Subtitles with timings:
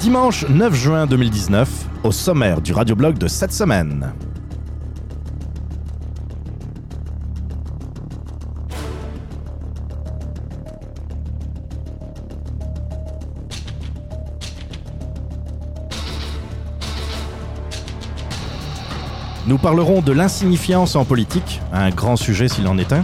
[0.00, 1.68] Dimanche 9 juin 2019,
[2.04, 4.12] au sommaire du radioblog de cette semaine.
[19.64, 23.02] Parlerons de l'insignifiance en politique, un grand sujet s'il en est un.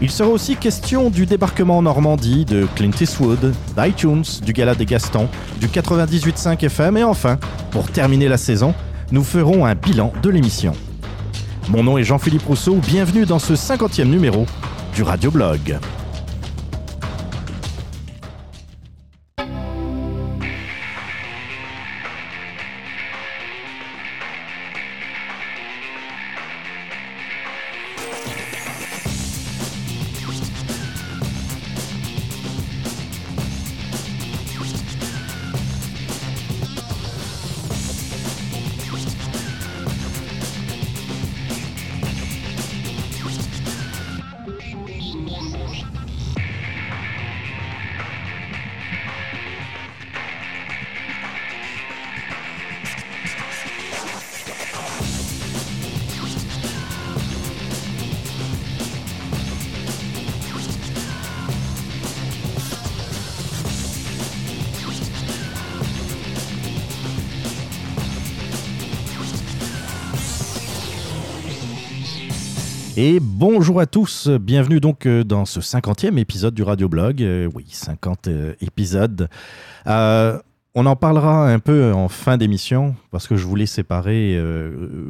[0.00, 4.86] Il sera aussi question du débarquement en Normandie, de Clint Eastwood, d'iTunes, du Gala des
[4.86, 5.28] Gastons,
[5.60, 7.36] du 98.5 FM et enfin,
[7.72, 8.72] pour terminer la saison,
[9.12, 10.72] nous ferons un bilan de l'émission.
[11.68, 14.46] Mon nom est Jean-Philippe Rousseau, bienvenue dans ce 50e numéro
[14.94, 15.78] du Radioblog.
[73.66, 77.20] Bonjour à tous, bienvenue donc euh, dans ce 50e épisode du Radioblog.
[77.20, 79.28] Euh, oui, 50 euh, épisodes.
[79.84, 84.40] on en parlera un peu en fin d'émission parce que je voulais séparer,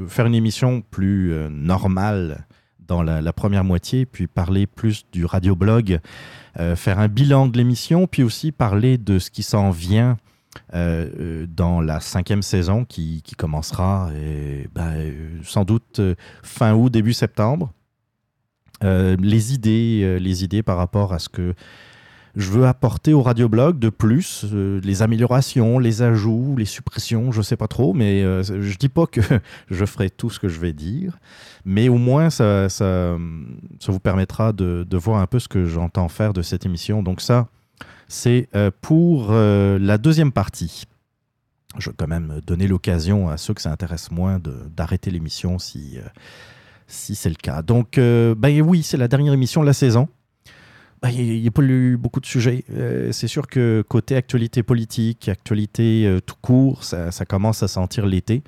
[0.09, 2.47] faire une émission plus normale
[2.81, 6.01] dans la, première moitié, puis parler plus du Radioblog,
[6.77, 10.17] faire un bilan de l'émission, puis aussi parler de ce qui s'en vient
[10.73, 14.09] dans la cinquième saison qui, commencera
[14.75, 16.01] ben, sans doute
[16.43, 17.71] fin août, début septembre.
[18.85, 21.55] Euh, les idées, euh, les idées par rapport à ce que
[22.35, 27.39] je veux apporter au radioblog de plus, euh, les améliorations, les ajouts, les suppressions, je
[27.39, 29.23] ne sais pas trop, mais je dis pas que
[29.71, 31.19] je ferai tout ce que je vais dire,
[31.65, 33.17] mais au moins ça, ça,
[33.81, 37.03] ça vous permettra de, de, voir un peu ce que j'entends faire de cette émission.
[37.03, 37.49] Donc ça,
[38.07, 38.51] c'est
[38.83, 40.85] pour la deuxième partie.
[41.79, 44.39] Je vais quand même donner l'occasion à ceux que ça intéresse moins
[44.77, 45.99] d'arrêter l'émission si
[46.87, 47.63] si c'est le cas.
[47.63, 50.09] Donc, euh, ben oui, c'est la dernière émission de la saison.
[51.03, 52.65] Ben, il n'y a pas eu beaucoup de sujets.
[52.71, 58.07] Euh, c'est sûr que côté actualité politique, actualité euh, tout court, ça, commence à sentir
[58.07, 58.43] l'été.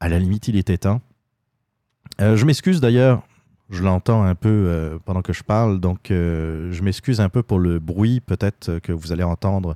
[0.00, 1.00] à la limite, il était temps.
[2.18, 3.22] je m'excuse d'ailleurs,
[3.70, 7.78] je l'entends un peu pendant que je parle, donc je m'excuse un peu pour le
[7.78, 9.74] bruit peut-être que vous allez entendre,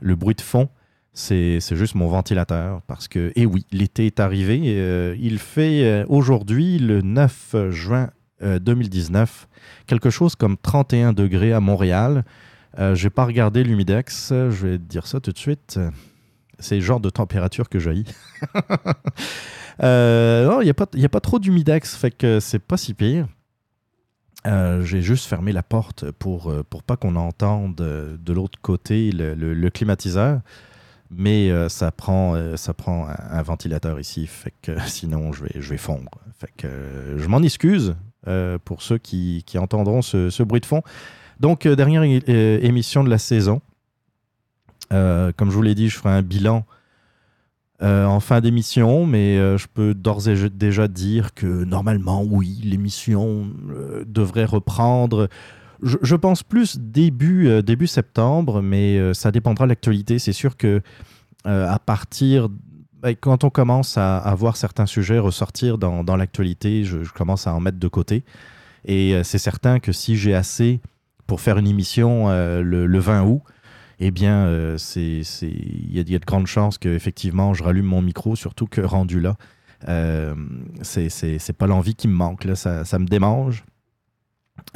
[0.00, 0.68] le bruit de fond.
[1.12, 4.60] C'est juste mon ventilateur parce que, eh oui, l'été est arrivé.
[4.66, 8.10] Euh, il fait euh, aujourd'hui, le 9 juin
[8.40, 12.24] 2019, euh, quelque chose comme 31 degrés à Montréal.
[12.78, 15.78] je n'ai pas regardé l'humidex, je vais te dire ça tout de suite.
[16.58, 17.90] C'est le genre de température que j'ai.
[19.82, 23.26] non, il n'y a, pas, a pas trop d'humidex, fait que c'est pas si pire.
[24.46, 30.40] j'ai juste fermé la porte pour, pour pas qu'on entende de l'autre côté le climatiseur
[31.10, 34.54] mais euh, ça prend, euh, ça prend un, ventilateur ici, fait
[34.86, 36.10] sinon je vais, je vais fondre.
[36.38, 36.66] Fait
[37.16, 37.96] je m'en excuse
[38.28, 40.82] euh, pour ceux qui, qui entendront ce, ce, bruit de fond.
[41.40, 43.62] Donc, dernière émission de la saison.
[44.90, 46.66] comme je vous l'ai dit, je ferai un bilan
[47.80, 53.48] en fin d'émission, mais je peux d'ores et déjà dire que normalement, oui, l'émission
[54.04, 55.30] devrait reprendre
[55.82, 60.18] je, pense plus début, euh, début septembre, mais euh, ça dépendra de l'actualité.
[60.18, 60.80] C'est sûr que
[61.46, 62.48] euh, à partir
[63.00, 67.60] ben, quand on commence à, voir certains sujets ressortir dans, l'actualité, je, commence à en
[67.60, 68.24] mettre de côté.
[68.84, 70.80] Et c'est certain que si j'ai assez
[71.26, 73.40] pour faire une émission le, 20 août,
[74.00, 78.66] eh bien, c'est il y, a de grandes chances qu'effectivement je rallume mon micro, surtout
[78.66, 79.38] que rendu là,
[79.88, 80.34] euh,
[80.82, 83.64] c'est pas l'envie qui me manque, là, ça, ça me démange.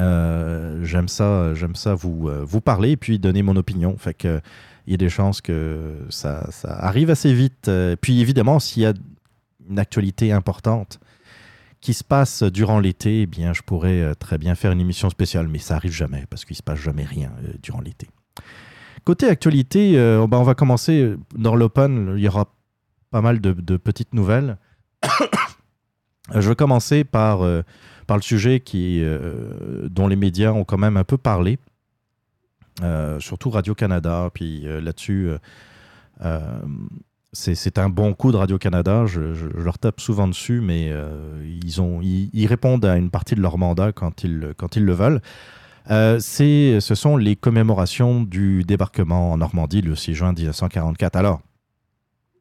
[0.00, 3.96] Euh, j'aime ça, j'aime ça vous, euh, vous parler et puis donner mon opinion.
[3.96, 4.24] Fait
[4.86, 7.68] il y a des chances que ça, ça arrive assez vite.
[7.68, 8.92] Euh, puis évidemment, s'il y a
[9.68, 11.00] une actualité importante
[11.80, 15.48] qui se passe durant l'été, eh bien, je pourrais très bien faire une émission spéciale,
[15.48, 17.30] mais ça arrive jamais parce qu'il se passe jamais rien
[17.62, 18.08] durant l'été.
[19.04, 22.14] Côté actualité, ben, on va commencer dans l'open.
[22.16, 22.46] Il y aura
[23.10, 24.56] pas mal de petites nouvelles.
[26.32, 27.40] Je vais commencer par,
[28.06, 29.04] par le sujet qui,
[29.90, 31.58] dont les médias ont quand même un peu parlé,
[33.18, 34.30] surtout Radio-Canada.
[34.32, 35.30] Puis là-dessus,
[37.32, 39.04] c'est un bon coup de Radio-Canada.
[39.06, 39.20] Je,
[39.58, 40.90] leur tape souvent dessus, mais
[41.62, 44.94] ils, ont, ils, répondent à une partie de leur mandat quand ils, quand ils le
[44.94, 45.20] veulent.
[45.90, 51.16] Euh, ce sont les commémorations du débarquement en Normandie le 6 juin 1944.
[51.16, 51.40] Alors,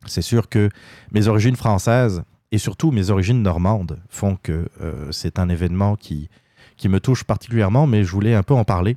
[0.06, 0.70] c'est sûr que
[1.12, 2.24] mes origines françaises
[2.54, 6.30] et surtout mes origines normandes font que euh, c'est un événement qui,
[6.78, 8.96] qui me touche particulièrement, mais je voulais un peu en parler.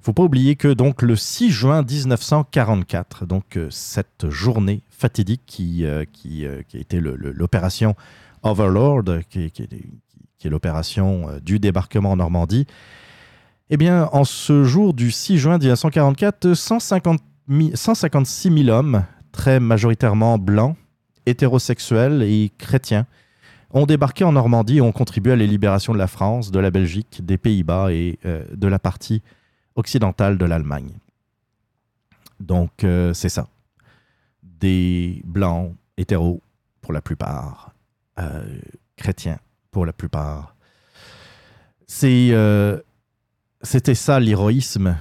[0.00, 5.84] Faut pas oublier que donc le 6 juin 1944, donc euh, cette journée fatidique qui,
[6.12, 7.96] qui, qui, a été l'opération
[8.44, 12.66] Overlord, qui, qui est l'opération du débarquement en Normandie,
[13.68, 17.20] eh bien, en ce jour du 6 juin 1944, 150
[17.74, 20.76] 156 000 hommes, très majoritairement blancs,
[21.26, 23.06] hétérosexuels et chrétiens,
[23.72, 26.70] ont débarqué en Normandie et ont contribué à la libération de la France, de la
[26.70, 29.22] Belgique, des Pays-Bas et euh, de la partie
[29.76, 30.92] occidentale de l'Allemagne.
[32.40, 33.46] Donc, euh, c'est ça.
[34.42, 36.42] Des blancs hétéros
[36.80, 37.72] pour la plupart,
[38.18, 38.58] euh,
[38.96, 39.38] chrétiens
[39.70, 40.56] pour la plupart.
[41.86, 42.74] C'était
[43.94, 44.96] ça l'héroïsme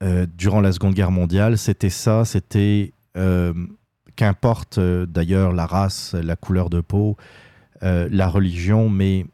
[0.00, 1.58] durant la Seconde Guerre mondiale.
[1.58, 2.92] C'était ça, c'était
[4.18, 7.16] qu'importe euh, d'ailleurs la race, la couleur de peau,
[7.80, 9.24] la religion, mais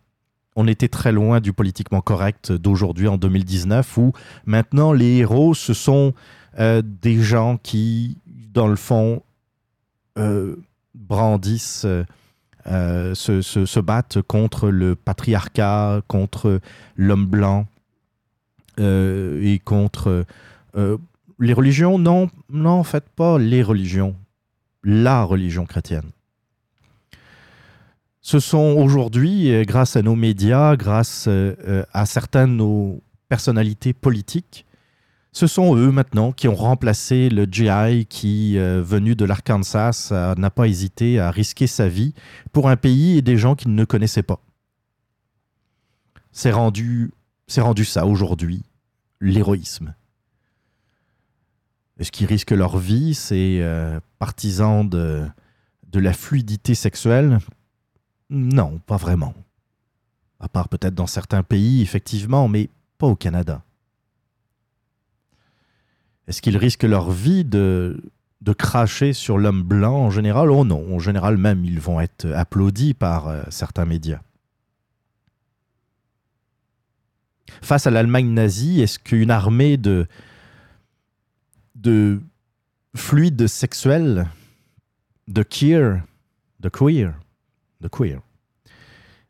[0.55, 4.13] on était très loin du politiquement correct d'aujourd'hui en 2019 où
[4.45, 6.13] maintenant les héros, ce sont
[6.59, 9.23] des gens qui, dans le fond,
[10.95, 11.87] brandissent
[12.67, 16.61] euh, se, battent contre le patriarcat, contre
[16.97, 17.67] l'homme blanc
[18.81, 20.25] euh, et contre
[20.77, 20.97] euh,
[21.39, 21.99] les religions.
[21.99, 24.17] Non, non, en fait, pas les religions,
[24.85, 26.11] la religion chrétienne.
[28.21, 31.29] Ce sont aujourd'hui, grâce à nos médias, grâce
[31.93, 34.65] à certaines de nos personnalités politiques,
[35.35, 40.51] ce sont eux maintenant qui ont remplacé le GI qui, euh, venu de l'Arkansas, n'a
[40.51, 42.15] pas hésité à risquer sa vie
[42.53, 44.41] pour un pays et des gens qu'il ne connaissait pas.
[46.31, 47.11] C'est rendu,
[47.49, 48.63] c'est rendu ça aujourd'hui,
[49.21, 49.95] l'héroïsme.
[51.99, 55.29] Est-ce qu'ils risquent leur vie, ces euh, partisans de,
[55.93, 57.39] la fluidité sexuelle
[58.31, 59.35] Non, pas vraiment.
[60.41, 62.69] À part peut-être dans certains pays, effectivement, mais
[62.99, 63.63] pas au Canada.
[66.27, 68.03] Est-ce qu'ils risquent leur vie de,
[68.41, 70.51] de cracher sur l'homme blanc en général?
[70.51, 74.21] Oh non, en général même, ils vont être applaudis par euh, certains médias.
[77.63, 80.09] Face à l'Allemagne nazie, est-ce qu'une armée de,
[81.75, 82.21] de
[82.97, 84.27] fluides sexuels,
[85.29, 86.03] de queer,
[86.61, 87.15] de queer,
[87.81, 88.21] de queer,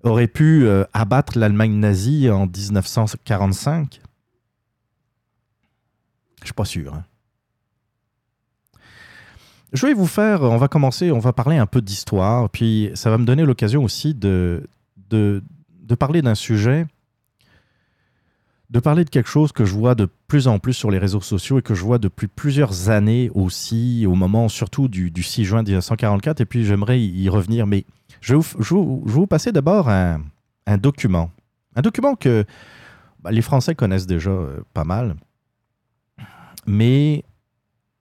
[0.03, 4.01] aurait pu euh, abattre l'Allemagne nazie en 1945
[6.45, 6.95] je suis pas sûr.
[6.95, 7.05] Hein.
[9.73, 13.11] Je vais vous faire, on va commencer, on va parler un peu d'histoire, puis ça
[13.11, 14.69] va me donner l'occasion aussi de,
[15.09, 15.43] de,
[15.99, 16.87] parler d'un sujet,
[18.71, 21.21] de parler de quelque chose que je vois de plus en plus sur les réseaux
[21.21, 25.63] sociaux et que je vois depuis plusieurs années aussi, au moment surtout du, 6 juin
[25.63, 27.85] 1944, et puis j'aimerais y revenir, mais
[28.21, 28.41] je vais
[28.71, 30.19] vous, passer d'abord un,
[30.77, 31.31] document.
[31.77, 32.45] Un document que
[33.23, 35.15] bah, les Français connaissent déjà euh, pas mal
[36.67, 37.25] mais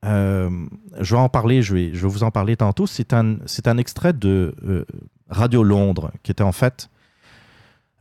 [0.04, 0.50] euh,
[1.00, 2.88] je vais en parler, je vais, je vous en parler tantôt.
[2.88, 4.86] C'est un, un extrait de euh,
[5.30, 6.90] Radio Londres, qui était en fait.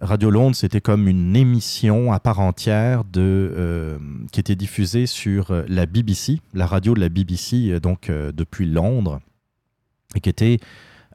[0.02, 3.20] Radio Londres, c'était comme une émission à part entière de,
[3.56, 3.98] euh,
[4.32, 9.20] qui était diffusée sur la BBC, la radio de la BBC, donc depuis Londres,
[10.14, 10.58] et qui était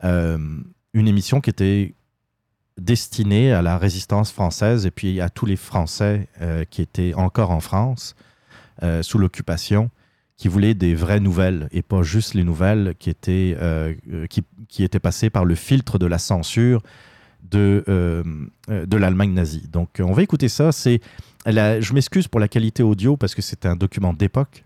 [0.04, 1.96] une émission qui était
[2.80, 6.30] destinée à la résistance française et puis à tous les Français
[6.70, 8.16] qui étaient encore en France
[8.84, 9.90] euh, sous l'occupation
[10.36, 13.96] qui voulaient des vraies nouvelles et pas juste les nouvelles qui étaient, euh,
[14.30, 16.84] qui, qui, étaient passées par le filtre de la censure
[17.44, 18.24] de, euh,
[18.70, 19.68] de l'Allemagne nazie.
[19.72, 20.72] Donc on va écouter ça.
[20.72, 21.00] C'est,
[21.46, 24.64] je m'excuse pour la qualité audio parce que c'est un document d'époque.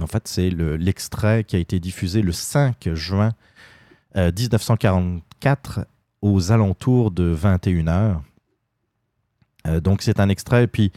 [0.00, 3.30] En fait, c'est l'extrait qui a été diffusé le 5 juin
[4.16, 5.86] 1944
[6.22, 8.20] aux alentours de 21h.
[9.80, 10.66] donc c'est un extrait.
[10.66, 10.90] Puis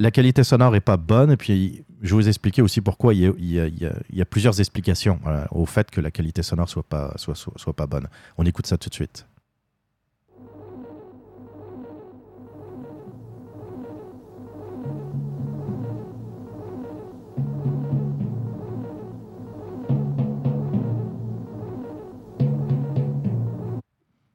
[0.00, 1.30] la qualité sonore n'est pas bonne.
[1.30, 5.66] Et puis, je vais vous expliquer aussi pourquoi il y a, plusieurs explications euh, au
[5.66, 8.08] fait que la qualité sonore soit pas, soit, soit pas bonne.
[8.38, 9.26] On écoute ça tout de suite.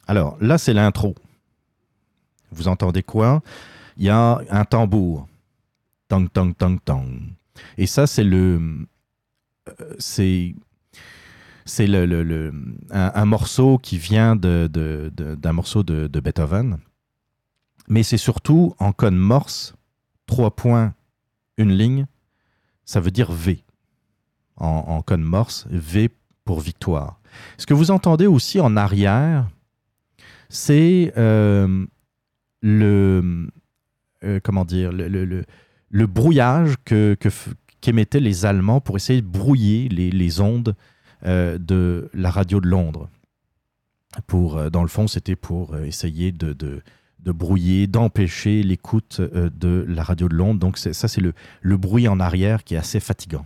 [0.07, 1.15] Alors là, c'est l'intro.
[2.51, 3.41] Vous entendez quoi?
[3.97, 5.27] Il y a un tambour.
[6.07, 7.07] Tang, tang, tang, tang.
[7.77, 8.87] Et ça, c'est le.
[9.67, 10.55] Euh, c'est.
[11.67, 12.53] C'est le, le,
[12.91, 16.77] un, morceau qui vient d'un morceau de, Beethoven.
[17.87, 19.73] Mais c'est surtout en code morse,
[20.27, 20.93] trois points,
[21.57, 22.05] une ligne,
[22.83, 23.63] ça veut dire V.
[24.57, 26.11] En, code morse, V
[26.43, 27.19] pour victoire.
[27.57, 29.49] Ce que vous entendez aussi en arrière,
[30.49, 31.83] c'est euh,
[32.61, 33.49] le,
[34.23, 35.45] euh, comment dire, le, le
[36.03, 37.15] brouillage que,
[37.79, 40.75] qu'émettaient les Allemands pour essayer de brouiller les, les ondes
[41.25, 43.09] euh, de la radio de Londres.
[44.27, 46.81] Pour, euh, dans le fond, c'était pour euh, essayer de, de,
[47.19, 50.59] de brouiller, d'empêcher l'écoute de la radio de Londres.
[50.59, 53.45] Donc ça, c'est le, le bruit en arrière qui est assez fatigant.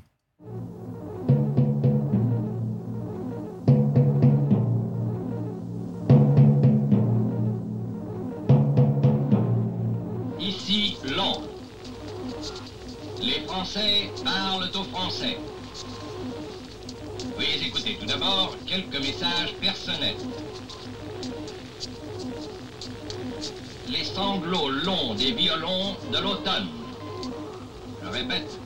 [13.59, 15.37] Français parlent au français.
[17.37, 20.15] Veuillez écouter tout d'abord quelques messages personnels.
[23.89, 26.69] Les sanglots longs des violons de l'automne.
[28.01, 28.57] Je répète,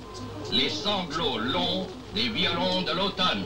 [0.52, 3.46] les sanglots longs des violons de l'automne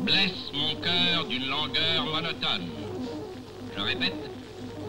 [0.00, 2.66] blessent mon cœur d'une langueur monotone.
[3.76, 4.30] Je répète,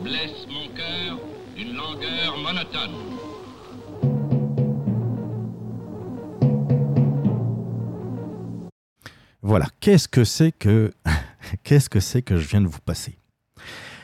[0.02, 1.20] blessent mon cœur
[1.56, 3.15] d'une langueur monotone.
[9.48, 10.92] Voilà, qu'est-ce que c'est que
[11.64, 13.20] qu'est-ce que c'est que je viens de vous passer?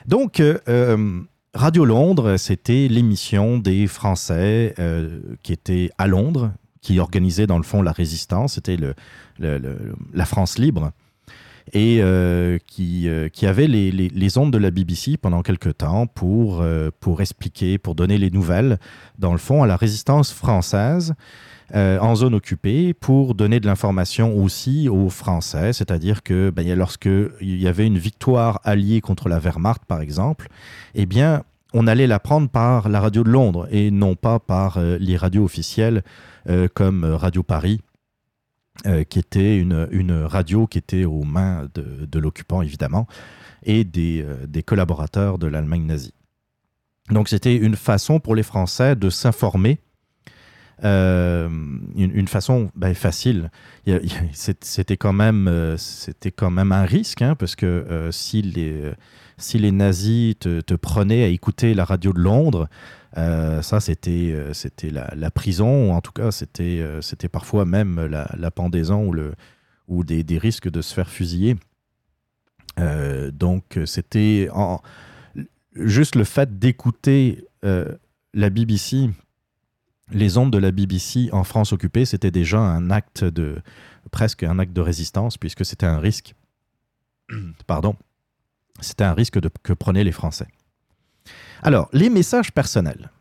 [0.05, 1.21] Donc, euh, euh,
[1.55, 7.63] Radio Londres, c'était l'émission des Français euh, qui étaient à Londres, qui organisaient dans le
[7.63, 8.53] fond la résistance.
[8.53, 8.93] C'était le,
[10.13, 10.91] la France libre.
[11.73, 12.01] Et
[12.67, 16.65] qui, qui avait les, les, ondes de la BBC pendant quelques temps pour,
[16.99, 18.77] pour expliquer, pour donner les nouvelles,
[19.19, 21.13] dans le fond, à la résistance française
[21.73, 27.05] euh, en zone occupée pour donner de l'information aussi aux Français, c'est-à-dire que ben, lorsque
[27.05, 30.49] il y avait une victoire alliée contre la Wehrmacht, par exemple,
[30.95, 34.97] eh bien, on allait l'apprendre par la radio de Londres et non pas par euh,
[34.99, 36.03] les radios officielles
[36.49, 37.79] euh, comme Radio Paris,
[39.09, 43.05] qui était une, radio qui était aux mains de, l'occupant, évidemment,
[43.61, 46.15] et des, des collaborateurs de l'Allemagne nazie.
[47.11, 49.81] Donc c'était une façon pour les Français de s'informer
[50.83, 51.47] euh,
[51.95, 53.51] une, façon ben, facile.
[54.33, 58.91] C'était quand, même, c'était quand même un risque, hein, parce que euh, si, les,
[59.37, 62.67] si les nazis te, te, prenaient à écouter la radio de Londres,
[63.17, 68.03] euh, ça c'était c'était la, la, prison, ou en tout cas c'était c'était parfois même
[68.07, 69.33] la, la, pendaison ou, le,
[69.87, 71.57] ou des, des, risques de se faire fusiller.
[73.33, 74.49] donc c'était
[75.75, 79.09] juste le fait d'écouter la BBC
[80.11, 83.61] les ondes de la BBC en France occupée, c'était déjà un acte de
[84.11, 86.35] presque un acte de résistance puisque c'était un risque.
[87.67, 87.95] Pardon,
[88.79, 90.47] c'était un risque que prenaient les Français.
[91.61, 93.11] Alors, les messages personnels.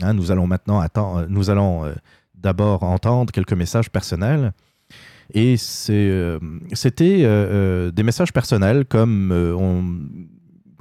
[0.00, 1.92] Hein, nous allons maintenant attendre, nous allons euh,
[2.34, 4.52] d'abord entendre quelques messages personnels.
[5.34, 6.38] Et c'était euh,
[7.24, 9.32] euh, des messages personnels comme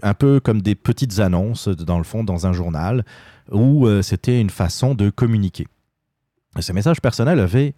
[0.02, 3.06] un peu comme des petites annonces dans le fond dans un journal
[3.52, 5.68] où euh, c'était une façon de communiquer.
[6.60, 7.76] Ces messages personnels avaient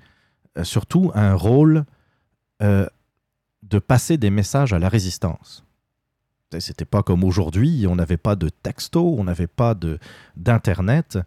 [0.57, 1.85] euh, surtout un rôle
[2.61, 2.87] euh,
[3.63, 5.65] de passer des messages à la résistance.
[6.59, 9.75] C'était pas comme aujourd'hui, on n'avait pas de texto, on n'avait pas
[10.35, 11.17] d'internet,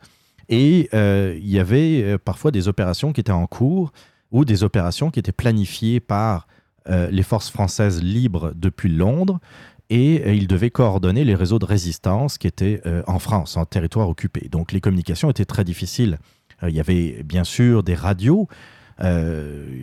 [0.48, 3.90] et il y avait parfois des opérations qui étaient en cours
[4.30, 6.46] ou des opérations qui étaient planifiées par
[6.88, 9.40] les forces françaises libres depuis Londres
[9.90, 13.64] et euh, il devait coordonner les réseaux de résistance qui étaient euh, en France, en
[13.64, 14.48] territoire occupé.
[14.48, 16.18] Donc les communications étaient très difficiles.
[16.62, 18.48] Euh, il y avait bien sûr des radios.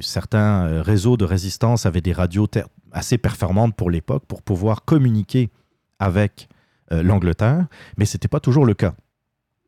[0.02, 2.48] Certains réseaux de résistance avaient des radios
[2.92, 5.52] assez performantes pour l'époque pour pouvoir communiquer
[6.00, 6.50] avec
[6.90, 8.96] l'Angleterre, mais ce n'était pas toujours le cas.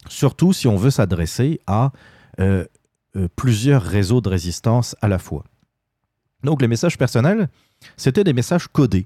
[0.07, 1.91] Surtout si on veut s'adresser à
[3.35, 5.43] plusieurs réseaux de résistance à la fois.
[6.43, 7.47] Donc les messages personnels,
[7.97, 9.05] c'était des messages codés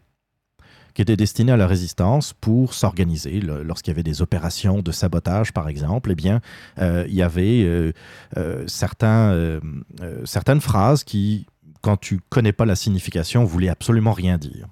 [1.00, 3.40] qui était destiné à la résistance pour s'organiser.
[3.40, 6.42] Lorsqu'il y avait des opérations de sabotage, par exemple, eh bien,
[6.78, 7.94] euh, il y avait euh,
[8.36, 11.46] euh, certaines phrases qui,
[11.80, 14.68] quand tu connais pas la signification, voulaient absolument rien dire.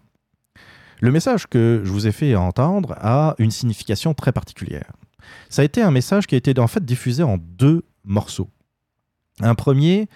[0.99, 4.91] Le message que je vous ai fait entendre a une signification très particulière.
[5.47, 8.49] Ça a été un message qui a été en fait diffusé en deux morceaux.
[9.39, 10.09] Un premier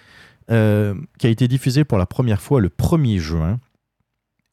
[0.46, 3.58] qui a été diffusé pour la première fois le 1er juin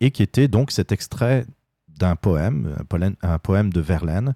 [0.02, 1.46] et qui était donc cet extrait
[1.88, 2.78] d'un poème,
[3.22, 4.34] un poème, de Verlaine,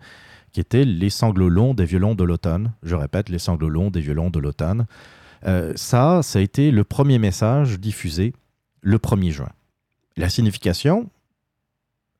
[0.51, 2.74] qui était Les sanglots longs des violons de l'automne.
[2.84, 4.86] Je répète, Les sanglots longs des violons de l'automne.
[5.46, 8.34] Euh, ça, ça a été le premier message diffusé
[8.82, 9.51] le 1er juin.
[10.17, 11.10] La signification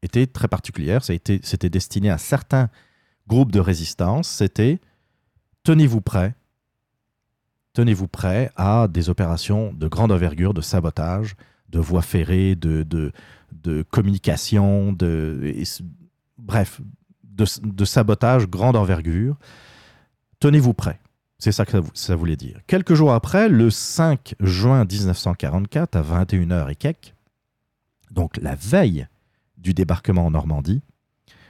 [0.02, 1.04] était très particulière.
[1.04, 2.70] C'était destiné à certains
[3.28, 4.28] groupes de résistance.
[4.28, 4.80] C'était
[5.64, 6.36] tenez-vous prêts.
[7.74, 11.36] Tenez-vous prêts à des opérations de grande envergure, de sabotage,
[11.74, 15.54] de voies ferrées, de, de, communication, de,
[16.38, 16.80] bref,
[17.24, 19.38] de, sabotage grande envergure.
[20.40, 21.00] Tenez-vous prêts.
[21.40, 22.62] C'est ça que ça voulait dire.
[22.68, 27.16] Quelques jours après, le 5 juin 1944, à 21h et quelques,
[28.12, 29.08] donc la veille
[29.58, 30.82] du débarquement en Normandie,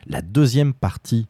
[0.06, 1.27] la deuxième partie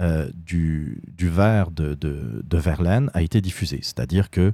[0.00, 3.80] euh, du, du vers de, de, Verlaine a été diffusée.
[3.82, 4.52] C'est-à-dire que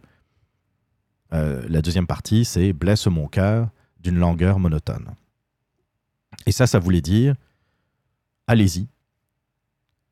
[1.35, 3.69] euh, la deuxième partie, c'est Blesse mon cœur
[4.00, 5.14] d'une langueur monotone.
[6.47, 7.35] Et ça, ça voulait dire
[8.47, 8.87] allez-y,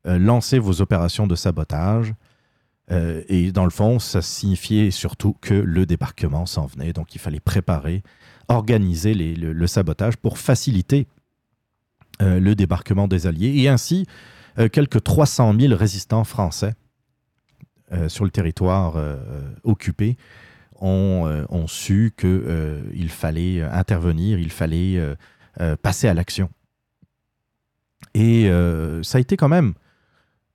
[0.07, 2.13] euh, lancez vos opérations de sabotage.
[2.89, 7.39] et dans le fond, ça signifiait surtout que le débarquement s'en venait, donc il fallait
[7.39, 8.03] préparer,
[8.49, 11.07] organiser le, sabotage pour faciliter
[12.19, 14.05] le débarquement des Alliés et ainsi
[14.71, 16.75] quelques 300 000 résistants français
[18.09, 18.95] sur le territoire
[19.63, 20.17] occupé
[20.83, 25.15] ont, ont su qu'il euh, fallait intervenir, il fallait euh,
[25.61, 26.49] euh, passer à l'action.
[28.13, 28.47] Et
[29.01, 29.73] ça a été quand même...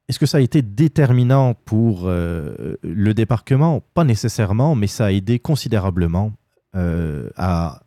[0.09, 3.83] Est-ce que ça a été déterminant pour le débarquement?
[3.95, 6.33] Pas nécessairement, mais ça a aidé considérablement
[6.75, 7.83] à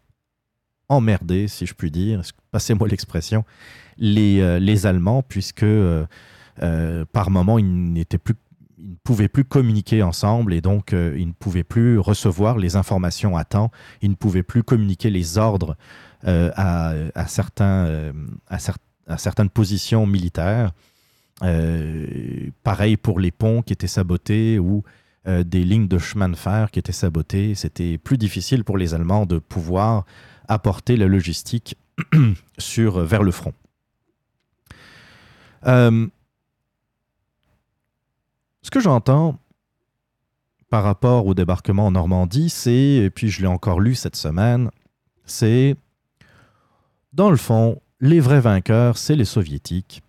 [0.89, 2.21] emmerder, si je puis dire,
[2.51, 3.45] passez-moi l'expression,
[3.97, 5.65] les, les, Allemands, puisque
[7.13, 8.35] par moment, ils n'étaient plus
[8.81, 12.75] ils ne pouvaient plus communiquer ensemble et donc euh, ils ne pouvaient plus recevoir les
[12.75, 13.71] informations à temps,
[14.01, 15.77] ils ne pouvaient plus communiquer les ordres
[16.27, 18.13] euh, à, certains, euh,
[18.47, 20.71] à, certaines positions militaires.
[22.63, 24.83] pareil pour les ponts qui étaient sabotés ou
[25.25, 27.53] des lignes de chemin de fer qui étaient sabotées.
[27.53, 30.05] C'était plus difficile pour les Allemands de pouvoir
[30.47, 31.75] apporter la logistique
[32.57, 33.53] sur, vers le front.
[38.61, 39.37] Ce que j'entends
[40.69, 44.71] par rapport au débarquement en Normandie, c'est, et puis je l'ai encore lu cette semaine,
[45.25, 45.75] c'est,
[47.13, 50.01] dans le fond, les vrais vainqueurs, c'est les soviétiques.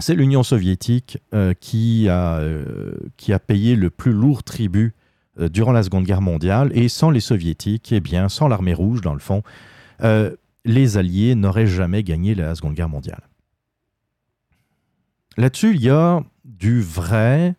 [0.00, 4.94] C'est l'Union soviétique euh, qui, a, euh, qui a payé le plus lourd tribut
[5.40, 6.70] euh, durant la Seconde Guerre mondiale.
[6.76, 9.42] Et sans les soviétiques, eh bien, sans l'armée rouge, dans le fond,
[10.64, 13.22] les Alliés n'auraient jamais gagné la Seconde Guerre mondiale.
[15.36, 17.54] Là-dessus, il y a du vrai,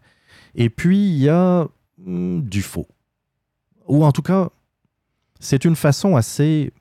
[0.56, 2.88] et puis il y a hmm, du faux.
[3.88, 4.50] Ou en tout cas,
[5.40, 6.74] c'est une façon assez,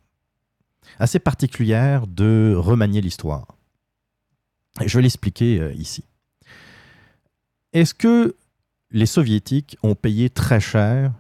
[0.99, 3.47] assez particulière de remanier l'histoire.
[4.85, 6.05] Je vais l'expliquer euh, ici.
[7.73, 8.37] Est-ce que
[8.91, 11.13] les soviétiques ont payé très cher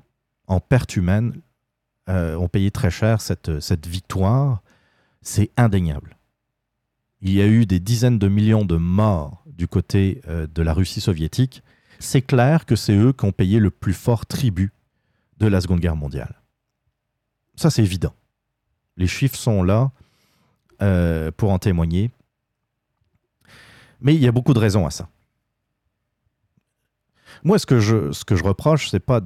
[0.47, 1.41] en pertes humaines,
[2.09, 4.63] euh, ont payé très cher cette, cette victoire?
[5.21, 6.18] C'est indéniable.
[7.21, 10.73] Il y a eu des dizaines de millions de morts du côté euh, de la
[10.73, 11.63] Russie soviétique,
[11.99, 14.73] c'est clair que c'est eux qui ont payé le plus fort tribut
[15.39, 16.41] de la Seconde Guerre mondiale.
[17.57, 18.15] Ça, c'est évident.
[18.97, 19.91] Les chiffres sont là
[20.81, 22.13] euh, pour en témoigner.
[24.01, 25.09] Mais il y a beaucoup de raisons à ça.
[27.43, 29.21] Moi, ce que je, ce que je reproche, c'est pas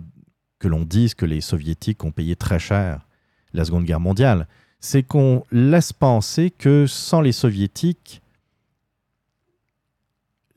[0.59, 3.07] que l'on dise que les soviétiques ont payé très cher
[3.52, 4.48] la Seconde Guerre mondiale,
[4.83, 8.21] c'est qu'on laisse penser que sans les soviétiques,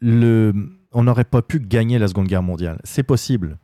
[0.02, 2.82] on n'aurait pas pu gagner la Seconde Guerre mondiale.
[2.84, 3.60] C'est possible.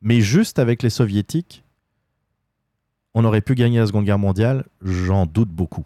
[0.00, 1.64] Mais juste avec les soviétiques,
[3.14, 5.84] on aurait pu gagner la Seconde Guerre mondiale, j'en doute beaucoup.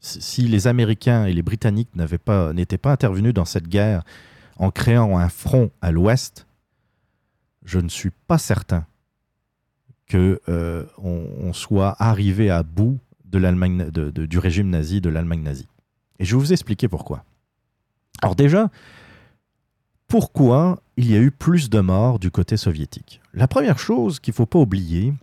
[0.00, 4.04] Si les Américains et les Britanniques n'étaient pas, pas intervenus dans cette guerre
[4.58, 6.46] en créant un front à l'ouest,
[7.64, 8.84] je ne suis pas certain
[10.12, 15.68] qu'on euh, on soit arrivé à bout de l'Allemagne, du régime nazi, de l'Allemagne nazie.
[16.18, 17.24] Et je vais vous expliquer pourquoi.
[18.20, 18.70] Alors déjà,
[20.06, 23.20] pourquoi il y a eu plus de morts du côté soviétique?
[23.32, 25.14] La première chose qu'il ne faut pas oublier,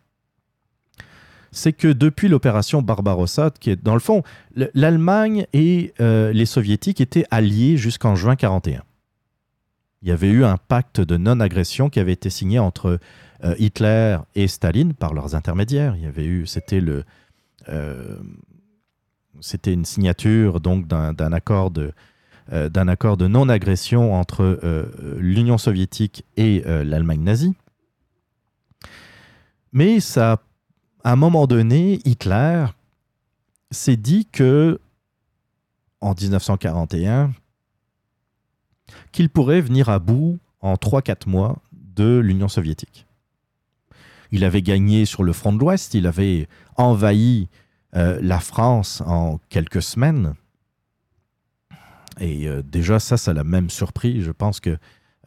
[1.52, 4.24] c'est que depuis l'opération Barbarossa, qui est dans le fond,
[4.74, 8.84] l'Allemagne et euh, les soviétiques étaient alliés jusqu'en juin 1941.
[10.02, 13.00] Il y avait eu un pacte de non-agression qui avait été signé entre
[13.44, 15.96] euh, Hitler et Staline par leurs intermédiaires.
[15.96, 16.82] Il y avait eu, c'était
[17.68, 18.18] euh,
[19.42, 21.92] c'était une signature donc d'un accord de
[22.52, 24.60] euh, accord de non-agression entre
[25.18, 27.54] l'Union soviétique et l'Allemagne nazie.
[29.72, 30.42] Mais ça,
[31.04, 32.66] à un moment donné, Hitler
[33.72, 34.80] s'est dit que
[36.02, 37.32] en 1941
[39.12, 43.06] qu'il pourrait venir à bout en 3-4 mois de l'Union soviétique.
[44.32, 47.50] Il avait gagné sur le front de l'Ouest, il avait envahi
[47.96, 50.36] euh, la France en quelques semaines.
[52.20, 54.22] Et euh, déjà, ça, ça l'a même surpris.
[54.22, 54.78] Je pense que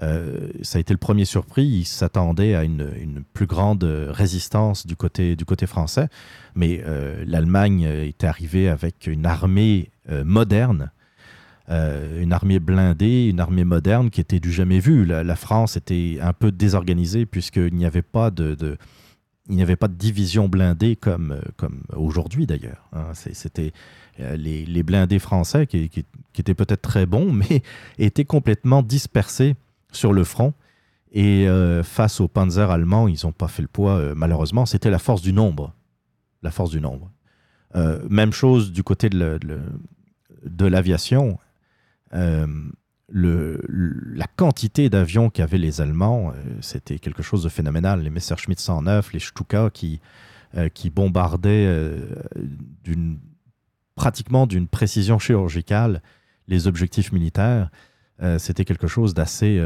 [0.03, 1.65] euh, ça a été le premier surpris.
[1.65, 6.09] Il s'attendait à une, plus grande résistance du côté, du côté français.
[6.55, 6.83] Mais
[7.27, 10.91] l'Allemagne était arrivée avec une armée moderne
[11.69, 15.05] euh, une armée blindée, une armée moderne qui était du jamais vu.
[15.05, 18.77] La, France était un peu désorganisée puisqu'il n'y avait pas de,
[19.49, 22.89] il n'y avait pas de division blindée comme, comme aujourd'hui d'ailleurs.
[22.93, 23.13] Hein.
[23.15, 23.73] C'était
[24.21, 25.91] euh, les, blindés français qui,
[26.37, 27.63] étaient peut-être très bons, mais
[27.99, 29.55] étaient complètement dispersés
[29.93, 30.55] sur le front.
[31.15, 34.67] Et euh, face aux panzers allemands, ils n'ont pas fait le poids, malheureusement.
[34.67, 35.75] C'était la force du nombre.
[36.43, 37.13] La force du nombre.
[38.11, 41.39] même chose du côté de l'aviation.
[42.15, 42.47] Euh,
[43.15, 48.03] la quantité d'avions qu'avaient les Allemands, euh, c'était quelque chose de phénoménal.
[48.03, 50.01] Les Messerschmitt 109, les Stuka qui,
[50.57, 51.69] euh, qui bombardaient
[53.95, 56.03] pratiquement d'une précision chirurgicale
[56.49, 57.71] les objectifs militaires.
[58.39, 59.61] c'était quelque chose d'assez,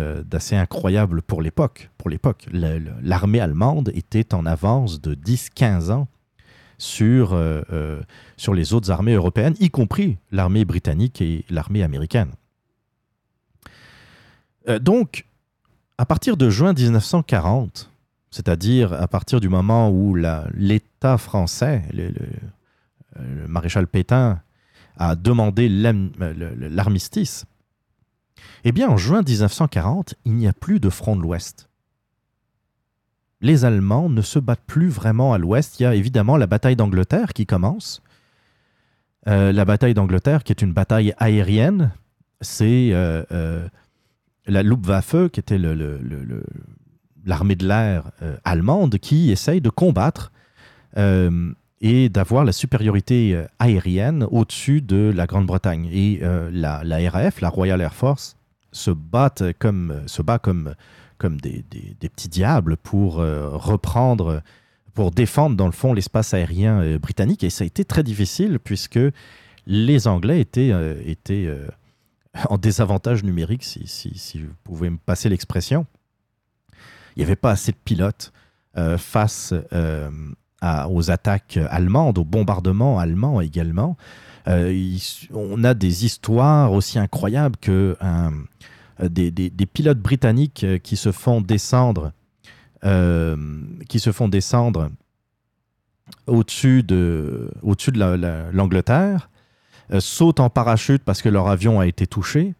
[0.53, 1.23] incroyable.
[1.23, 1.89] Pour l'époque,
[2.53, 6.09] l'armée allemande était en avance de 10-15 ans
[6.79, 7.39] sur,
[8.37, 12.33] sur les autres armées européennes, y compris l'armée britannique et l'armée américaine.
[14.69, 15.27] Euh, donc,
[15.99, 17.91] à partir de juin 1940,
[18.31, 22.13] c'est-à-dire à partir du moment où l'État français, le,
[23.47, 24.41] maréchal Pétain,
[24.99, 27.47] a demandé l'armistice,
[28.65, 31.66] eh bien, en juin 1940, il n'y a plus de front de l'Ouest.
[33.41, 35.79] Les Allemands ne se battent plus vraiment à l'Ouest.
[35.81, 38.03] Il y a évidemment la bataille d'Angleterre qui commence.
[39.29, 41.91] Euh, la bataille d'Angleterre, qui est une bataille aérienne,
[42.41, 43.69] c'est euh,
[44.47, 50.33] la Luftwaffe, qui était l'armée de l'air euh, allemande, qui essaye de combattre
[50.97, 55.89] euh, et d'avoir la supériorité euh, aérienne au-dessus de la Grande-Bretagne.
[55.93, 56.21] Et
[56.53, 58.37] la, RAF, la Royal Air Force,
[58.73, 58.91] se,
[59.53, 60.75] comme, se bat comme,
[61.19, 61.65] comme des,
[62.01, 64.43] petits diables pour reprendre,
[64.95, 67.45] pour défendre dans le fond l'espace aérien britannique.
[67.45, 69.01] Et ça a été très difficile puisque
[69.67, 70.73] les Anglais étaient,
[71.05, 71.49] étaient
[72.51, 75.87] en désavantage numérique, si, vous pouvez me passer l'expression.
[77.17, 78.33] Il n'y avait pas assez de pilotes
[78.77, 80.11] euh, face euh,
[80.89, 83.97] aux attaques allemandes, aux bombardements allemands également.
[84.49, 84.97] Euh,
[85.33, 87.97] on a des histoires aussi incroyables que
[89.01, 92.13] des, pilotes britanniques qui se font descendre,
[92.83, 94.91] qui se font descendre
[96.27, 97.51] au-dessus de,
[98.53, 99.31] l'Angleterre
[99.93, 102.55] euh, sautent en parachute parce que leur avion a été touché,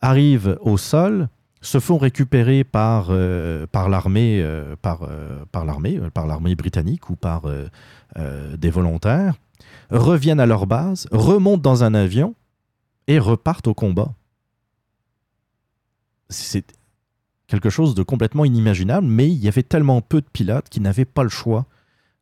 [0.00, 1.28] arrivent au sol,
[1.60, 5.00] se font récupérer par, euh, l'armée euh, par
[5.64, 7.42] l'armée par l'armée britannique ou par
[8.56, 9.34] des volontaires,
[9.90, 12.34] reviennent à leur base, remontent dans un avion
[13.06, 14.12] et repartent au combat.
[16.28, 16.64] C'est
[17.46, 21.04] quelque chose de complètement inimaginable, mais il y avait tellement peu de pilotes qu'ils n'avaient
[21.04, 21.66] pas le choix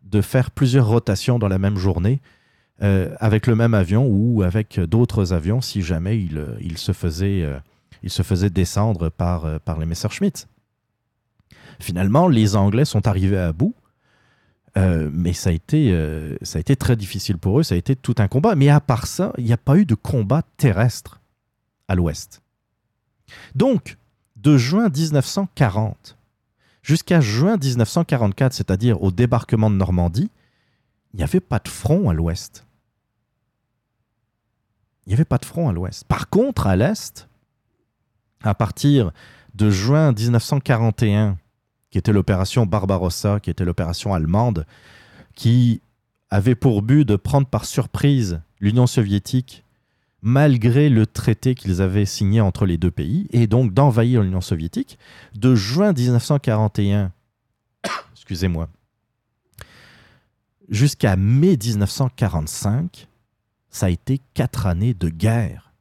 [0.03, 2.21] de faire plusieurs rotations dans la même journée
[2.83, 7.61] euh, avec le même avion ou avec d'autres avions si jamais il, euh, euh,
[8.03, 10.49] il se faisait descendre par, par les Messerschmitt.
[11.79, 13.75] Finalement, les Anglais sont arrivés à bout,
[14.77, 15.97] mais ça a, été,
[16.43, 18.55] ça a été très difficile pour eux, ça a été tout un combat.
[18.55, 21.21] Mais à part ça, il n'y a pas eu de combat terrestre
[21.88, 22.44] à l'ouest.
[23.55, 23.97] Donc,
[24.37, 26.17] de juin 1940
[26.85, 30.31] jusqu'à juin 1944, c'est-à-dire au débarquement de Normandie,
[31.13, 32.67] il n'y avait pas de front à l'ouest.
[35.07, 36.05] Il n'y avait pas de front à l'ouest.
[36.05, 37.29] Par contre, à l'est,
[38.43, 39.11] à partir
[39.55, 41.39] de juin 1941,
[41.91, 44.67] qui était l'opération Barbarossa, qui était l'opération allemande,
[45.35, 45.81] qui
[46.31, 49.63] avait pour but de prendre par surprise l'Union soviétique
[50.25, 54.99] malgré le traité qu'ils avaient signé entre les deux pays, et donc d'envahir l'Union soviétique,
[55.35, 57.13] de juin 1941,
[58.13, 58.69] excusez-moi,
[60.71, 63.07] jusqu'à mai 1945,
[63.69, 65.75] ça a été quatre années de guerre.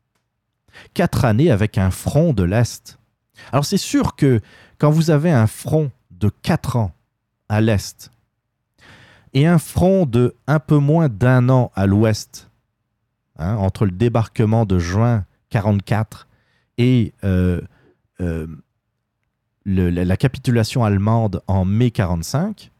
[0.93, 2.99] Quatre années avec un front de l'Est.
[3.53, 4.41] Alors c'est sûr que
[4.77, 6.91] quand vous avez un front de quatre ans
[7.47, 8.12] à l'Est
[9.34, 12.49] et un front de un peu moins d'un an à l'Ouest,
[13.37, 16.27] hein, entre le débarquement de juin 44
[16.77, 17.61] et euh,
[18.21, 18.47] euh,
[19.65, 22.71] la capitulation allemande en mai 45,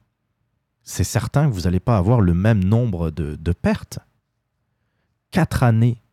[0.84, 4.00] c'est certain que vous n'allez pas avoir le même nombre de, pertes.
[5.32, 6.04] Quatre années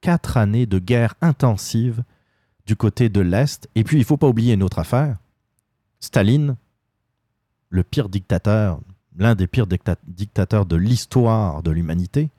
[0.00, 2.02] quatre années de guerre intensive
[2.66, 3.68] du côté de l'Est.
[3.74, 5.18] Et puis, il ne faut pas oublier une autre affaire.
[6.00, 6.56] Staline,
[7.68, 8.80] le pire dictateur,
[9.16, 12.30] l'un des pires dictateurs de l'histoire de l'humanité,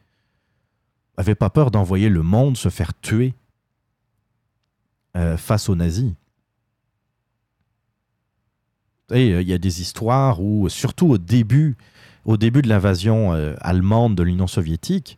[1.21, 3.33] avait pas peur d'envoyer le monde se faire tuer
[5.15, 6.13] euh, face aux nazis?
[9.11, 11.77] Et euh, il y a des histoires où, surtout au début,
[12.25, 15.17] au début de l'invasion euh, allemande de l'Union soviétique,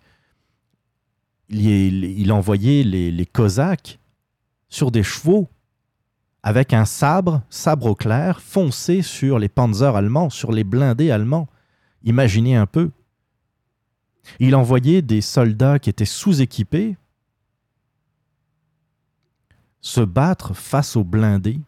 [1.50, 4.00] il, il envoyait les, les, Cosaques
[4.70, 5.50] sur des chevaux
[6.42, 11.48] avec un sabre, sabre au clair, foncé sur les panzers allemands, sur les blindés allemands.
[12.04, 12.92] Imaginez un peu.
[14.40, 16.98] Il envoyait des soldats qui étaient sous-équipés
[19.82, 21.60] se battre face aux blindés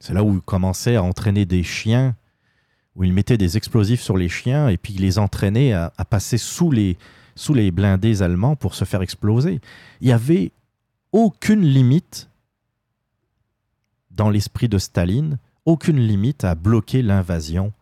[0.00, 2.16] C'est là où il commençait à entraîner des chiens,
[2.96, 6.38] où il mettait des explosifs sur les chiens et puis il les entraînait à, passer
[6.38, 6.96] sous les,
[7.36, 9.60] sous les blindés allemands pour se faire exploser.
[10.00, 10.52] Il n'y avait
[11.12, 12.30] aucune limite
[14.10, 17.72] dans l'esprit de Staline, aucune limite à bloquer l'invasion,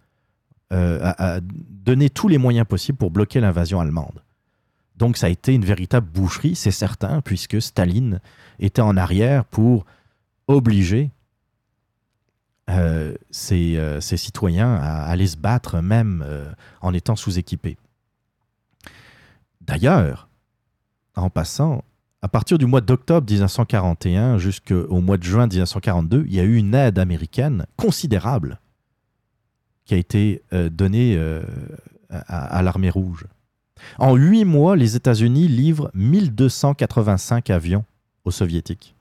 [0.73, 4.23] euh, donner tous les moyens possibles pour bloquer l'invasion allemande.
[4.97, 8.21] Donc ça a été une véritable boucherie, c'est certain, puisque Staline
[8.59, 9.87] était en arrière pour
[10.49, 11.11] obliger
[12.69, 13.15] euh,
[13.53, 16.51] euh, ces, citoyens à, aller se battre même euh,
[16.83, 17.79] en étant sous-équipés.
[19.63, 20.29] D'ailleurs,
[21.17, 21.85] en passant,
[22.21, 26.57] à partir du mois d'octobre 1941 jusqu'au mois de juin 1942, il y a eu
[26.57, 28.61] une aide américaine considérable
[29.89, 31.19] qui a été donnée
[32.11, 33.25] à, l'armée rouge.
[33.99, 37.85] En huit mois, les États-Unis livrent 1285 avions
[38.25, 38.95] aux soviétiques,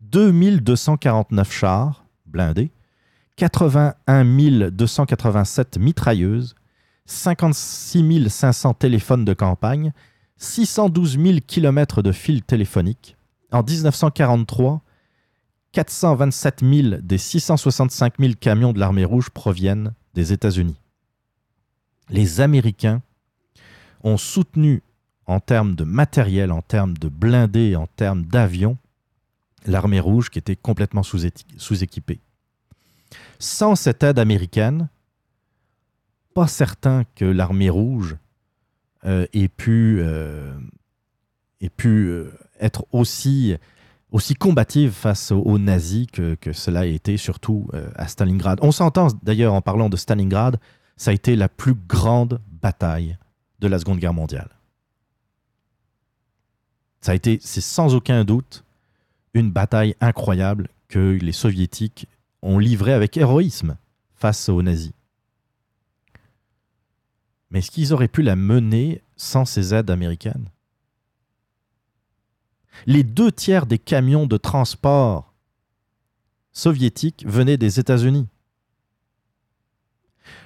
[0.00, 2.70] 2249 chars blindés,
[3.36, 6.54] 81 287 mitrailleuses,
[7.04, 9.92] 56 500 téléphones de campagne,
[10.38, 13.16] 612 000 km de fils téléphoniques.
[13.50, 14.80] En 1943,
[15.72, 20.76] 427 000 des 665 000 camions de l'armée rouge proviennent des États-Unis.
[22.10, 23.02] Les Américains
[24.02, 24.82] ont soutenu
[25.26, 28.76] en termes de matériel, en termes de blindés, en termes d'avions,
[29.66, 32.20] l'armée rouge qui était complètement sous-équipée.
[33.38, 34.88] Sans cette aide américaine,
[36.34, 38.16] pas certain que l'armée rouge
[39.04, 40.52] euh, ait pu, euh,
[41.84, 43.56] euh, être aussi,
[44.12, 48.58] aussi combative face aux, nazis que, cela a été, surtout à Stalingrad.
[48.62, 50.60] On s'entend d'ailleurs en parlant de Stalingrad,
[50.96, 53.16] ça a été la plus grande bataille
[53.58, 54.50] de la Seconde Guerre mondiale.
[57.00, 58.64] C'est sans aucun doute,
[59.34, 62.06] une bataille incroyable que les soviétiques
[62.42, 63.76] ont livré avec héroïsme
[64.14, 64.92] face aux nazis.
[67.50, 70.48] Mais est-ce qu'ils auraient pu la mener sans ces aides américaines?
[72.86, 75.32] Les deux tiers des camions de transport
[76.52, 78.26] soviétiques venaient des États-Unis.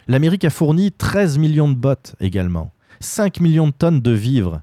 [0.08, 4.62] L'Amérique a fourni 13 millions de bottes également, 5 millions de tonnes de vivres,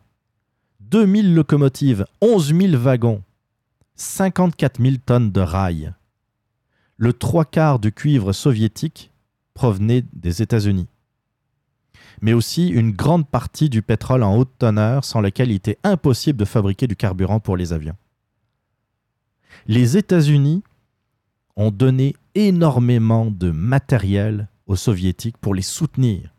[0.81, 3.23] 2000 locomotives, 11 000 wagons,
[3.95, 5.93] 54 000 tonnes de rails
[6.97, 9.11] le trois quarts du cuivre soviétique
[9.53, 10.87] provenait des États-Unis,
[12.23, 16.39] mais aussi une grande partie du pétrole en haute teneur sans lequel il était impossible
[16.39, 17.97] de fabriquer du carburant pour les avions.
[19.67, 20.63] Les États-Unis
[21.57, 26.33] ont donné énormément de matériel aux soviétiques pour les soutenir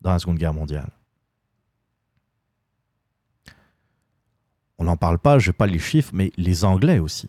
[0.00, 0.90] dans la Seconde Guerre mondiale.
[4.78, 7.28] On n'en parle pas, je n'ai pas les chiffres, mais les Anglais aussi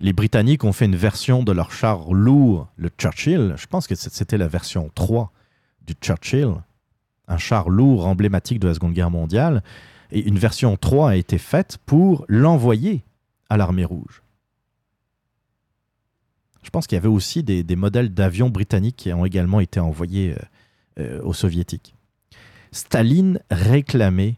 [0.00, 3.54] les Britanniques ont fait une version de leur char lourd, le Churchill.
[3.56, 5.32] Je pense que c'était la version 3
[5.86, 6.54] du Churchill,
[7.28, 9.62] un char lourd emblématique de la Seconde Guerre mondiale.
[10.10, 13.04] Et une version 3 a été faite pour l'envoyer
[13.48, 14.22] à l'armée rouge.
[16.62, 20.32] Je pense qu'il y avait aussi des, modèles d'avions britanniques qui ont également été envoyés
[20.32, 20.38] euh,
[21.00, 21.94] euh, aux soviétiques.
[22.72, 24.36] Staline réclamait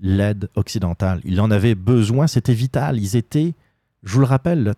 [0.00, 1.20] l'aide occidentale.
[1.24, 2.98] Il en avait besoin, c'était vital.
[2.98, 3.54] Ils étaient,
[4.02, 4.74] je vous le rappelle,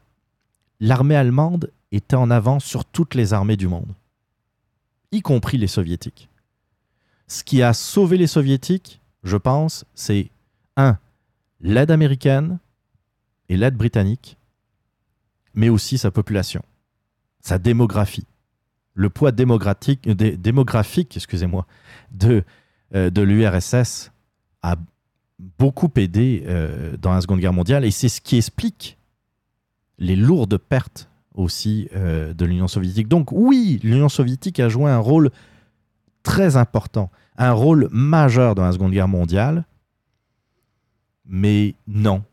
[0.80, 3.92] l'armée allemande était en avance sur toutes les armées du monde,
[5.16, 6.28] y compris les soviétiques.
[7.28, 10.30] Ce qui a sauvé les soviétiques, je pense, c'est
[10.76, 10.98] un,
[11.60, 12.58] l'aide américaine
[13.48, 14.36] et l'aide britannique,
[15.54, 16.62] mais aussi sa population,
[17.40, 18.26] sa démographie,
[18.94, 21.66] le poids démographique, démographique excusez-moi,
[22.12, 22.44] de,
[22.94, 24.10] euh, de l'URSS
[24.62, 24.76] a
[25.58, 28.96] beaucoup aidé euh, dans la Seconde Guerre mondiale et c'est ce qui explique
[29.98, 33.08] les lourdes pertes aussi euh, de l'Union soviétique.
[33.08, 35.30] Donc oui, l'Union soviétique a joué un rôle
[36.22, 39.64] très important, un rôle majeur dans la Seconde Guerre mondiale.
[41.26, 42.24] Mais non,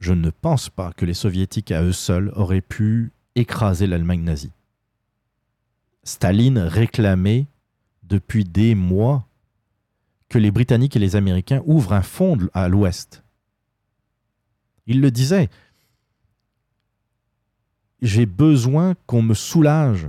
[0.00, 4.52] je ne pense pas que les soviétiques à eux seuls auraient pu écraser l'Allemagne nazie.
[6.04, 7.46] Staline réclamait
[8.02, 9.26] depuis des mois
[10.28, 13.22] que les Britanniques et les Américains ouvrent un fond à l'ouest.
[14.86, 15.48] Il le disait,
[18.02, 20.08] j'ai besoin qu'on me soulage.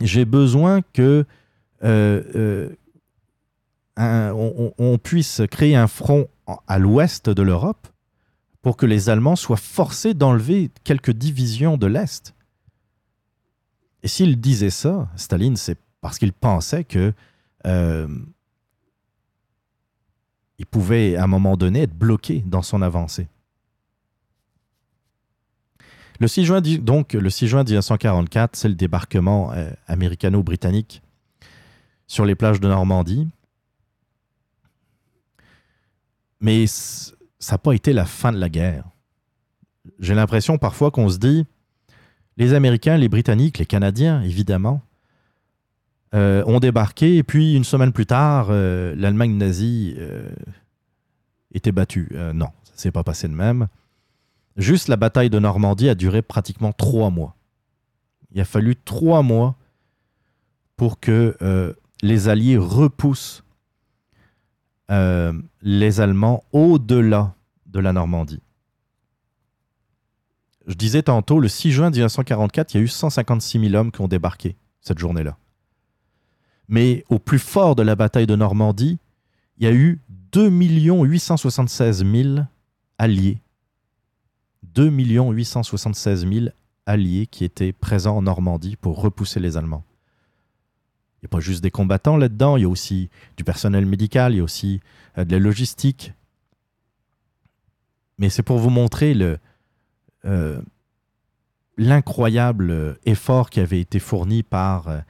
[0.00, 1.24] J'ai besoin que
[1.82, 2.70] euh,
[3.98, 6.28] euh, on, puisse créer un front
[6.66, 7.88] à l'ouest de l'Europe
[8.62, 12.34] pour que les Allemands soient forcés d'enlever quelques divisions de l'Est.
[14.02, 17.12] Et s'il disait ça, Staline, c'est parce qu'il pensait que
[17.66, 18.08] euh,
[20.58, 23.28] il pouvait à un moment donné être bloqué dans son avancée.
[26.20, 31.02] Le 6 juin, donc, le 6 juin 1944, c'est le débarquement euh, américano-britannique
[32.06, 33.26] sur les plages de Normandie.
[36.40, 37.14] Mais ça
[37.52, 38.84] n'a pas été la fin de la guerre.
[39.98, 41.46] J'ai l'impression parfois qu'on se dit,
[42.36, 44.82] les Américains, les Britanniques, les Canadiens, évidemment,
[46.14, 49.96] euh, ont débarqué et puis une semaine plus tard, euh, l'Allemagne nazie
[51.54, 52.10] était battue.
[52.34, 53.68] non, ça s'est pas passé de même.
[54.60, 57.34] Juste la bataille de Normandie a duré pratiquement trois mois.
[58.30, 59.56] Il a fallu trois mois
[60.76, 63.42] pour que euh, les Alliés repoussent
[64.90, 67.34] euh, les Allemands au-delà
[67.66, 68.42] de la Normandie.
[70.66, 74.02] Je disais tantôt, le 6 juin 1944, il y a eu 156 000 hommes qui
[74.02, 75.38] ont débarqué cette journée-là.
[76.68, 78.98] Mais au plus fort de la bataille de Normandie,
[79.56, 82.44] il y a eu 2 876 000
[82.98, 83.40] alliés
[84.74, 86.46] 2 876 000
[86.86, 89.84] alliés qui étaient présents en Normandie pour repousser les Allemands.
[91.16, 94.32] Il n'y a pas juste des combattants là-dedans, il y a aussi du personnel médical,
[94.32, 94.80] il y a aussi
[95.18, 96.14] euh, de la logistique.
[98.18, 99.16] Mais c'est pour vous montrer
[100.24, 100.62] euh,
[101.76, 105.02] l'incroyable effort qui avait été fourni par,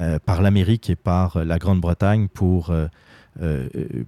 [0.00, 2.74] euh, par l'Amérique et par la Grande-Bretagne pour,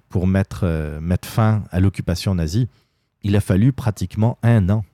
[0.08, 2.68] pour mettre, mettre fin à l'occupation nazie.
[3.22, 4.84] Il a fallu pratiquement un an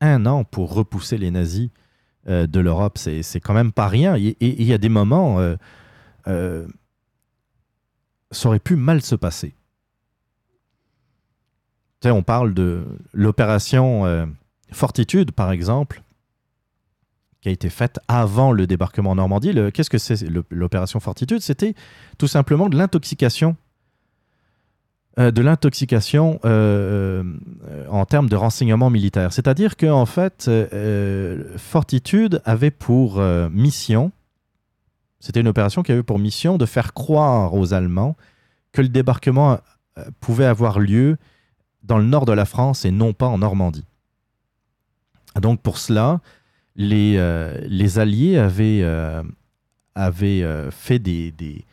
[0.00, 1.70] un an pour repousser les nazis
[2.28, 2.98] euh, de l'Europe.
[2.98, 4.16] C'est quand même pas rien.
[4.16, 5.56] Et il y a des moments, euh,
[6.26, 6.66] euh,
[8.30, 9.54] ça aurait pu mal se passer.
[12.04, 14.26] On parle de l'opération
[14.72, 16.02] Fortitude, par exemple,
[17.42, 19.54] qui a été faite avant le débarquement en Normandie.
[19.74, 21.40] Qu'est-ce que c'est l'opération Fortitude?
[21.40, 21.74] C'était
[22.16, 23.56] tout simplement de l'intoxication
[25.18, 27.24] euh, de l'intoxication euh,
[27.68, 29.32] euh, en termes de renseignement militaire.
[29.32, 30.48] C'est-à-dire qu'en fait,
[31.56, 33.20] Fortitude avait pour
[33.50, 34.12] mission,
[35.18, 38.16] c'était une opération qui avait pour mission de faire croire aux Allemands
[38.70, 39.58] que le débarquement
[40.20, 41.16] pouvait avoir lieu
[41.82, 43.84] dans le nord de la France et non pas en Normandie.
[45.40, 46.20] Donc pour cela,
[46.76, 47.18] les,
[47.98, 48.84] Alliés avaient,
[50.70, 51.64] fait des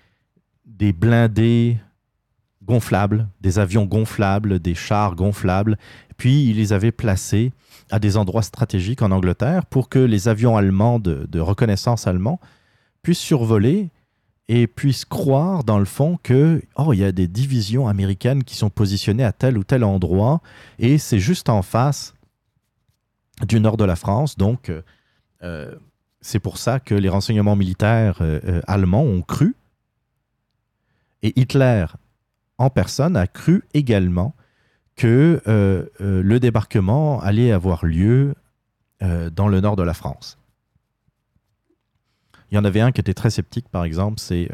[0.93, 1.77] blindés
[2.67, 5.77] gonflables, des avions gonflables, des chars gonflables.
[6.17, 7.53] Puis ils les avaient placés
[7.89, 12.39] à des endroits stratégiques en Angleterre pour que les avions allemands de, reconnaissance allemands
[13.01, 13.89] puissent survoler
[14.49, 18.55] et puissent croire dans le fond que oh il y a des divisions américaines qui
[18.55, 20.41] sont positionnées à tel ou tel endroit.
[20.79, 22.13] Et c'est juste en face
[23.45, 24.37] du nord de la France.
[24.37, 24.71] Donc
[25.43, 25.75] euh,
[26.21, 29.55] c'est pour ça que les renseignements militaires euh, euh, allemands ont cru.
[31.23, 31.85] Et Hitler
[32.57, 34.35] en personne a cru également
[34.95, 38.33] que euh, euh, le débarquement allait avoir lieu
[39.03, 40.37] euh, dans le nord de la France.
[42.51, 44.49] Il y en avait un qui était très sceptique, par exemple, c'est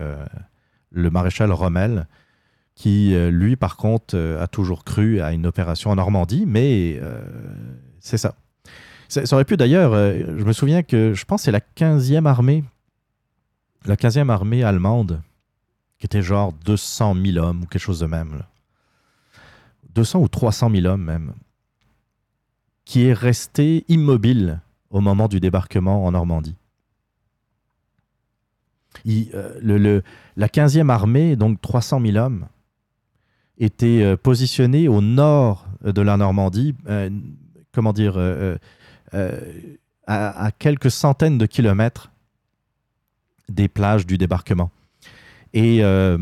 [0.89, 2.08] le maréchal Rommel,
[2.74, 7.00] qui, lui, par contre, a toujours cru à une opération en Normandie, mais
[8.00, 8.34] c'est ça.
[9.10, 12.63] Ça aurait pu d'ailleurs, je me souviens que je pense que c'est la 15e armée,
[13.86, 15.21] la 15e armée allemande
[16.04, 18.43] qui était genre 200 000 hommes ou quelque chose de même.
[19.95, 21.31] 200 ou 300 000 hommes même,
[22.83, 26.58] qui est resté immobile au moment du débarquement en Normandie.
[29.08, 30.01] Euh,
[30.35, 32.47] la 15e armée, donc 300 000 hommes,
[33.58, 37.10] était euh, positionnée au nord de la Normandie, euh,
[37.71, 38.17] comment dire,
[40.06, 42.12] à, quelques centaines de kilomètres
[43.47, 44.69] des plages du débarquement.
[45.54, 46.17] Et euh,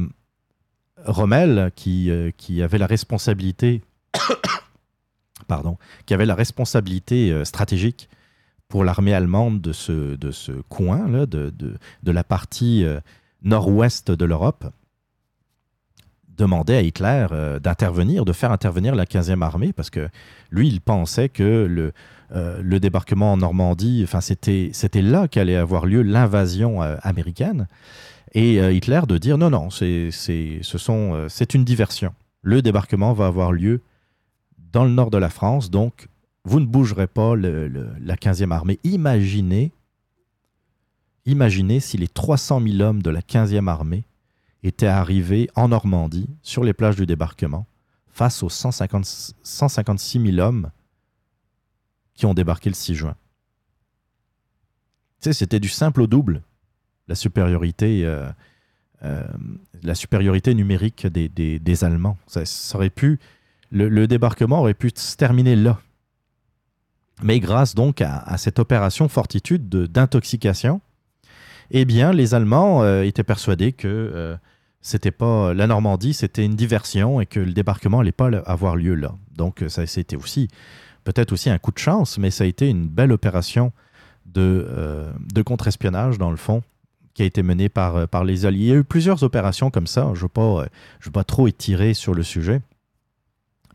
[1.06, 3.82] Rommel, qui, euh, qui avait la responsabilité,
[5.48, 8.10] pardon, qui avait la responsabilité euh, stratégique
[8.68, 11.52] pour l'armée allemande de ce, coin, là, de,
[12.06, 12.86] la partie
[13.42, 14.64] nord-ouest de l'Europe,
[16.30, 17.28] demandait à Hitler
[17.62, 20.08] d'intervenir, de faire intervenir la 15e armée, parce que
[20.52, 21.92] lui, il pensait que
[22.34, 27.68] le, débarquement en Normandie, c'était, là qu'allait avoir lieu l'invasion américaine.
[28.34, 32.14] Et euh, Hitler de dire non, non, c'est, ce sont, euh, une diversion.
[32.42, 33.82] Le débarquement va avoir lieu
[34.72, 36.08] dans le nord de la France, donc
[36.46, 37.68] vous ne bougerez pas le-
[38.00, 38.80] la 15e armée.
[38.84, 39.72] Imaginez,
[41.26, 44.06] imaginez si les 300 000 hommes de la 15e armée
[44.64, 47.66] étaient arrivés en Normandie, sur les plages du débarquement,
[48.10, 49.06] face aux 150
[49.44, 50.72] 156 000 hommes
[52.14, 53.16] qui ont débarqué le 6 juin.
[55.20, 56.42] Tu sais, c'était du simple au double,
[57.08, 58.30] la supériorité, euh,
[59.04, 59.24] euh,
[59.84, 62.18] la supériorité numérique des, des- des Allemands.
[62.28, 62.44] Ça,
[62.76, 63.20] aurait pu,
[63.72, 65.80] le, débarquement aurait pu se terminer là.
[67.24, 70.82] Mais grâce donc à, cette opération Fortitude de- d'intoxication,
[71.72, 74.38] eh bien, les Allemands euh, étaient persuadés que
[74.82, 78.96] c'était pas la Normandie, c'était une diversion et que le débarquement n'allait pas avoir lieu
[78.96, 79.14] là.
[79.36, 80.48] Donc, ça c'était aussi
[81.04, 83.72] peut-être aussi un coup de chance, mais ça a été une belle opération
[84.26, 86.64] de, de contre-espionnage, dans le fond,
[87.14, 88.66] qui a été menée par, euh, par les Alliés.
[88.66, 90.04] Il y a eu plusieurs opérations comme ça.
[90.14, 90.66] Je ne veux, pas, euh,
[91.04, 92.62] veux pas trop étirer sur le sujet,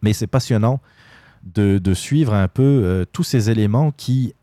[0.03, 0.81] mais c'est passionnant
[1.43, 4.35] de, de suivre un peu euh, tous ces éléments qui,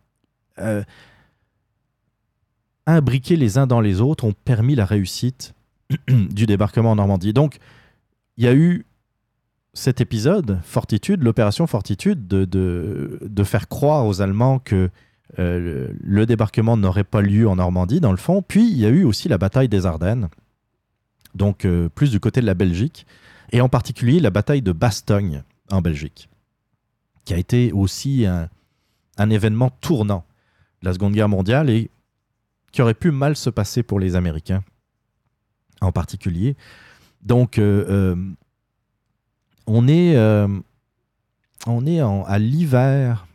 [2.86, 5.54] imbriqués les uns dans les autres, ont permis la réussite
[6.08, 7.34] du débarquement en Normandie.
[7.34, 7.58] Donc,
[8.38, 8.86] il y a eu
[9.74, 14.92] cet épisode, Fortitude, l'opération Fortitude, de, de, de faire croire aux Allemands que
[15.40, 18.42] euh, le, débarquement n'aurait pas lieu en Normandie, dans le fond.
[18.42, 20.30] Puis, il y a eu aussi la bataille des Ardennes,
[21.34, 23.08] donc euh, plus du côté de la Belgique,
[23.52, 26.30] et en particulier la bataille de Bastogne, en Belgique,
[27.26, 28.50] qui a été aussi un,
[29.30, 30.26] événement tournant
[30.82, 31.90] de la Seconde Guerre mondiale et
[32.72, 34.64] qui aurait pu mal se passer pour les Américains,
[35.82, 36.58] en particulier.
[37.22, 38.16] Donc, euh,
[39.66, 43.26] on est, à l'hiver,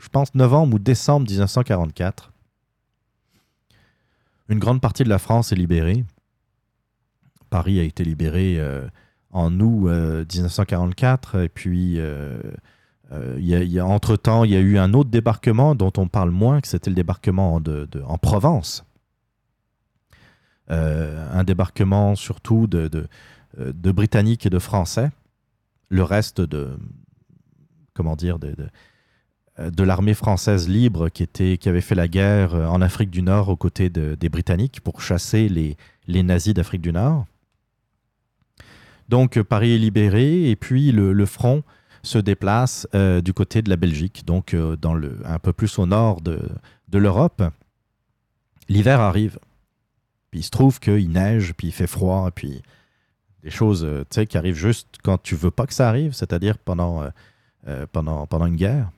[0.00, 2.32] je pense novembre ou décembre 1944.
[4.48, 6.04] Une grande partie de la France est libérée.
[7.50, 8.88] Paris a été libéré euh,
[9.30, 11.44] en août euh, 1944.
[11.44, 12.40] Et puis, euh,
[13.12, 16.90] euh, entre-temps, il y a eu un autre débarquement dont on parle moins, que c'était
[16.90, 18.84] le débarquement en Provence.
[20.70, 22.88] Euh, un débarquement surtout euh,
[23.58, 25.10] de Britanniques et de Français.
[25.88, 26.78] Le reste de,
[27.94, 28.54] comment dire, de,
[29.60, 32.80] de, euh, de l'armée française libre qui, était, qui avait fait la guerre euh, en
[32.80, 36.92] Afrique du Nord aux côtés de- des Britanniques pour chasser les, les nazis d'Afrique du
[36.92, 37.26] Nord.
[39.08, 41.62] Donc euh, Paris est libéré et puis le, le front
[42.02, 42.88] se déplace
[43.22, 46.40] du côté de la Belgique, donc dans le, un peu plus au nord de,
[46.88, 47.42] de l'Europe.
[48.70, 49.38] L'hiver arrive.
[50.30, 52.62] Puis il se trouve qu'il neige, puis il fait froid, puis
[53.42, 53.86] des choses
[54.30, 57.04] qui arrivent juste quand tu veux pas que ça arrive, c'est-à-dire pendant,
[57.92, 58.90] pendant, pendant une guerre.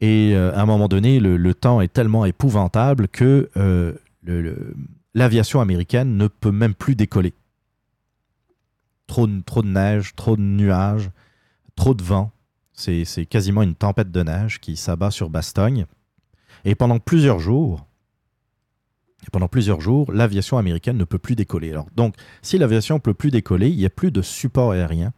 [0.00, 3.94] Et euh, à un moment donné, le, temps est tellement épouvantable que euh,
[5.14, 7.34] l'aviation américaine ne peut même plus décoller.
[9.06, 11.10] Trop de, neige, trop de nuages,
[11.76, 12.32] trop de vent.
[12.74, 15.86] C'est quasiment une tempête de neige qui s'abat sur Bastogne.
[16.64, 17.86] Et pendant plusieurs jours,
[19.32, 21.74] pendant plusieurs jours, l'aviation américaine ne peut plus décoller.
[21.94, 25.12] Donc, si l'aviation ne peut plus décoller, il n'y a plus de support aérien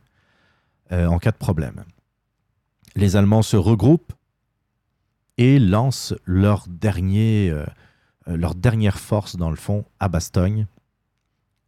[0.92, 1.84] euh, en cas de problème.
[2.96, 4.12] Les Allemands se regroupent
[5.38, 7.64] et lancent leur, dernier, euh,
[8.26, 10.66] leur dernière force, dans le fond, à Bastogne.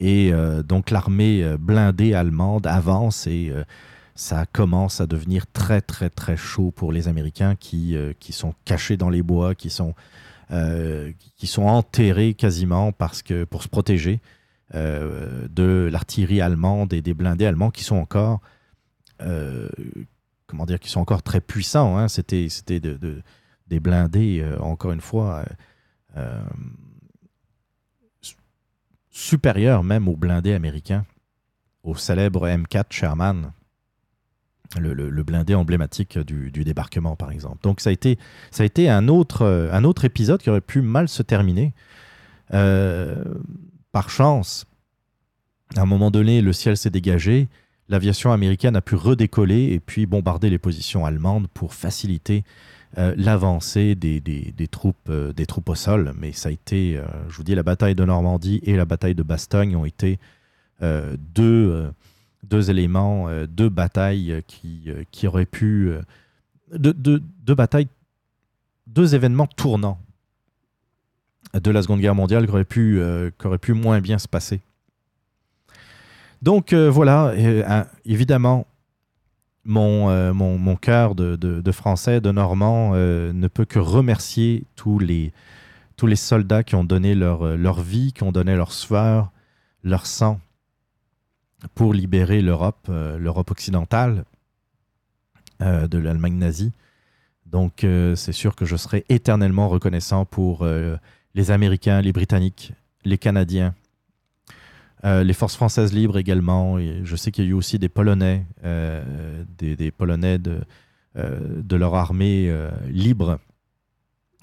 [0.01, 3.53] Et euh, donc l'armée euh, blindée allemande avance et
[4.15, 8.99] ça commence à devenir très très très chaud pour les Américains qui, qui sont cachés
[8.99, 9.95] dans les bois, qui sont,
[11.37, 14.21] qui sont enterrés quasiment parce que, pour se protéger
[14.75, 18.41] de l'artillerie allemande et des blindés allemands qui sont encore
[20.47, 21.97] comment dire qui sont encore très puissants.
[21.97, 22.09] hein.
[22.09, 23.23] C'était c'était de-
[23.71, 25.45] des blindés euh, encore une fois
[26.17, 26.45] euh, euh,
[28.21, 28.37] su-
[29.11, 31.07] supérieurs même aux blindés américains,
[31.83, 33.53] au célèbre M4 Sherman,
[34.79, 37.59] le, blindé emblématique du, du débarquement par exemple.
[37.63, 38.19] Donc ça a été
[38.51, 41.73] ça a été un autre un autre épisode qui aurait pu mal se terminer.
[42.51, 44.67] Par chance,
[45.77, 47.49] à un moment donné, le ciel s'est dégagé
[47.91, 52.45] l'aviation américaine a pu redécoller et puis bombarder les positions allemandes pour faciliter
[52.99, 56.13] euh, l'avancée des, des- troupes, euh, des troupes au sol.
[56.19, 59.15] Mais ça a été, euh, je vous dis, la bataille de Normandie et la bataille
[59.15, 60.19] de Bastogne ont été
[61.35, 61.93] deux,
[62.43, 65.93] deux éléments, deux batailles qui, qui auraient pu...
[66.75, 67.89] deux, deux- deux batailles
[68.87, 70.01] deux événements tournants
[71.53, 72.99] de la Seconde Guerre mondiale qui auraient pu,
[73.39, 74.61] qui auraient pu moins bien se passer.
[76.41, 77.35] Donc voilà,
[78.07, 78.67] évidemment,
[79.71, 85.33] mon, euh, mon, cœur de, Français, de Normand, euh, ne peut que remercier tous les,
[86.15, 89.31] soldats qui ont donné leur, euh, leur vie, qui ont donné leur sueur,
[89.85, 90.41] leur sang
[91.75, 94.25] pour libérer l'Europe, l'Europe occidentale
[95.61, 96.73] de l'Allemagne nazie.
[97.45, 100.67] Donc c'est sûr que je serai éternellement reconnaissant pour
[101.35, 102.73] les Américains, les Britanniques,
[103.05, 103.75] les Canadiens,
[105.05, 106.79] euh, les forces françaises libres également.
[106.79, 110.61] Et je sais qu'il y a eu aussi des Polonais, euh, des, Polonais de,
[111.17, 112.53] euh, leur armée
[112.89, 113.39] libre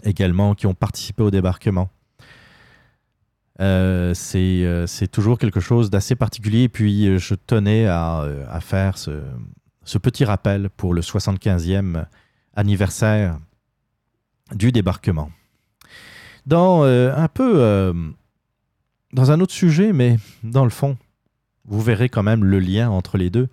[0.04, 1.90] également qui ont participé au débarquement.
[3.60, 6.70] C'est toujours quelque chose d'assez particulier.
[6.70, 9.22] Puis je tenais à, à faire ce,
[9.84, 12.06] ce petit rappel pour le 75e
[12.56, 13.38] anniversaire
[14.56, 15.30] du débarquement.
[16.46, 17.94] Dans un peu
[19.14, 20.98] dans un autre sujet, mais dans le fond,
[21.66, 23.48] vous verrez quand même le lien entre les deux.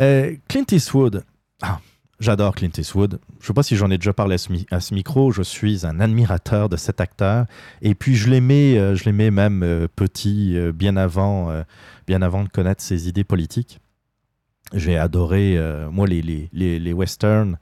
[0.00, 1.24] Euh, Clint Eastwood,
[1.62, 1.80] ah,
[2.20, 3.18] j'adore Clint Eastwood.
[3.38, 4.36] Je ne sais pas si j'en ai déjà parlé
[4.70, 5.30] à ce, micro.
[5.32, 7.46] Je suis un admirateur de cet acteur.
[7.82, 11.52] Et puis je l'aimais, euh, je l'aimais même euh, petit, bien avant,
[12.06, 13.80] bien avant de connaître ses idées politiques.
[14.72, 15.58] J'ai adoré,
[15.92, 17.58] moi, les, les, westerns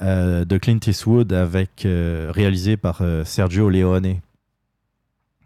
[0.00, 4.16] de Clint Eastwood avec, réalisés par Sergio Leone,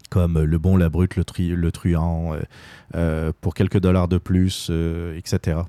[0.09, 2.41] comme Le Bon, la Brute, Le, Tri- le Truand, euh,
[2.95, 5.59] euh, pour quelques dollars de plus, euh, etc.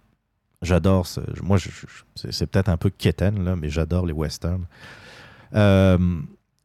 [0.63, 1.07] J'adore,
[1.43, 1.59] moi,
[2.17, 4.67] c'est peut-être un peu quétaine, là, mais j'adore les westerns.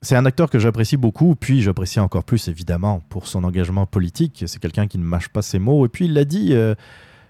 [0.01, 4.43] C'est un acteur que j'apprécie beaucoup, puis j'apprécie encore plus, évidemment, pour son engagement politique.
[4.47, 5.85] C'est quelqu'un qui ne mâche pas ses mots.
[5.85, 6.53] Et puis, il l'a dit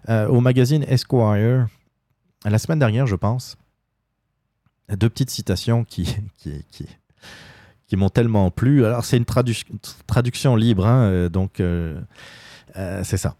[0.10, 1.68] au magazine Esquire,
[2.44, 3.58] la semaine dernière, je pense.
[4.90, 6.86] Deux petites citations qui, qui, qui,
[7.96, 8.86] qui m'ont tellement plu.
[8.86, 9.64] Alors, c'est une tradu-
[10.06, 12.00] traduction libre, hein, euh, donc euh,
[12.76, 13.36] euh, c'est ça.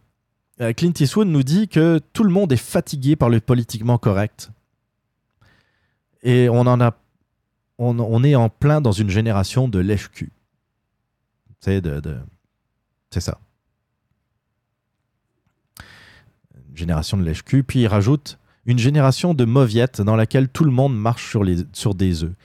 [0.78, 4.52] Clint Eastwood nous dit que tout le monde est fatigué par le politiquement correct.
[6.24, 6.96] Et on en a.
[7.78, 10.32] On, est en plein dans une génération de lèche-cul.
[11.60, 11.82] C'est
[13.20, 13.38] ça.
[16.70, 17.64] Une génération de lèche-cul.
[17.64, 21.44] Puis il rajoute une génération de mauviettes dans laquelle tout le monde marche sur,
[21.74, 22.36] sur des œufs.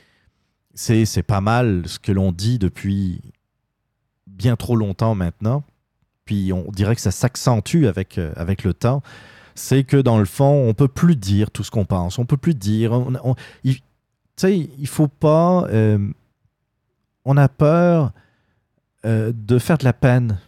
[0.83, 3.21] C'est, pas mal ce que l'on dit depuis
[4.27, 5.63] bien trop longtemps maintenant.
[6.25, 9.03] Puis on dirait que ça s'accentue avec, euh, avec le temps.
[9.55, 12.19] C'est que dans le fond, on peut plus dire tout ce qu'on pense.
[12.19, 12.93] On peut plus dire.
[12.93, 13.77] on- on- il,
[14.43, 15.67] il faut pas.
[15.69, 15.99] euh,
[17.27, 18.13] on a peur
[19.05, 20.39] euh, de faire de la peine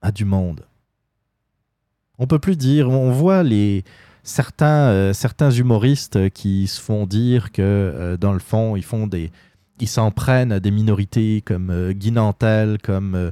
[0.00, 0.60] à du monde.
[2.18, 2.88] On peut plus dire.
[2.88, 3.82] On voit les
[4.22, 9.32] certains certains humoristes qui se font dire que dans le fond, ils font des
[9.80, 12.12] ils s'en prennent à des minorités comme euh, Guy
[12.82, 13.30] comme euh,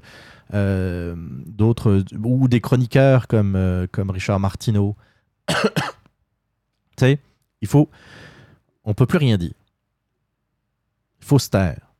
[0.52, 1.14] euh,
[1.46, 4.96] d'autres ou des chroniqueurs comme euh, comme Richard Martineau.
[5.48, 5.54] tu
[6.98, 7.18] sais,
[7.60, 7.88] il faut
[8.84, 9.54] on peut plus rien dire.
[11.20, 11.92] Il faut se taire.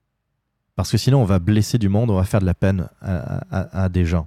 [0.77, 3.85] Parce que sinon, on va blesser du monde, on va faire de la peine à,
[3.85, 4.27] à- des gens.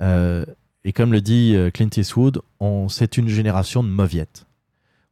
[0.00, 2.40] Et comme le dit Clint Eastwood,
[2.88, 4.46] c'est une génération de mauviettes.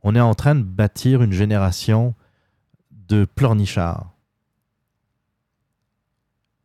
[0.03, 2.15] On est en train de bâtir une génération
[3.13, 3.27] de.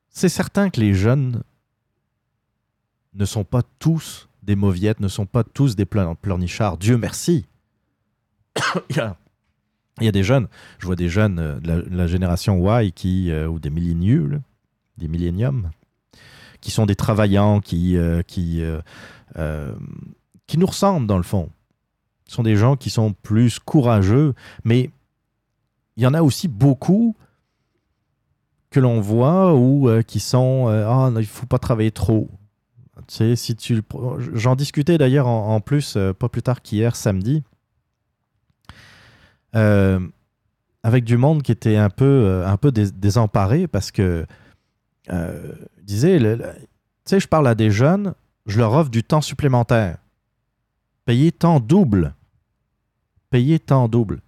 [0.09, 1.43] C'est certain que les jeunes
[3.13, 6.77] ne sont pas tous des mauviettes, ne sont pas tous des pleur- pleurnichards.
[6.77, 7.45] Dieu merci.
[8.89, 8.95] il,
[10.01, 10.47] y a, des jeunes,
[10.79, 14.29] je vois des jeunes euh, de la, génération Y qui, euh, ou des milléniaux,
[14.97, 15.71] des milléniums,
[16.61, 18.63] qui sont des travaillants, qui, euh, qui,
[20.47, 21.49] qui nous ressemblent dans le fond.
[22.25, 24.33] Ce sont des gens qui sont plus courageux,
[24.63, 24.89] mais
[25.97, 27.15] il y en a aussi beaucoup
[28.69, 32.29] que l'on voit ou euh, qui sont euh, ah non, il faut pas travailler trop.
[33.07, 33.55] Tu sais,
[34.33, 37.43] j'en discutais d'ailleurs en, plus euh, pas plus tard qu'hier samedi
[40.83, 44.27] avec du monde qui était un peu un peu dés- désemparé parce que
[45.81, 46.43] disait tu
[47.05, 48.13] sais je parle à des jeunes
[48.45, 49.97] je leur offre du temps supplémentaire.
[51.05, 52.15] Payer temps double.
[53.29, 54.21] Payer temps double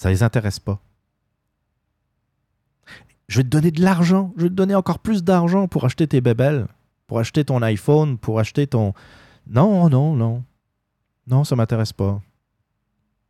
[0.00, 0.80] ça les intéresse pas
[3.30, 6.08] je vais te donner de l'argent, je vais te donner encore plus d'argent pour acheter
[6.08, 6.66] tes bébelles,
[7.06, 8.92] pour acheter ton iPhone, pour acheter ton...
[9.46, 10.42] Non, non, non.
[11.28, 12.20] Non, ça m'intéresse pas.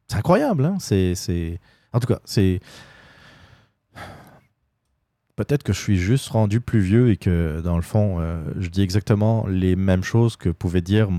[0.09, 0.79] C'est incroyable, hein?
[0.81, 1.61] C'est.
[1.93, 2.61] En tout cas, c'est...
[5.37, 8.69] Peut-être que je suis juste rendu plus vieux et que, dans le fond, euh, je
[8.69, 11.11] dis exactement les mêmes choses que pouvaient dire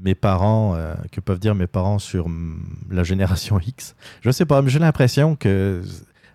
[0.00, 3.94] mes parents, euh, que peuvent dire mes parents sur mm, la génération X.
[4.20, 5.82] Je sais pas, mais j'ai l'impression que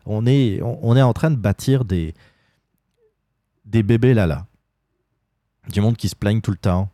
[0.06, 2.14] On est, on, est en train de bâtir des,
[3.66, 4.46] des bébés là-là.
[5.70, 6.90] Du monde qui se plaigne tout le temps.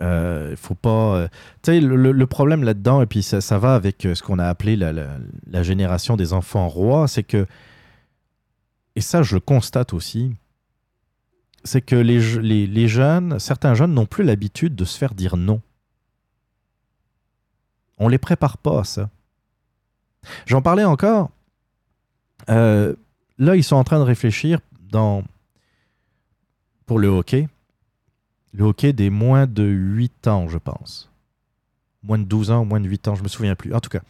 [0.00, 1.16] Euh, faut pas.
[1.16, 1.28] Euh,
[1.62, 4.46] tu sais, le, problème là-dedans, et puis ça, ça va avec euh, ce qu'on a
[4.46, 7.46] appelé la, génération des enfants rois, c'est que.
[8.94, 10.34] Et ça, je le constate aussi.
[11.64, 15.60] C'est que les, les, jeunes, certains jeunes n'ont plus l'habitude de se faire dire non.
[17.98, 19.10] On les prépare pas à ça.
[20.46, 21.30] J'en parlais encore.
[22.46, 22.94] là,
[23.38, 25.24] ils sont en train de réfléchir dans,
[26.86, 27.48] pour le hockey
[28.52, 31.10] le hockey des moins de 8 ans, je pense.
[32.02, 33.74] Moins de 12 ans, moins de 8 ans, je me souviens plus.
[33.74, 34.00] En tout cas,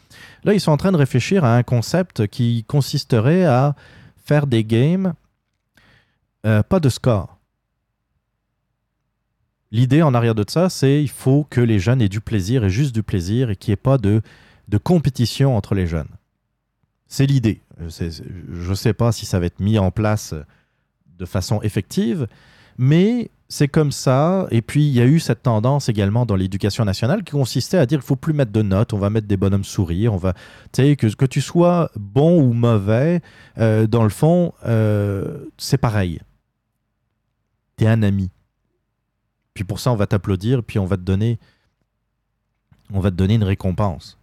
[0.44, 3.74] là, ils sont en train de réfléchir à un concept qui consisterait à
[4.16, 5.14] faire des games,
[6.46, 7.38] euh, pas de score.
[9.70, 12.70] L'idée en arrière de ça, c'est il faut que les jeunes aient du plaisir et
[12.70, 14.22] juste du plaisir et qu'il n'y ait pas de,
[14.82, 16.08] compétition entre les jeunes.
[17.06, 17.60] C'est l'idée.
[17.88, 20.34] Je ne sais pas si ça va être mis en place
[21.18, 22.28] de façon effective,
[22.78, 24.46] mais c'est comme ça.
[24.50, 27.86] Et puis, il y a eu cette tendance également dans l'éducation nationale qui consistait à
[27.86, 30.34] dire qu'il faut plus mettre de notes, on va mettre des bonhommes sourire, on va,
[30.72, 33.20] que, que tu sois bon ou mauvais,
[33.58, 36.20] euh, dans le fond, euh, c'est pareil.
[37.76, 38.30] Tu es un ami.
[39.59, 41.40] Puis pour ça, on va t'applaudir, puis on va te donner,
[42.92, 44.16] on va te donner une récompense.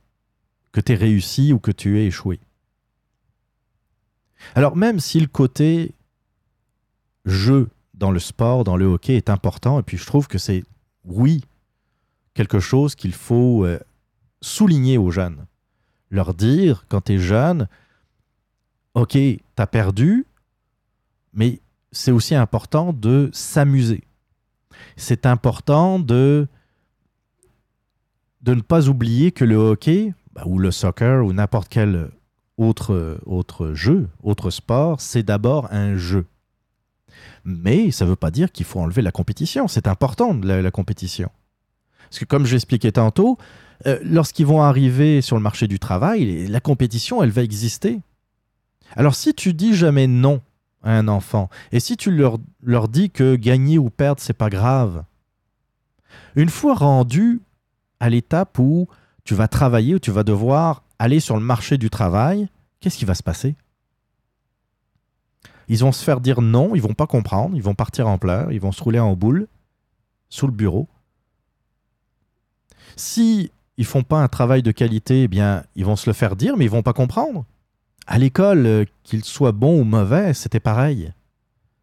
[0.71, 2.39] Que tu aies réussi ou que tu aies échoué.
[4.55, 5.93] Alors, même si le côté
[7.25, 9.77] jeu dans le sport, dans le hockey est important.
[9.77, 10.63] Et puis je trouve que c'est,
[11.03, 11.43] oui,
[12.33, 13.77] quelque chose qu'il faut euh,
[14.39, 15.45] souligner aux jeunes.
[16.11, 17.67] Leur dire, quand tu es jeune,
[18.93, 20.25] OK, tu as perdu,
[21.33, 21.59] mais
[21.91, 24.05] c'est aussi important de s'amuser.
[24.97, 26.47] C'est important de,
[28.41, 32.09] de ne pas oublier que le hockey, bah, ou le soccer, ou n'importe quel
[32.57, 36.25] autre, autre jeu, autre sport, c'est d'abord un jeu.
[37.43, 39.67] Mais ça ne veut pas dire qu'il faut enlever la compétition.
[39.67, 41.29] C'est important, la, la compétition.
[42.09, 43.37] Parce que comme je l'expliquais tantôt,
[43.85, 47.99] euh, lorsqu'ils vont arriver sur le marché du travail, la compétition, elle va exister.
[48.95, 50.41] Alors si tu dis jamais non
[50.85, 55.03] un enfant, et si tu leur, leur dis que gagner ou perdre, c'est pas grave,
[56.35, 57.41] une fois rendu
[57.99, 58.87] à l'étape où
[59.23, 62.47] tu vas travailler, où tu vas devoir aller sur le marché du travail,
[62.79, 63.55] qu'est-ce qui va se passer?
[65.67, 68.51] Ils vont se faire dire non, ils vont pas comprendre, ils vont partir en pleurs,
[68.51, 69.47] ils vont se rouler en boule
[70.29, 70.87] sous le bureau.
[72.95, 76.35] Si ils font pas un travail de qualité, eh bien, ils vont se le faire
[76.35, 77.45] dire, mais ils vont pas comprendre.
[78.07, 81.11] À l'école, euh, qu'ils soient bons ou mauvais, c'était pareil.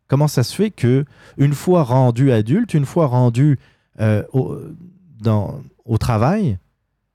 [0.08, 1.04] Comment ça se fait que
[1.36, 3.58] une fois rendu adulte, une fois rendu
[4.00, 4.58] euh, au,
[5.84, 6.58] au travail,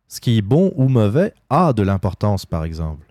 [0.08, 3.06] ce qui est bon ou mauvais a de l'importance, par exemple?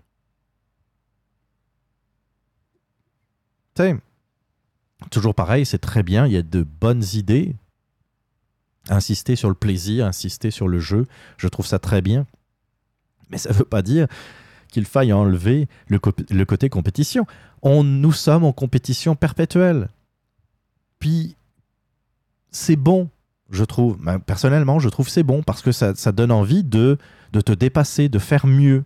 [5.11, 7.55] toujours pareil, c'est très bien, il y a de bonnes idées.
[8.89, 11.05] Insister sur le plaisir, insister sur le jeu,
[11.37, 12.25] je trouve ça très bien.
[13.29, 14.07] Mais ça ne veut pas dire
[14.67, 15.99] qu'il faille enlever le,
[16.45, 17.25] côté compétition.
[17.61, 19.89] On, nous sommes en compétition perpétuelle.
[20.99, 21.35] Puis,
[22.51, 23.09] c'est bon,
[23.49, 23.97] je trouve.
[24.25, 26.97] Personnellement, je trouve c'est bon parce que ça, donne envie de,
[27.33, 28.83] de te dépasser, de faire mieux,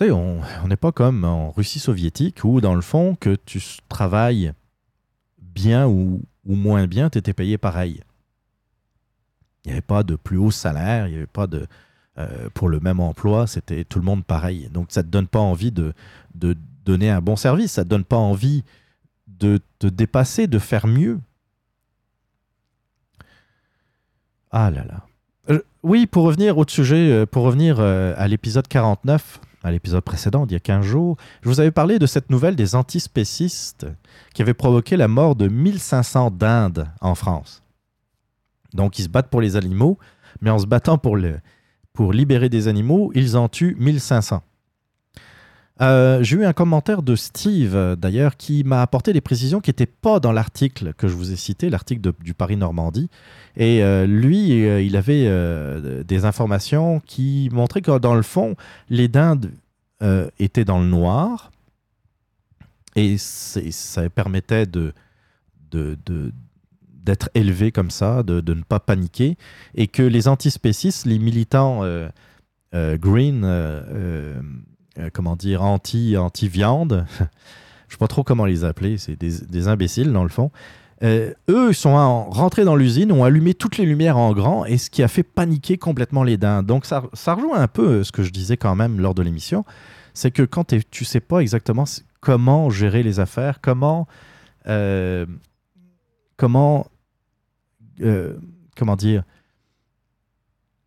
[0.00, 4.52] on n'est pas comme en Russie soviétique où, dans le fond, que tu travailles
[5.38, 8.02] bien ou, moins bien, tu étais payé pareil.
[9.66, 11.66] Il n'y avait pas de plus haut salaire, il n'y avait pas de.
[12.18, 14.70] Euh, pour le même emploi, c'était tout le monde pareil.
[14.72, 15.92] Donc ça ne te donne pas envie de,
[16.84, 18.62] donner un bon service, ça ne te donne pas envie
[19.26, 21.18] de te dépasser, de faire mieux.
[24.52, 25.04] Ah là là.
[25.50, 30.46] Euh, oui, pour revenir au sujet, euh, pour revenir à l'épisode 49, à l'épisode précédent,
[30.46, 33.86] il y a 15 jours, je vous avais parlé de cette nouvelle des antispécistes
[34.32, 37.65] qui avait provoqué la mort de 1500 dindes en France.
[38.76, 39.98] Donc ils se battent pour les animaux,
[40.40, 41.18] mais en se battant pour,
[41.92, 44.42] pour libérer des animaux, ils en tuent 1500.
[45.82, 49.84] Euh, j'ai eu un commentaire de Steve, d'ailleurs, qui m'a apporté des précisions qui n'étaient
[49.86, 53.10] pas dans l'article que je vous ai cité, l'article du Paris-Normandie.
[53.56, 55.26] Et euh, lui, euh, il avait
[56.04, 58.56] des informations qui montraient que, dans le fond,
[58.88, 59.52] les dindes
[60.38, 61.50] étaient dans le noir.
[62.96, 64.94] Et ça permettait de,
[67.06, 69.38] d'être élevé comme ça, de, de, ne pas paniquer.
[69.74, 71.80] Et que les antispécistes, les militants
[72.74, 73.42] green
[74.98, 77.06] euh, comment dire, anti, anti-viande.
[77.18, 77.28] Je ne
[77.90, 80.50] sais pas trop comment les appeler, c'est des, imbéciles dans le fond.
[81.02, 84.78] Euh, eux, sont en- rentrés dans l'usine, ont allumé toutes les lumières en grand, et
[84.78, 86.66] ce qui a fait paniquer complètement les dindes.
[86.66, 89.64] Donc ça, ça rejoint un peu ce que je disais quand même lors de l'émission,
[90.14, 91.84] c'est que quand t'es- tu sais pas exactement
[92.20, 94.06] comment gérer les affaires, comment...
[94.66, 95.26] euh,
[96.36, 96.86] comment...
[98.02, 98.34] euh,
[98.76, 99.22] comment dire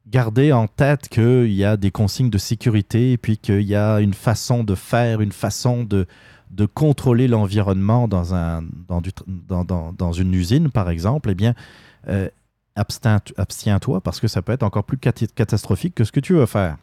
[0.08, 4.00] garder en tête qu'il y a des consignes de sécurité, et puis qu'il y a
[4.00, 6.08] une façon de faire, une façon de,
[6.50, 11.36] de contrôler l'environnement dans, un, dans, du dans, dans- dans une usine, par exemple, eh
[11.36, 11.54] bien,
[12.08, 12.28] euh,
[12.76, 16.46] abstiens-toi parce que ça peut être encore plus cat- catastrophique que ce que tu veux
[16.48, 16.78] faire.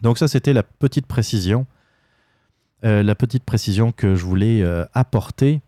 [0.00, 1.66] Donc ça, c'était la petite précision,
[2.84, 4.64] euh, la petite précision que je voulais
[4.94, 5.60] apporter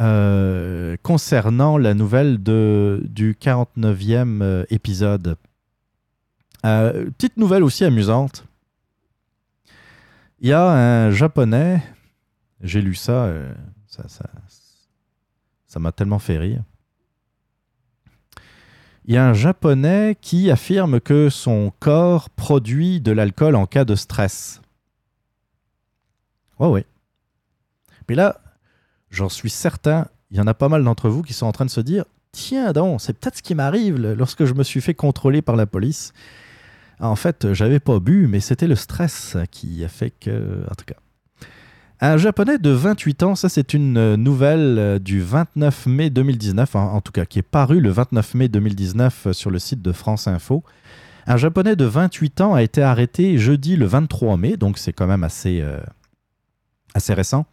[0.00, 5.36] euh, concernant la nouvelle de, du 49e euh, épisode.
[6.64, 8.44] Euh, petite nouvelle aussi amusante.
[10.40, 11.82] Il y a un japonais,
[12.60, 13.54] j'ai lu ça, euh,
[13.86, 14.28] ça, ça,
[15.66, 16.62] ça m'a tellement fait rire.
[19.06, 23.84] Il y a un japonais qui affirme que son corps produit de l'alcool en cas
[23.84, 24.60] de stress.
[26.58, 26.86] Ouais, ouais.
[28.08, 28.40] Mais là,
[29.10, 31.64] j'en suis certain, il y en a pas mal d'entre vous qui sont en train
[31.64, 34.94] de se dire Tiens donc, c'est peut-être ce qui m'arrive lorsque je me suis fait
[34.94, 36.12] contrôler par la police.
[37.00, 40.64] En fait, j'avais pas bu, mais c'était le stress qui a fait que.
[40.70, 40.96] En tout cas.
[42.00, 46.92] Un japonais de 28 ans, ça c'est une nouvelle euh, du 29 mai 2019, en,
[46.92, 49.92] en tout cas qui est parue le 29 mai 2019 euh, sur le site de
[49.92, 50.62] France Info.
[51.26, 55.06] Un japonais de 28 ans a été arrêté jeudi le 23 mai, donc c'est quand
[55.06, 55.80] même assez, euh,
[56.92, 57.46] assez récent,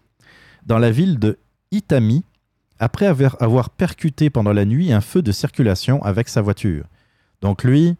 [0.66, 1.38] dans la ville de
[1.72, 2.24] Itami,
[2.80, 6.86] après avoir, percuté pendant la nuit un feu de circulation avec sa voiture.
[7.42, 7.96] Donc lui,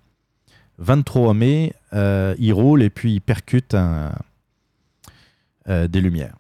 [0.80, 4.10] 23 mai, euh, il roule et puis il percute euh,
[5.88, 6.36] des lumières.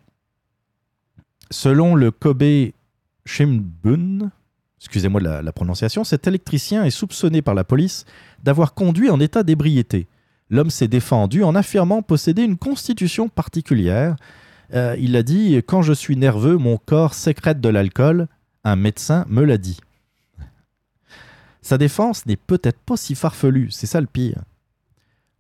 [1.52, 2.72] Selon le Kobe
[3.26, 4.32] Shimbun,
[4.80, 8.06] excusez-moi la, la prononciation, cet électricien est soupçonné par la police
[8.44, 10.08] d'avoir conduit en état d'ébriété.
[10.50, 14.16] L'homme s'est défendu en affirmant posséder une constitution particulière.
[14.74, 18.28] Euh, il a dit Quand je suis nerveux, mon corps sécrète de l'alcool.
[18.64, 19.80] Un médecin me l'a dit.
[21.62, 24.42] Sa défense n'est peut-être pas si farfelue, c'est ça le pire.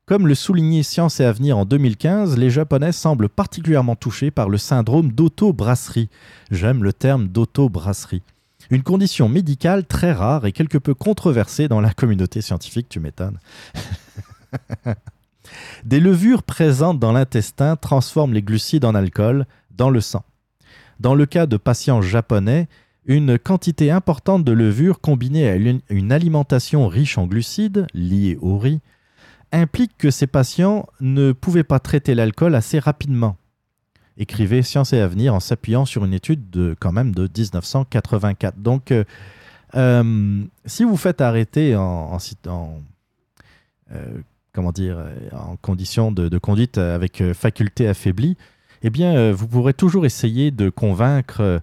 [0.05, 4.57] Comme le soulignait Science et Avenir en 2015, les Japonais semblent particulièrement touchés par le
[4.57, 6.09] syndrome d'auto-brasserie.
[6.51, 8.21] J'aime le terme d'auto-brasserie.
[8.69, 13.39] Une condition médicale très rare et quelque peu controversée dans la communauté scientifique, tu m'étonnes.
[15.85, 20.23] Des levures présentes dans l'intestin transforment les glucides en alcool dans le sang.
[20.99, 22.67] Dans le cas de patients japonais,
[23.05, 28.79] une quantité importante de levure combinée à une, alimentation riche en glucides, liée au riz,
[29.51, 33.35] implique que ces patients ne pouvaient pas traiter l'alcool assez rapidement.
[34.17, 38.59] Écrivait Science et Avenir en s'appuyant sur une étude de, quand même de 1984.
[38.59, 39.03] Donc, euh,
[39.75, 42.81] euh, si vous faites arrêter en, en,
[43.91, 44.17] euh,
[44.53, 48.37] comment dire, euh, en condition de, conduite avec euh, faculté affaiblie,
[48.83, 51.59] eh bien, euh, vous pourrez toujours essayer de convaincre euh,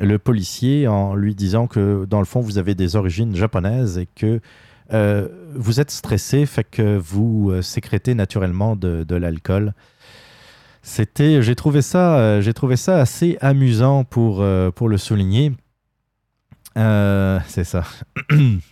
[0.00, 4.06] le policier en lui disant que, dans le fond, vous avez des origines japonaises et
[4.06, 4.40] que
[4.92, 9.74] euh, vous êtes stressé, fait que vous euh, sécrétez naturellement de, l'alcool.
[10.82, 15.52] C'était, j'ai trouvé ça, euh, j'ai trouvé ça assez amusant pour, euh, pour le souligner.
[16.76, 17.84] Euh, c'est ça.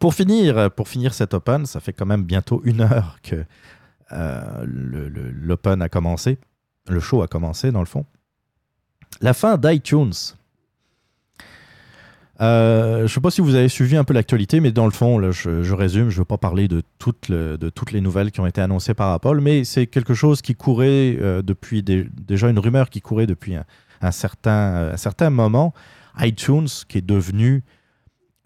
[0.00, 3.44] pour finir, pour finir cet open, ça fait quand même bientôt une heure que
[4.12, 6.38] euh, l'open a commencé,
[6.88, 8.06] le show a commencé dans le fond.
[9.20, 10.14] La fin d'iTunes.
[12.40, 14.90] Euh, je ne sais pas si vous avez suivi un peu l'actualité, mais dans le
[14.90, 18.46] fond, là, je, résume, je ne veux pas parler de toutes, les nouvelles qui ont
[18.46, 22.88] été annoncées par Apple, mais c'est quelque chose qui courait euh, depuis déjà une rumeur
[22.88, 23.54] qui courait depuis
[24.00, 25.74] un certain moment.
[26.18, 27.62] iTunes, qui est devenu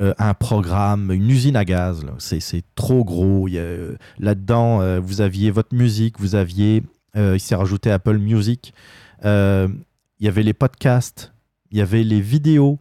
[0.02, 2.04] euh, un programme, une usine à gaz.
[2.18, 3.46] C'est, trop gros.
[3.48, 6.82] Euh, là-dedans, euh, vous aviez votre musique, vous aviez,
[7.16, 8.74] il s'est rajouté Apple Music,
[9.22, 9.78] il
[10.20, 11.32] y avait les podcasts,
[11.70, 12.80] il y avait les vidéos.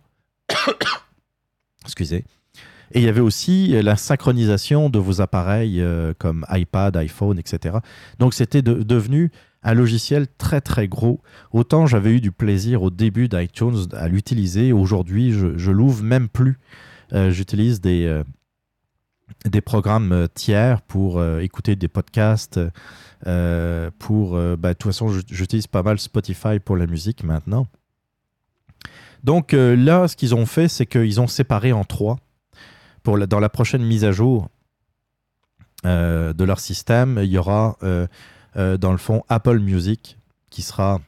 [1.86, 2.26] Excusez.
[2.94, 5.84] Et il y avait aussi la synchronisation de vos appareils
[6.18, 7.78] comme iPad, iPhone, etc.
[8.18, 11.22] Donc c'était de- devenu un logiciel très très gros.
[11.52, 16.58] Autant j'avais eu du plaisir au début d'iTunes à l'utiliser, aujourd'hui je l'ouvre même plus.
[17.14, 18.24] Euh, J'utilise des, euh,
[19.46, 22.60] des programmes euh, tiers pour écouter des podcasts.
[24.00, 27.68] pour, bah, de toute façon, j'ut- j'utilise pas mal Spotify pour la musique maintenant.
[29.24, 32.18] Donc là, ce qu'ils ont fait, c'est qu'ils ont séparé en trois.
[33.02, 34.50] Pour dans la prochaine mise à jour
[35.86, 37.78] de leur système, il y aura
[38.56, 40.18] dans le fond Apple Music
[40.50, 41.00] qui sera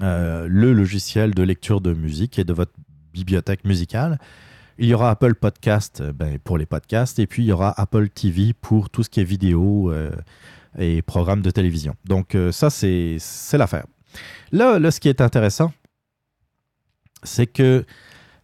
[0.00, 2.72] le logiciel de lecture de musique et de votre
[3.14, 4.18] bibliothèque musicale.
[4.78, 7.78] Il y aura Apple Podcast euh, ben, pour les podcasts et puis il y aura
[7.80, 10.12] Apple TV pour tout ce qui est vidéo euh,
[10.78, 11.96] et programmes de télévision.
[12.04, 13.18] Donc ça, c'est
[13.54, 13.86] l'affaire.
[14.52, 15.72] Là, là, ce qui est intéressant,
[17.24, 17.84] c'est que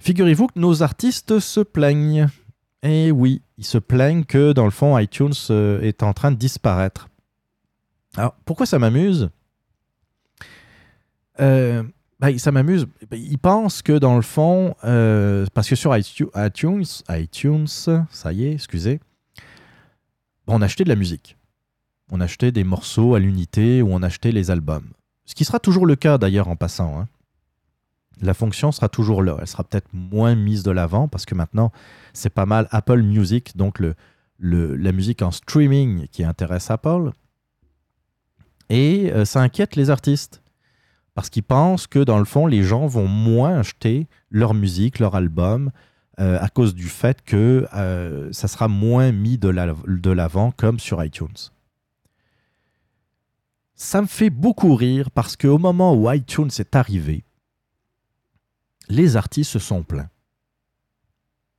[0.01, 2.27] figurez-vous que nos artistes se plaignent.
[2.83, 5.33] Et oui, ils se plaignent que dans le fond, iTunes
[5.83, 7.09] est en train de disparaître.
[8.17, 9.31] Alors, pourquoi ça m'amuse?
[11.41, 11.83] Euh,
[12.25, 12.87] ben, ça m'amuse.
[13.11, 16.85] Ben, ils pensent que dans le fond, euh, parce que sur iTunes,
[17.67, 19.01] ça y est, excusez,
[20.47, 21.37] on achetait de la musique.
[22.11, 24.89] On achetait des morceaux à l'unité ou on achetait les albums.
[25.25, 26.99] Ce qui sera toujours le cas d'ailleurs en passant.
[26.99, 27.09] Hein.
[28.21, 29.37] La fonction sera toujours là.
[29.41, 31.73] Elle sera peut-être moins mise de l'avant parce que maintenant,
[32.13, 33.97] c'est pas mal Apple Music, donc le,
[34.39, 37.11] la musique en streaming qui intéresse Apple.
[38.71, 40.43] Et euh, ça inquiète les artistes
[41.15, 45.15] parce qu'ils pensent que dans le fond, les gens vont moins acheter leur musique, leur
[45.15, 45.71] album,
[46.21, 51.03] euh, à cause du fait que euh, ça sera moins mis de l'avant comme sur
[51.03, 51.51] iTunes.
[53.75, 57.25] Ça me fait beaucoup rire parce qu'au moment où iTunes est arrivé,
[58.89, 60.09] les artistes se sont plaints.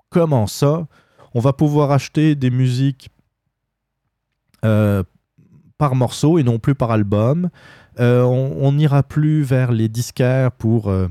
[0.10, 0.88] Comment ça?
[1.34, 3.10] On va pouvoir acheter des musiques
[4.64, 5.04] euh,
[5.78, 7.50] par morceau et non plus par album.
[8.00, 11.08] Euh, on n'ira plus vers les disquaires pour, euh,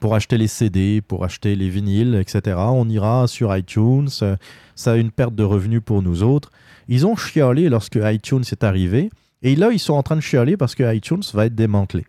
[0.00, 2.56] pour acheter les CD, pour acheter les vinyles, etc.
[2.58, 4.08] On ira sur iTunes.
[4.08, 6.50] ça a une perte de revenus pour nous autres.
[6.88, 9.10] Ils ont chialé lorsque iTunes est arrivé.
[9.42, 12.06] Et là, ils sont en train de chialer parce que iTunes va être démantelé.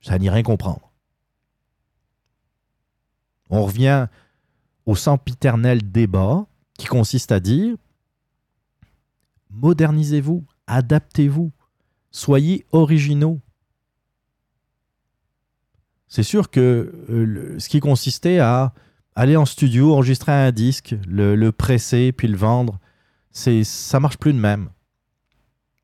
[0.00, 0.92] Ça n'y rien comprendre.
[3.50, 4.06] On revient
[4.86, 6.46] au sempiternel débat
[6.78, 7.76] qui consiste à dire
[9.50, 11.52] modernisez-vous, adaptez-vous.
[12.10, 13.40] Soyez originaux.
[16.08, 18.74] C'est sûr que euh, ce qui consistait à
[19.14, 22.80] aller en studio, enregistrer un disque, le, presser, puis le vendre,
[23.30, 24.70] c'est ça marche plus de même.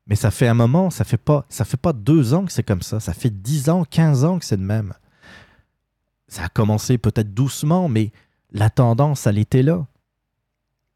[0.07, 2.63] Mais ça fait un moment, ça fait pas, ça fait pas deux ans que c'est
[2.63, 2.99] comme ça.
[2.99, 4.93] Ça fait dix ans, quinze ans que c'est de même.
[6.27, 8.11] Ça a commencé peut-être doucement, mais
[8.51, 9.85] la tendance, elle était là.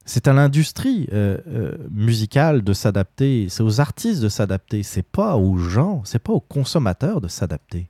[0.06, 5.36] C'est à l'industrie euh, euh, musicale de s'adapter, c'est aux artistes de s'adapter, c'est pas
[5.38, 7.90] aux gens, c'est pas aux consommateurs de s'adapter.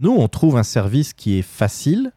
[0.00, 2.12] Nous, on trouve un service qui est facile,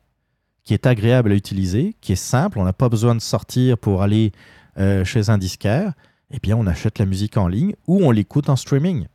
[0.64, 4.02] qui est agréable à utiliser, qui est simple, on n'a pas besoin de sortir pour
[4.02, 4.34] aller
[4.78, 5.94] euh, chez un disquaire,
[6.30, 9.08] eh bien on achète la musique en ligne ou on l'écoute en streaming.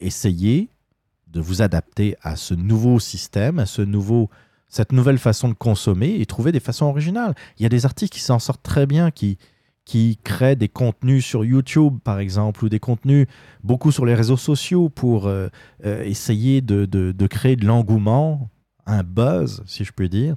[0.00, 0.70] Essayez
[1.28, 4.30] de vous adapter à ce nouveau système, à ce nouveau
[4.70, 7.34] cette nouvelle façon de consommer et trouver des façons originales.
[7.58, 9.36] Il y a des artistes qui s'en sortent très bien, qui,
[9.84, 13.26] qui créent des contenus sur YouTube, par exemple, ou des contenus
[13.64, 15.48] beaucoup sur les réseaux sociaux pour euh,
[15.84, 18.48] euh, essayer de, de, créer de l'engouement,
[18.86, 20.36] un buzz, si je peux dire,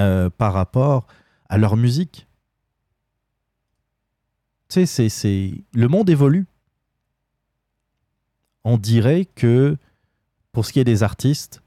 [0.00, 1.06] euh, par rapport
[1.48, 2.26] à leur musique.
[4.68, 6.46] Tu sais, c'est, le monde évolue.
[8.64, 9.76] On dirait que,
[10.50, 11.62] pour ce qui est des artistes,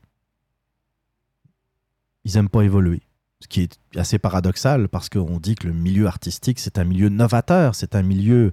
[2.27, 3.01] ils n'aiment pas évoluer.
[3.39, 7.07] Ce qui est assez paradoxal parce qu'on dit que le milieu artistique, c'est un milieu
[7.07, 8.51] novateur, c'est un milieu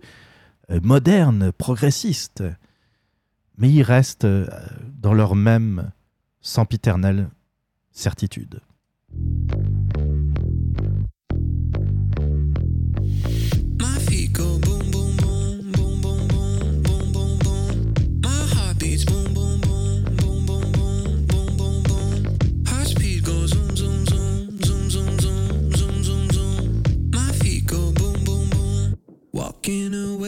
[0.70, 2.44] euh, moderne, progressiste.
[3.58, 4.46] Mais ils restent euh,
[5.00, 5.90] dans leur même
[6.40, 7.28] sempiternelle
[7.90, 8.60] certitude.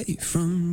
[0.08, 0.70] Away from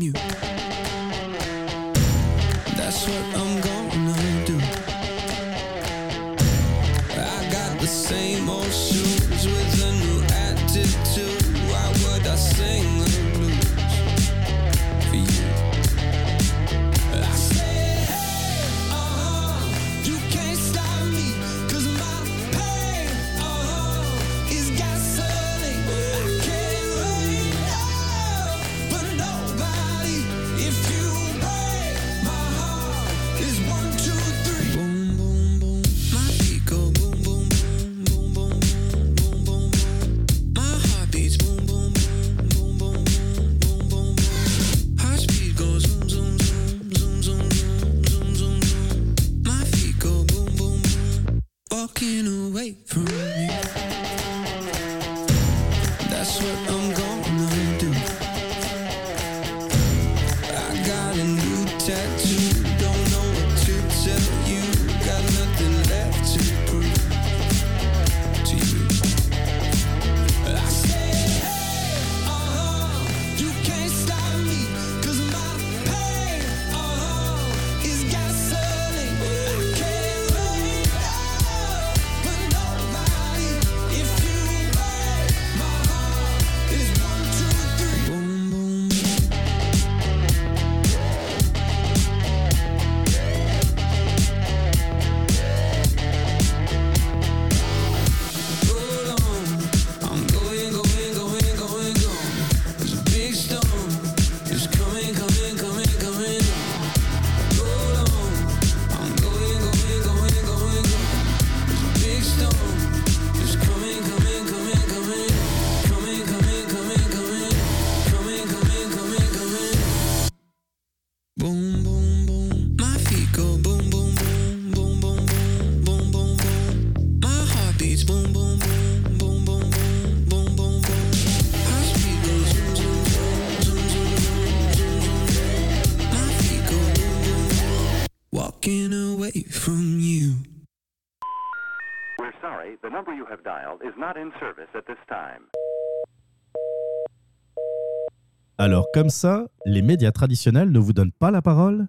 [148.94, 151.88] comme ça, les médias traditionnels ne vous donnent pas la parole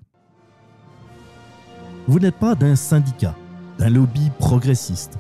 [2.09, 3.35] Vous n'êtes pas d'un syndicat,
[3.79, 5.19] d'un lobby progressiste,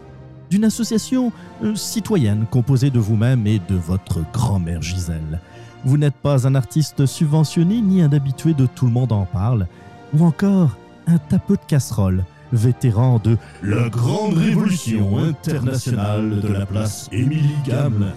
[0.50, 1.30] d'une association
[1.62, 5.40] euh, citoyenne composée de vous-même et de votre grand-mère Gisèle.
[5.84, 9.66] Vous n'êtes pas un artiste subventionné ni un habitué de Tout le monde en parle,
[10.14, 17.10] ou encore un tapeux de casserole, vétéran de la grande révolution internationale de la place
[17.12, 18.14] Émilie Gamelin.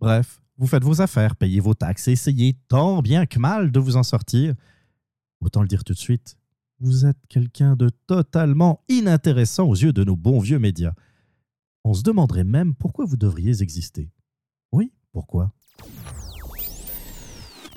[0.00, 3.78] Bref, vous faites vos affaires, payez vos taxes et essayez tant bien que mal de
[3.78, 4.54] vous en sortir.
[5.40, 6.36] Autant le dire tout de suite,
[6.80, 10.92] vous êtes quelqu'un de totalement inintéressant aux yeux de nos bons vieux médias.
[11.84, 14.10] On se demanderait même pourquoi vous devriez exister.
[14.72, 15.52] Oui, pourquoi?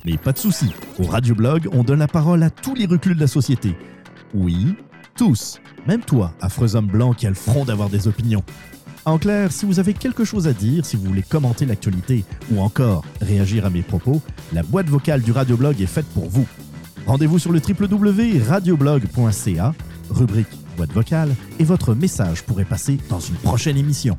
[0.04, 0.66] Mais pas de souci,
[0.98, 3.76] au Radioblog, on donne la parole à tous les reculs de la société.
[4.34, 4.74] Oui,
[5.16, 8.42] tous, même toi, affreux homme blanc qui a le front d'avoir des opinions.
[9.04, 12.60] En clair, si vous avez quelque chose à dire, si vous voulez commenter l'actualité ou
[12.60, 14.22] encore réagir à mes propos,
[14.52, 16.46] la boîte vocale du Radioblog est faite pour vous.
[17.06, 19.74] Rendez-vous sur le www.radioblog.ca,
[20.08, 20.46] rubrique
[20.76, 24.16] boîte vocale, et votre message pourrait passer dans une prochaine émission.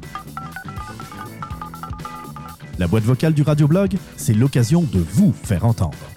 [2.77, 6.12] La boîte vocale du Radioblog, c'est l'occasion de vous faire entendre.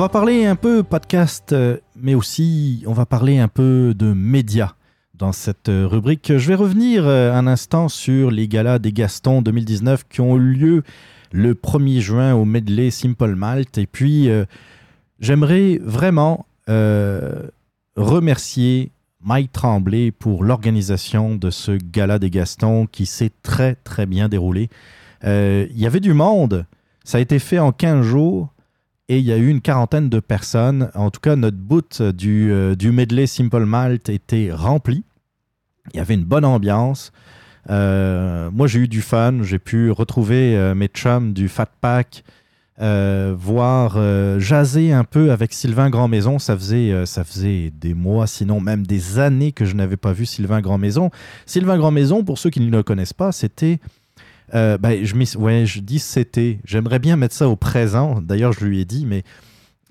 [0.00, 4.72] Va parler un peu podcast, euh, mais aussi on va parler un peu de médias
[5.12, 6.38] dans cette euh, rubrique.
[6.38, 10.54] Je vais revenir euh, un instant sur les galas des Gastons 2019 qui ont eu
[10.54, 10.82] lieu
[11.32, 13.76] le 1er juin au Medley Simple Malt.
[13.76, 14.30] Et puis,
[15.20, 16.46] j'aimerais vraiment
[17.96, 18.90] remercier
[19.20, 24.70] Mike Tremblay pour l'organisation de ce gala des Gastons qui s'est très, très bien déroulé.
[25.22, 26.64] Il y avait du monde.
[27.04, 28.48] Ça a été fait en 15 jours
[29.10, 30.88] et il y a eu une quarantaine de personnes.
[30.94, 35.02] En tout cas, notre boot du, euh, du medley Simple Malt était rempli.
[35.92, 37.10] Il y avait une bonne ambiance.
[37.70, 39.42] Euh, moi, j'ai eu du fun.
[39.42, 42.22] J'ai pu retrouver euh, mes chums du Fat Pack,
[42.80, 46.38] euh, voir euh, jaser un peu avec Sylvain Grandmaison.
[46.38, 50.12] Ça faisait, euh, ça faisait des mois, sinon même des années que je n'avais pas
[50.12, 51.10] vu Sylvain Grandmaison.
[51.46, 53.80] Sylvain Grandmaison, pour ceux qui ne le connaissent pas, c'était
[54.54, 56.58] euh, ben, je, dis c'était.
[56.64, 58.20] J'aimerais bien mettre ça au présent.
[58.20, 59.22] D'ailleurs, je lui ai dit, mais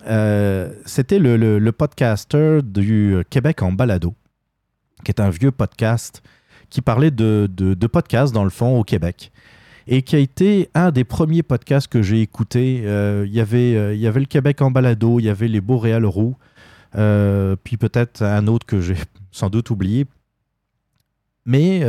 [0.07, 4.15] euh, c'était le, le, podcaster du Québec en balado,
[5.03, 6.21] qui est un vieux podcast
[6.69, 9.31] qui parlait de, de, podcasts, dans le fond, au Québec.
[9.87, 12.83] Et qui a été un des premiers podcasts que j'ai écouté.
[12.85, 15.47] Euh, il y avait, euh, il y avait le Québec en balado, il y avait
[15.47, 16.35] les Boréal Roux,
[16.95, 18.97] euh, puis peut-être un autre que j'ai
[19.31, 20.05] sans doute oublié.
[21.45, 21.81] Mais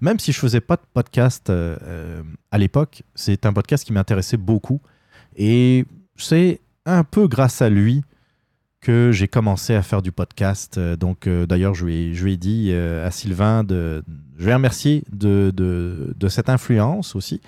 [0.00, 3.92] même si je faisais pas de podcast euh, euh, à l'époque, c'est un podcast qui
[3.92, 4.80] m'intéressait beaucoup.
[5.36, 5.84] Et
[6.16, 8.02] c'est un peu grâce à lui
[8.80, 10.78] que j'ai commencé à faire du podcast.
[10.78, 13.64] Euh, Donc, d'ailleurs, je, lui ai- dit à Sylvain.
[13.68, 14.02] Je
[14.38, 17.40] vais remercier de, de, cette influence aussi.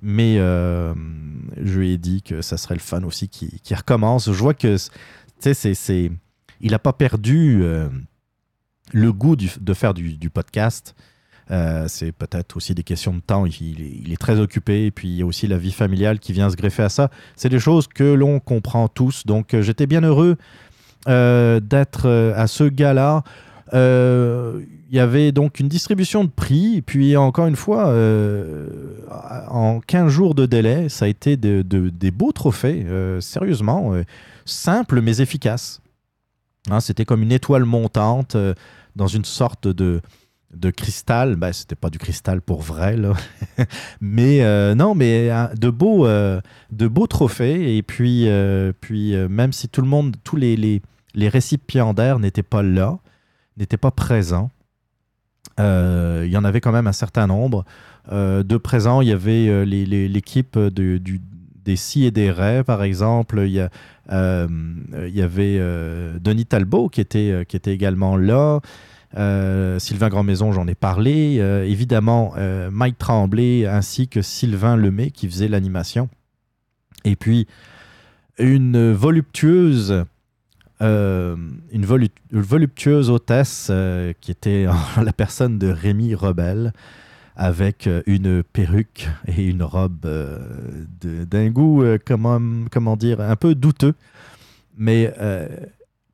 [0.00, 4.26] Mais je lui ai dit que ça serait le fun aussi qui, recommence.
[4.26, 4.76] Je vois que,
[5.40, 6.12] c'est-.
[6.60, 7.62] Il n'a pas perdu
[8.92, 10.94] le goût de faire du podcast.
[11.50, 13.46] Euh, c'est peut-être aussi des questions de temps.
[13.46, 14.86] Il, est, très occupé.
[14.86, 17.10] Et puis, il y a aussi la vie familiale qui vient se greffer à ça.
[17.36, 19.24] C'est des choses que l'on comprend tous.
[19.26, 20.36] Donc, euh, j'étais bien heureux
[21.08, 22.64] euh, d'être à ce.
[23.74, 26.82] Euh, Il y avait donc une distribution de prix.
[26.82, 27.94] Puis, encore une fois,
[29.50, 32.86] en 15 jours de délai, ça a été de- de- des beaux trophées.
[33.20, 33.92] sérieusement,
[34.44, 35.80] simples mais efficaces.
[36.70, 38.36] Hein, C'était comme une étoile montante
[38.96, 40.00] dans une sorte de,
[40.54, 41.36] de cristal.
[41.36, 43.12] Ben, C'était pas du cristal pour vrai, là.
[44.00, 46.40] mais euh, non, mais hein, de beaux, euh,
[46.72, 47.76] de beaux trophées.
[47.76, 50.82] Et puis, euh, puis euh, même si tout le monde, tous les, les,
[51.14, 52.98] les récipiendaires n'étaient pas là,
[53.56, 54.50] n'étaient pas présents,
[55.60, 57.64] euh, il y en avait quand même un certain nombre.
[58.10, 61.00] Euh, de présents, il y avait euh, l'équipe de-
[61.64, 63.42] des si et des raies, par exemple.
[63.44, 63.66] Il y,
[64.10, 64.48] euh,
[65.06, 68.60] il y avait euh, Denis Talbot qui était, euh, qui était également là.
[69.16, 71.38] Euh, Sylvain Grandmaison, j'en ai parlé.
[71.40, 76.08] Euh, évidemment, euh, Mike Tremblay ainsi que Sylvain Lemay qui faisait l'animation.
[77.04, 77.46] Et puis,
[78.38, 80.04] une voluptueuse,
[80.82, 81.36] euh,
[81.72, 83.72] une volu- une voluptueuse hôtesse
[84.20, 84.66] qui était
[85.02, 86.72] la personne de Rémi Rebelle
[87.34, 90.06] avec une perruque et une robe
[91.00, 92.40] d'un goût, comment,
[92.70, 93.94] comment dire, un peu douteux.
[94.76, 95.14] Mais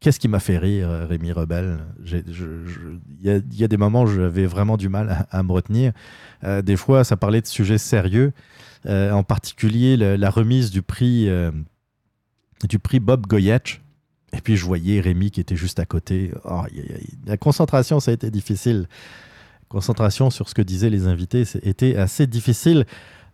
[0.04, 1.32] qu'est-ce qui m'a fait rire, euh, Rémi
[2.04, 2.18] je-
[3.22, 5.92] Il y, a- des moments où j'avais vraiment du mal à, me retenir.
[6.44, 8.32] Euh, des fois, ça parlait de sujets sérieux,
[8.84, 11.26] euh, en particulier la remise du prix,
[12.68, 13.80] du prix Bob Goyetch.
[14.36, 16.32] Et puis, je voyais Rémi qui était juste à côté.
[16.44, 16.64] Oh.
[17.24, 18.88] La concentration, ça a été difficile.
[19.70, 22.84] Concentration sur ce que disaient les invités, c'était assez difficile.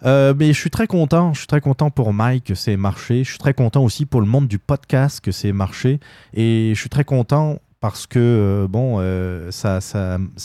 [0.05, 1.32] Euh, mais je suis très content.
[1.32, 3.24] Je suis très content pour Mike que c'est marché.
[3.24, 6.01] Je suis très content aussi pour le monde du podcast que c'est marché.
[6.34, 9.78] Et je suis très content parce que euh, bon, euh, ça,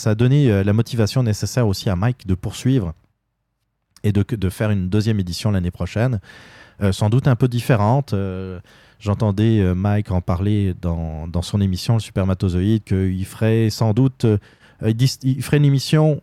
[0.04, 2.92] a donné la motivation nécessaire aussi à Mike de poursuivre
[4.04, 6.20] et de, faire une deuxième édition l'année prochaine.
[6.92, 8.14] Sans doute un peu différente.
[9.00, 14.26] J'entendais Mike en parler dans, son émission Le Supermatozoïde qu'il ferait sans doute
[14.82, 16.20] il ferait une émission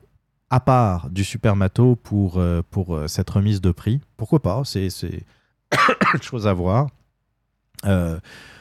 [0.53, 4.01] à part du Supermato pour, euh, pour euh, cette remise de prix.
[4.17, 4.85] Pourquoi pas C'est
[6.13, 6.89] une chose à voir.
[7.85, 8.19] Euh,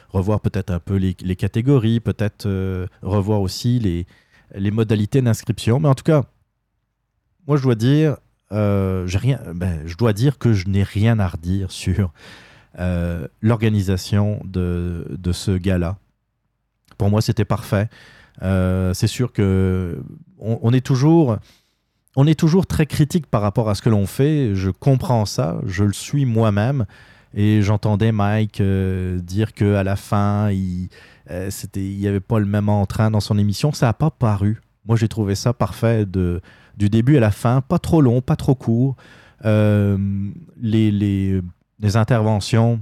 [0.09, 2.47] revoir peut-être un peu les, les catégories, peut-être
[3.03, 4.07] revoir aussi les,
[4.55, 5.79] les modalités d'inscription.
[5.79, 6.23] Mais en tout cas,
[7.45, 8.17] moi je dois dire,
[8.49, 12.11] rien, ben, je dois dire que je n'ai rien à redire sur
[13.43, 15.97] l'organisation de, de ce gala.
[16.97, 17.87] Pour moi, c'était parfait.
[18.41, 20.01] C'est sûr que
[20.39, 21.37] on, on est toujours,
[22.15, 24.53] on est toujours très critique par rapport à ce que l'on fait.
[24.53, 26.85] Je comprends ça, je le suis moi-même.
[27.35, 30.89] Et j'entendais Mike euh, dire que à la fin, il
[31.31, 33.71] euh, n'y avait pas le même entrain dans son émission.
[33.71, 34.61] Ça n'a pas paru.
[34.85, 38.53] Moi, j'ai trouvé ça parfait du début à la fin, pas trop long, pas trop
[38.53, 38.95] court.
[39.45, 39.97] Euh,
[40.61, 41.41] les, les,
[41.95, 42.79] interventions,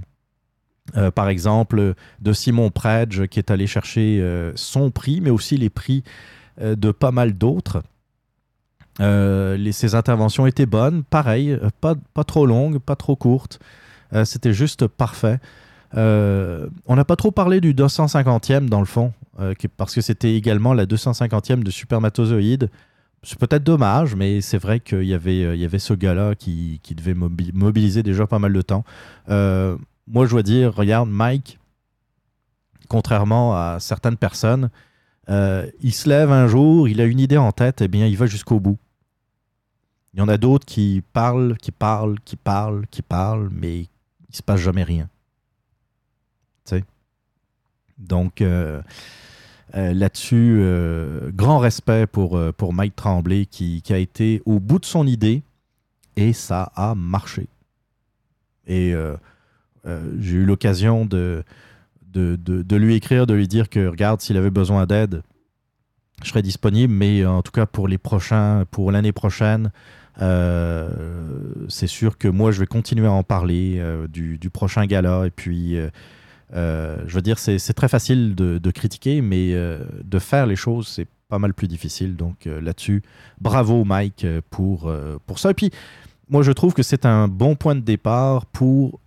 [0.97, 4.23] euh, par exemple, de Simon Predge, qui est allé chercher
[4.55, 6.03] son prix, mais aussi les prix
[6.59, 7.83] de pas mal d'autres.
[8.99, 13.59] Euh, les, ces interventions étaient bonnes, pareil, euh, pas, pas trop longues, pas trop courtes.
[14.13, 15.39] Euh, C'était juste parfait.
[15.95, 19.13] On n'a pas trop parlé du 250e dans le fond,
[19.77, 22.69] parce que c'était également la 250e de Supermatozoïde.
[23.23, 26.95] C'est peut-être dommage, mais c'est vrai qu'il y avait, y avait ce gars-là qui, qui
[26.95, 28.83] devait mobi- mobiliser déjà pas mal de temps.
[29.27, 31.59] Moi, je dois dire, regarde, Mike,
[32.87, 34.69] contrairement à certaines personnes,
[35.29, 38.17] euh, il se lève un jour, il a une idée en tête, et bien il
[38.17, 38.77] va jusqu'au bout.
[40.13, 44.35] Il y en a d'autres qui parlent, qui parlent, qui parlent, qui parlent, mais il
[44.35, 45.09] se passe jamais rien.
[46.65, 46.83] Tu sais?
[47.97, 48.81] Donc euh,
[49.75, 50.61] euh, là-dessus,
[51.33, 55.43] grand respect pour, pour Mike Tremblay qui, qui a été au bout de son idée
[56.17, 57.47] et ça a marché.
[58.67, 58.93] Et
[60.19, 61.43] j'ai eu l'occasion de,
[62.11, 65.21] de, de- lui écrire, de lui dire que regarde, s'il avait besoin d'aide,
[66.23, 69.71] je serais disponible, mais en tout cas pour les prochains, pour l'année prochaine,
[70.21, 70.89] euh,
[71.69, 75.25] c'est sûr que moi je vais continuer à en parler euh, du, du prochain gala.
[75.25, 75.89] Et puis, euh,
[76.53, 80.55] euh, je veux dire, c'est très facile de, de critiquer, mais euh, de faire les
[80.57, 82.15] choses, c'est pas mal plus difficile.
[82.15, 83.01] Donc euh, là-dessus,
[83.39, 85.51] bravo Mike euh, pour, euh, pour ça.
[85.51, 85.71] Et puis,
[86.29, 88.99] moi je trouve que c'est un bon point de départ pour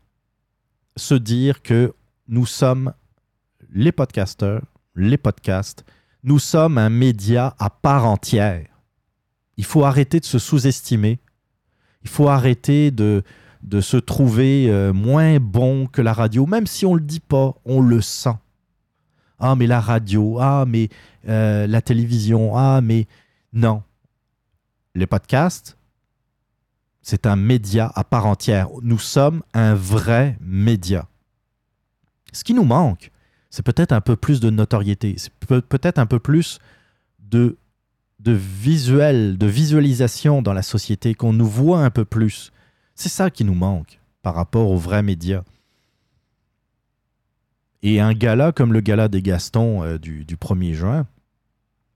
[0.97, 1.93] se dire que
[2.29, 2.93] nous sommes
[3.73, 4.63] les podcasteurs,
[4.95, 5.85] les podcasts,
[6.23, 8.67] nous sommes un média à part entière.
[9.57, 11.19] Il faut arrêter de se sous-estimer.
[12.03, 13.23] Il faut arrêter de,
[13.63, 17.21] de se trouver euh, moins bon que la radio, même si on ne le dit
[17.21, 18.37] pas, on le sent.
[19.39, 20.89] Ah, mais la radio, ah, mais
[21.29, 23.07] euh, la télévision, ah, mais
[23.53, 23.83] non.
[24.95, 25.77] Les podcasts,
[27.03, 28.69] c'est un média à part entière.
[28.83, 31.07] Nous sommes un vrai média.
[32.35, 33.11] Ce qui nous manque,
[33.51, 36.59] c'est peut-être un peu plus de notoriété, c'est peut- peut-être un peu plus
[37.21, 37.57] de,
[38.21, 42.53] de visuel, de visualisation dans la société, qu'on nous voit un peu plus.
[42.95, 45.45] C'est ça qui nous manque par rapport aux vrais médias.
[47.83, 51.07] Et un gala comme le gala des Gastons euh, du, du 1er juin,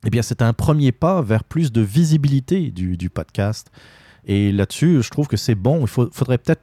[0.06, 3.70] eh bien, c'est un premier pas vers plus de visibilité du, podcast.
[4.24, 5.81] Et là-dessus, je trouve que c'est bon.
[5.81, 6.62] Il faudrait peut-être.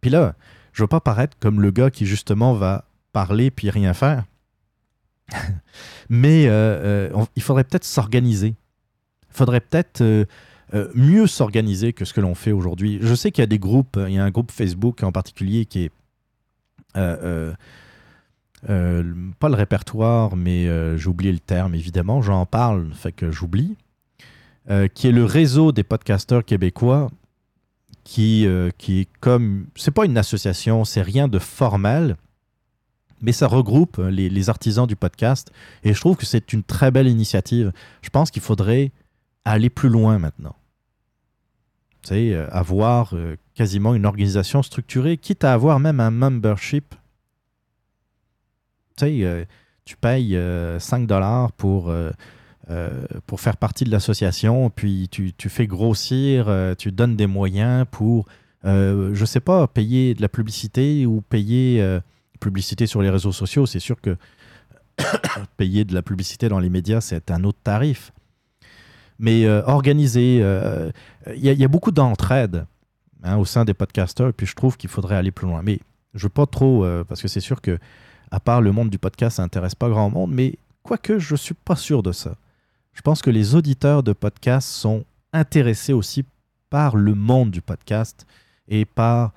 [0.00, 0.34] Puis là,
[0.72, 4.24] je veux pas paraître comme le gars qui justement va parler puis rien faire.
[6.08, 8.54] Mais euh, euh, il faudrait peut-être s'organiser.
[9.30, 10.26] Il faudrait peut-être euh,
[10.94, 12.98] mieux s'organiser que ce que l'on fait aujourd'hui.
[13.02, 15.64] Je sais qu'il y a des groupes, il y a un groupe Facebook en particulier
[15.66, 15.90] qui est
[16.94, 17.56] pas
[19.48, 20.66] le répertoire, mais
[20.98, 23.76] j'ai oublié le terme évidemment, j'en parle, fait que j'oublie,
[24.94, 27.10] qui est le réseau des podcasteurs québécois,
[28.04, 32.16] qui, euh, qui est comme, c'est pas une association, c'est rien de formel,
[33.20, 35.52] mais ça regroupe euh, les, artisans du podcast,
[35.84, 37.72] et je trouve que c'est une très belle initiative.
[38.02, 38.90] Je pense qu'il faudrait
[39.44, 40.56] aller plus loin maintenant.
[42.02, 46.96] Sais, euh, avoir euh, quasiment une organisation structurée, quitte à avoir même un membership.
[48.96, 49.44] Tu sais, euh,
[49.84, 51.94] tu payes euh, 5 dollars pour,
[52.72, 52.90] euh,
[53.26, 57.84] pour faire partie de l'association, puis tu, tu fais grossir, euh, tu donnes des moyens
[57.90, 58.24] pour,
[58.64, 61.86] euh, je sais pas, payer de la publicité ou payer
[62.40, 63.66] publicité sur les réseaux sociaux.
[63.66, 64.16] C'est sûr que
[65.58, 68.12] payer de la publicité dans les médias, c'est un autre tarif.
[69.18, 70.38] Mais organiser,
[71.36, 72.64] il y, a- beaucoup d'entraide
[73.22, 75.60] hein, au sein des podcasters, puis je trouve qu'il faudrait aller plus loin.
[75.62, 75.78] Mais
[76.14, 77.78] je veux pas trop, parce que c'est sûr que,
[78.30, 81.54] à part le monde du podcast, ça intéresse pas grand monde, mais quoique je suis
[81.54, 82.34] pas sûr de ça.
[82.94, 86.24] Je pense que les auditeurs de podcasts sont intéressés aussi
[86.70, 88.26] par le monde du podcast
[88.68, 89.32] et par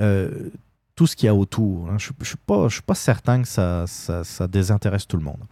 [0.00, 0.50] euh,
[0.94, 1.88] tout ce qu'il y a autour.
[1.90, 1.98] hein.
[1.98, 2.36] Je ne suis,
[2.82, 3.84] pas- certain que ça,
[4.48, 5.42] désintéresse tout le monde.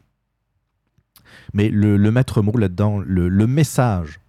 [1.52, 4.20] Mais le, maître mot là-dedans, le, message,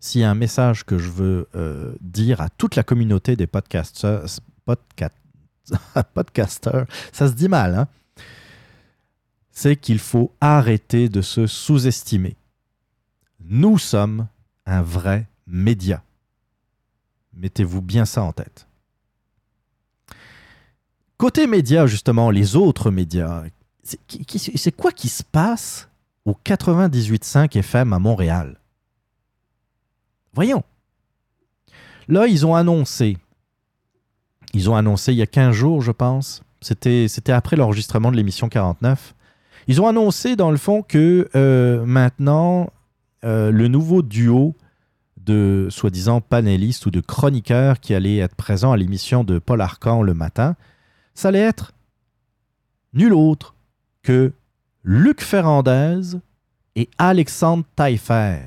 [0.00, 3.46] s'il y a un message que je veux euh, dire à toute la communauté des
[3.46, 4.26] podcasters,
[4.66, 5.10] podca-
[6.14, 7.88] podcasters, ça se dit mal, hein,
[9.50, 12.36] c'est qu'il faut arrêter de se sous-estimer.
[13.46, 14.26] Nous sommes
[14.66, 16.02] un vrai média.
[17.34, 18.66] Mettez-vous bien ça en tête.
[21.18, 23.44] Côté médias, justement, les autres médias,
[23.82, 25.88] c'est quoi qui se passe
[26.24, 28.58] au 98.5 FM à Montréal?
[30.32, 30.64] Voyons.
[32.08, 33.16] Là, ils ont annoncé,
[34.52, 38.16] ils ont annoncé il y a 15 jours, je pense, c'était c'était après l'enregistrement de
[38.16, 39.14] l'émission 49,
[39.68, 42.70] ils ont annoncé dans le fond que euh, maintenant,
[43.24, 44.54] euh, le nouveau duo
[45.16, 50.02] de soi-disant panélistes ou de chroniqueurs qui allaient être présents à l'émission de Paul Arcan
[50.02, 50.56] le matin,
[51.14, 51.72] ça allait être
[52.92, 53.54] nul autre
[54.02, 54.32] que
[54.82, 56.18] Luc Ferrandez
[56.76, 58.40] et Alexandre Taillefer.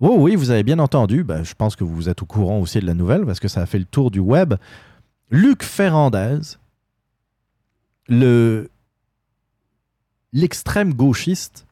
[0.00, 1.22] Oui, oui, vous avez bien entendu.
[1.22, 3.62] Ben, je pense que vous êtes au courant aussi de la nouvelle parce que ça
[3.62, 4.54] a fait le tour du web.
[5.30, 6.56] Luc Ferrandez,
[8.08, 8.68] le
[10.32, 11.67] l'extrême gauchiste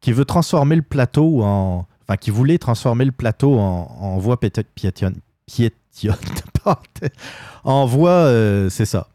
[0.00, 1.86] qui veut transformer le plateau en.
[2.02, 4.64] Enfin, qui voulait transformer le plateau en, en voie piétonne.
[4.74, 5.20] Piétonne.
[7.64, 9.08] en voie, euh, c'est ça.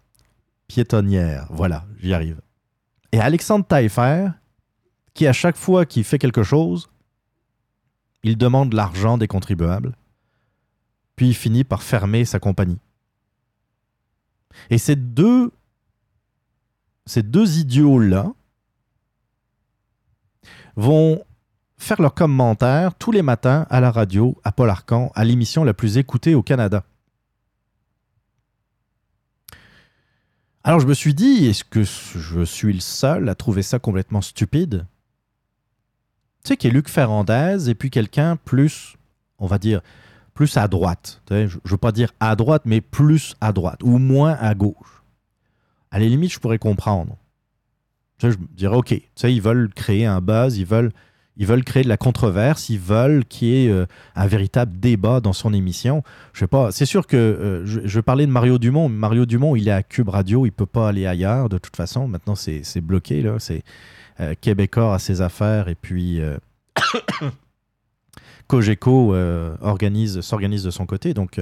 [0.67, 1.47] Piétonnière.
[1.49, 2.41] Voilà, j'y arrive.
[3.11, 4.29] Et Alexandre Taillefer,
[5.13, 6.89] qui à chaque fois qu'il fait quelque chose,
[8.23, 9.95] il demande l'argent des contribuables,
[11.15, 12.79] puis il finit par fermer sa compagnie.
[14.69, 15.51] Et ces deux,
[17.05, 18.33] ces deux idiots-là
[20.75, 21.23] vont
[21.77, 25.73] faire leurs commentaires tous les matins à la radio, à Paul Arcan, à l'émission la
[25.73, 26.83] plus écoutée au Canada.
[30.63, 34.21] Alors je me suis dit, est-ce que je suis le seul à trouver ça complètement
[34.21, 34.87] stupide?
[36.43, 38.95] Tu sais qu'il y a Luc Ferrandez et puis quelqu'un plus,
[39.37, 39.81] on va dire,
[40.33, 41.21] plus à droite.
[41.29, 45.03] Je ne veux pas dire à droite, mais plus à droite ou moins à gauche.
[45.91, 47.15] À la limite, je pourrais comprendre.
[48.19, 50.91] Je me dirais, OK, ils veulent créer un buzz, ils veulent,
[51.37, 53.85] ils veulent créer de la controverse, ils veulent qu'il y ait euh,
[54.15, 56.01] un véritable débat dans son émission.
[56.33, 58.87] Je sais pas, c'est sûr que euh, je, parler de Mario Dumont.
[58.87, 62.07] Mario Dumont, il est à Cube Radio, il peut pas aller ailleurs de toute façon.
[62.07, 63.35] Maintenant, c'est bloqué, là.
[63.39, 63.63] C'est
[64.21, 64.33] euh,
[64.93, 66.37] à ses affaires et puis euh,
[68.47, 69.13] Cogeco
[69.61, 71.13] organise, s'organise de son côté.
[71.13, 71.41] Donc,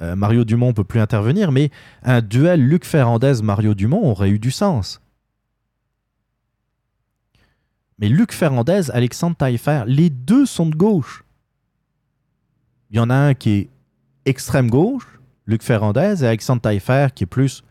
[0.00, 1.70] Mario Dumont ne peut plus intervenir, mais
[2.02, 4.99] un duel Luc Ferrandez-Mario Dumont aurait eu du sens.
[8.00, 11.22] Mais Luc Ferrandez, Alexandre Taillefer, les deux sont de gauche.
[12.90, 13.70] Il y en a un qui est
[14.24, 15.06] extrême gauche,
[15.46, 17.62] Luc Ferrandez, et Alexandre Taillefer qui est plus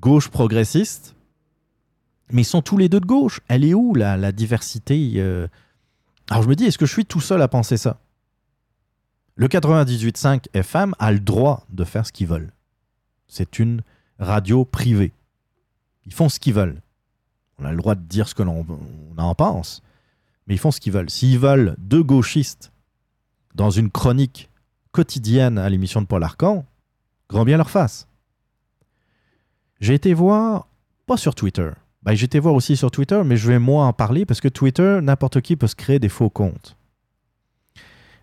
[0.00, 1.14] gauche progressiste.
[2.32, 3.40] Mais ils sont tous les deux de gauche.
[3.48, 5.46] Elle est où la, diversité euh?
[6.30, 8.00] Alors je me dis, est-ce que je suis tout seul à penser ça?
[9.36, 12.52] Le 98.5 FM a le droit de faire ce qu'ils veulent.
[13.28, 13.82] C'est une
[14.18, 15.12] radio privée.
[16.06, 16.80] Ils font ce qu'ils veulent.
[17.58, 18.64] On a le droit de dire ce que l'on
[19.16, 19.82] on en pense,
[20.46, 21.10] mais ils font ce qu'ils veulent.
[21.10, 22.72] S'ils veulent deux gauchistes
[23.54, 24.50] dans une chronique
[24.92, 26.64] quotidienne à l'émission de Paul Arcan,
[27.28, 28.08] grand bien leur face.
[29.80, 30.68] J'ai été voir,
[31.06, 31.70] pas sur Twitter,
[32.02, 34.48] ben, j'ai été voir aussi sur Twitter, mais je vais moi en parler parce que
[34.48, 36.76] Twitter, n'importe qui peut se créer des faux comptes.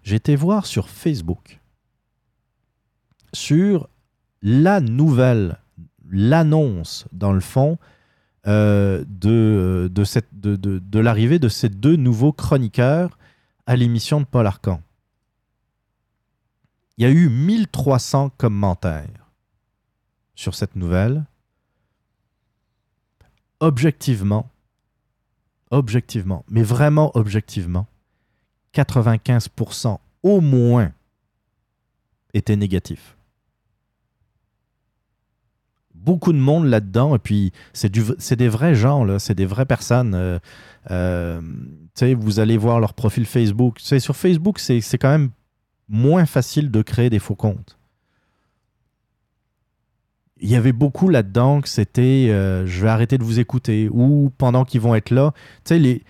[0.04, 1.60] J'ai été voir sur Facebook,
[3.34, 3.90] sur
[4.42, 5.60] la nouvelle,
[6.10, 7.78] l'annonce, dans le fond,
[8.48, 13.18] euh, de, de, cette- de- de- de l'arrivée de ces deux nouveaux chroniqueurs
[13.66, 14.82] à l'émission de Paul Arcan.
[16.98, 19.32] Il y a eu 1300 commentaires
[20.36, 21.26] sur cette nouvelle.
[23.60, 24.50] Objectivement,
[25.72, 27.88] objectivement, mais vraiment objectivement,
[28.74, 30.92] 95% au moins
[32.34, 33.15] étaient négatifs.
[36.06, 40.14] Beaucoup de monde là-dedans, et puis c'est des vrais gens, c'est des vraies personnes.
[40.14, 40.40] euh,
[40.92, 41.42] euh,
[42.18, 43.78] vous allez voir leur profil Facebook.
[43.80, 45.32] Tu sais, sur Facebook, c'est quand même
[45.90, 47.78] moins facile de créer des faux comptes.
[50.42, 54.32] Il y avait beaucoup là-dedans que c'était euh, je vais arrêter de vous écouter ou
[54.38, 55.34] pendant qu'ils vont être là.
[55.72, 56.04] Les,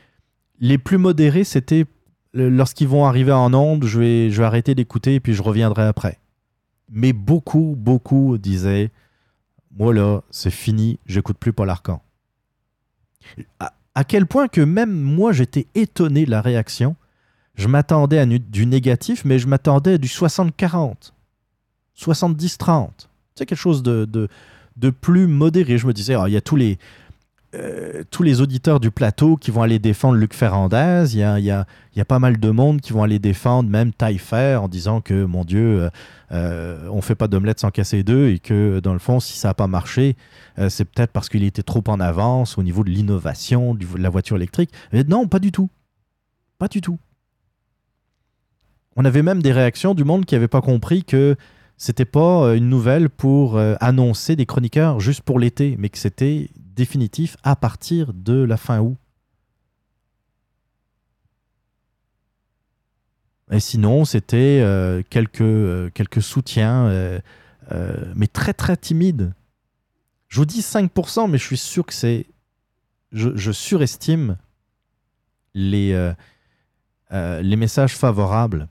[0.59, 1.85] les plus modérés, c'était
[2.33, 5.83] lorsqu'ils vont arriver en onde, je vais, je vais arrêter d'écouter et puis je reviendrai
[5.83, 6.19] après.
[6.89, 8.91] Mais beaucoup, beaucoup disaient
[9.75, 12.01] Moi là, c'est fini, j'écoute plus Paul Arcan.
[13.59, 16.95] À, quel point que même moi, j'étais étonné de la réaction.
[17.55, 21.11] Je m'attendais à du négatif, mais je m'attendais à du 60-40,
[21.97, 22.87] 70-30.
[22.97, 24.27] Tu sais, quelque chose de, de,
[24.77, 25.77] de plus modéré.
[25.77, 26.77] Je me disais, Ah, il y a tous les,
[27.55, 31.05] euh, tous les auditeurs du plateau qui vont aller défendre Luc Ferrandez.
[31.13, 31.65] Il y a, y, a,
[31.95, 35.25] y a pas mal de monde qui vont aller défendre même Taillefer en disant que,
[35.25, 35.89] mon Dieu, euh,
[36.31, 39.49] euh, on fait pas d'omelette sans casser deux et que, dans le fond, si ça
[39.49, 40.15] n'a pas marché,
[40.59, 44.09] euh, c'est peut-être parce qu'il était trop en avance au niveau de l'innovation, de la
[44.09, 44.71] voiture électrique.
[44.91, 45.69] Mais non, pas du tout.
[46.57, 46.97] Pas du tout.
[48.95, 51.35] On avait même des réactions du monde qui n'avait pas compris que
[51.77, 57.37] c'était pas une nouvelle pour annoncer des chroniqueurs juste pour l'été, mais que c'était définitif
[57.43, 58.97] à partir de la fin août.
[63.51, 67.19] Et sinon, c'était euh, quelques, euh, quelques soutiens, euh,
[68.15, 69.33] mais très très timides.
[70.27, 72.25] Je vous dis 5%, mais je suis sûr que c'est.
[73.11, 74.35] Je, surestime
[75.53, 76.11] les,
[77.11, 78.67] les messages favorables.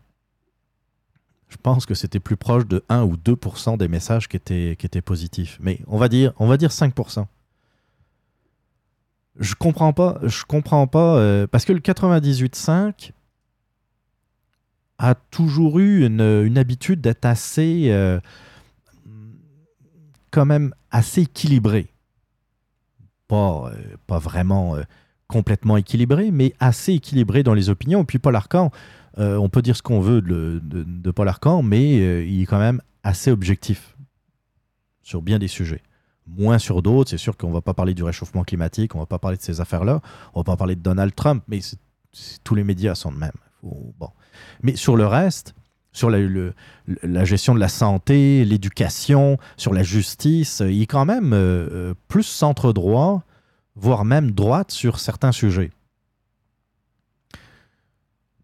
[1.49, 4.85] Je pense que c'était plus proche de 1 ou 2% des messages qui étaient, qui
[4.85, 5.57] étaient positifs.
[5.63, 7.27] Mais on va dire, on va dire 5%.
[9.39, 13.11] Je comprends pas, je comprends pas, euh, parce que le 98.5
[14.99, 18.21] a toujours eu une, habitude d'être assez, euh,
[20.31, 21.89] quand même assez équilibré.
[23.27, 24.77] Pas, euh, pas vraiment
[25.27, 28.03] complètement équilibré, mais assez équilibré dans les opinions.
[28.03, 28.71] Et puis Paul Arcan,
[29.17, 32.81] on peut dire ce qu'on veut de, de- Paul Arcan, mais il est quand même
[33.03, 33.97] assez objectif
[35.03, 35.83] sur bien des sujets.
[36.27, 39.19] Moins sur d'autres, c'est sûr qu'on va pas parler du réchauffement climatique, on va pas
[39.19, 40.01] parler de ces affaires-là,
[40.35, 41.61] on va pas parler de Donald Trump, mais
[42.43, 43.33] tous les médias sont de même.
[43.63, 44.11] Bon.
[44.63, 45.55] Mais sur le reste,
[45.93, 51.69] sur la, gestion de la santé, l'éducation, sur la justice, il est quand même euh,
[51.71, 53.23] euh, plus centre-droit,
[53.77, 55.71] voire même droite sur certains sujets.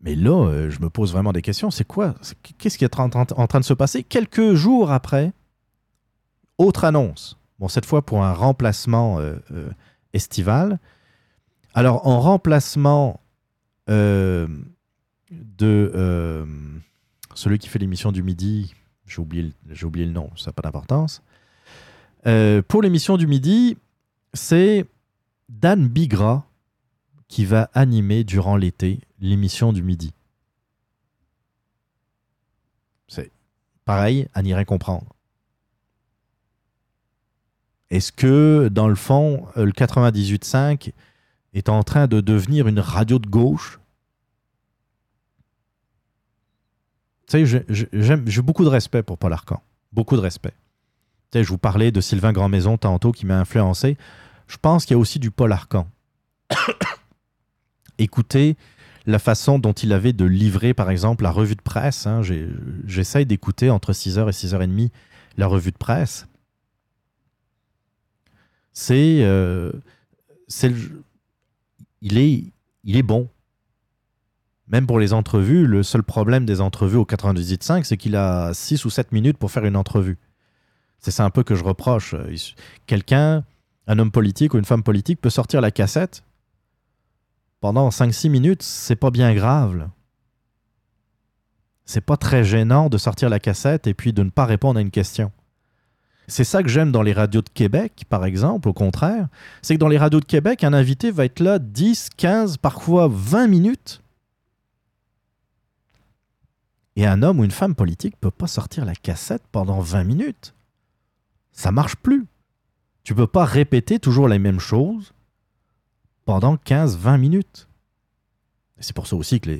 [0.02, 1.70] Mais là, euh, je me pose vraiment des questions.
[1.70, 2.14] C'est quoi
[2.58, 5.32] Qu'est-ce qui est en train de se passer Quelques jours après,
[6.56, 7.39] autre annonce.
[7.60, 9.70] Bon, cette fois pour un remplacement euh, euh,
[10.14, 10.80] estival.
[11.74, 13.20] Alors, en remplacement
[13.90, 14.48] euh,
[15.30, 16.46] de
[17.34, 18.74] celui qui fait l'émission du midi,
[19.06, 21.22] j'ai oublié, oublié le nom, ça n'a pas d'importance.
[22.68, 23.76] Pour l'émission du midi,
[24.32, 24.86] c'est
[25.48, 26.46] Dan Bigra
[27.28, 30.12] qui va animer durant l'été l'émission du midi.
[33.06, 33.30] C'est
[33.84, 35.06] pareil, à n'y rien comprendre.
[37.90, 40.92] Est-ce que, dans le fond, euh, le 98.5
[41.54, 43.80] est en train de devenir une radio de gauche?
[47.28, 49.62] Tu sais, j'ai- beaucoup de respect pour Paul Arcan.
[49.92, 50.52] Beaucoup de respect.
[51.30, 53.96] Tu sais, je vous parlais de Sylvain Grandmaison tantôt qui m'a influencé.
[54.48, 55.86] Je pense qu'il y a aussi du Paul Arcan.
[57.98, 58.56] Écoutez
[59.06, 62.06] la façon dont il avait de livrer, par exemple, la revue de presse.
[62.06, 62.20] hein.
[62.86, 64.90] J'essaye d'écouter entre 6h et 6h30
[65.36, 66.26] la revue de presse.
[68.72, 69.20] C'est.
[69.22, 69.72] euh,
[70.48, 71.04] c'est le-
[72.02, 72.44] il, est,
[72.84, 73.28] il est bon.
[74.68, 78.84] Même pour les entrevues, le seul problème des entrevues au 98.5, c'est qu'il a 6
[78.84, 80.18] ou 7 minutes pour faire une entrevue.
[80.98, 82.14] C'est ça un peu que je reproche.
[82.86, 83.44] Quelqu'un,
[83.86, 86.22] un homme politique ou une femme politique, peut sortir la cassette
[87.60, 89.88] pendant 5-6 minutes, c'est pas bien grave.
[91.84, 94.80] C'est pas très gênant de sortir la cassette et puis de ne pas répondre à
[94.80, 95.32] une question.
[96.30, 99.26] C'est ça que j'aime dans les radios de Québec, par exemple, au contraire.
[99.62, 103.08] C'est que dans les radios de Québec, un invité va être là 10, 15, parfois
[103.10, 104.00] 20 minutes.
[106.94, 110.54] Et un homme ou une femme politique peut pas sortir la cassette pendant 20 minutes.
[111.50, 112.26] Ça marche plus.
[113.02, 115.12] Tu peux pas répéter toujours les mêmes choses
[116.26, 117.66] pendant 15-20 minutes.
[118.78, 119.50] C'est pour ça aussi que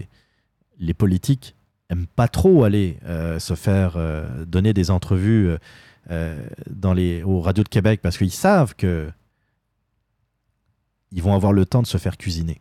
[0.79, 1.57] les, politiques
[1.89, 5.59] aiment pas trop aller euh, se faire euh, donner des entrevues euh,
[6.09, 9.11] dans les, aux radios de Québec parce qu'ils savent que
[11.13, 12.61] ils vont avoir le temps de se faire cuisiner.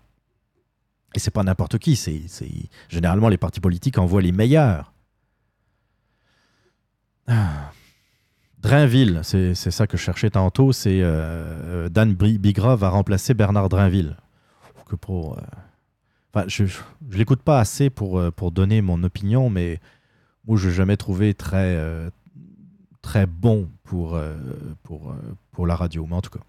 [1.16, 2.22] Et c'est pas n'importe qui, c'est
[2.90, 4.94] généralement les partis politiques envoient les meilleurs.
[7.28, 7.72] Ah.
[8.60, 13.70] Drainville, c'est ça que je cherchais tantôt, c'est euh, euh, Dan Bigra va remplacer Bernard
[13.70, 14.18] Drainville.
[14.86, 15.42] Que pour, euh,
[16.34, 19.80] enfin, je ne l'écoute pas assez pour, euh, pour donner mon opinion, mais
[20.48, 22.10] moi je l'ai jamais trouvé très, euh,
[23.02, 24.36] très bon pour, euh,
[24.84, 25.16] pour, euh,
[25.52, 26.40] pour la radio, mais en tout cas.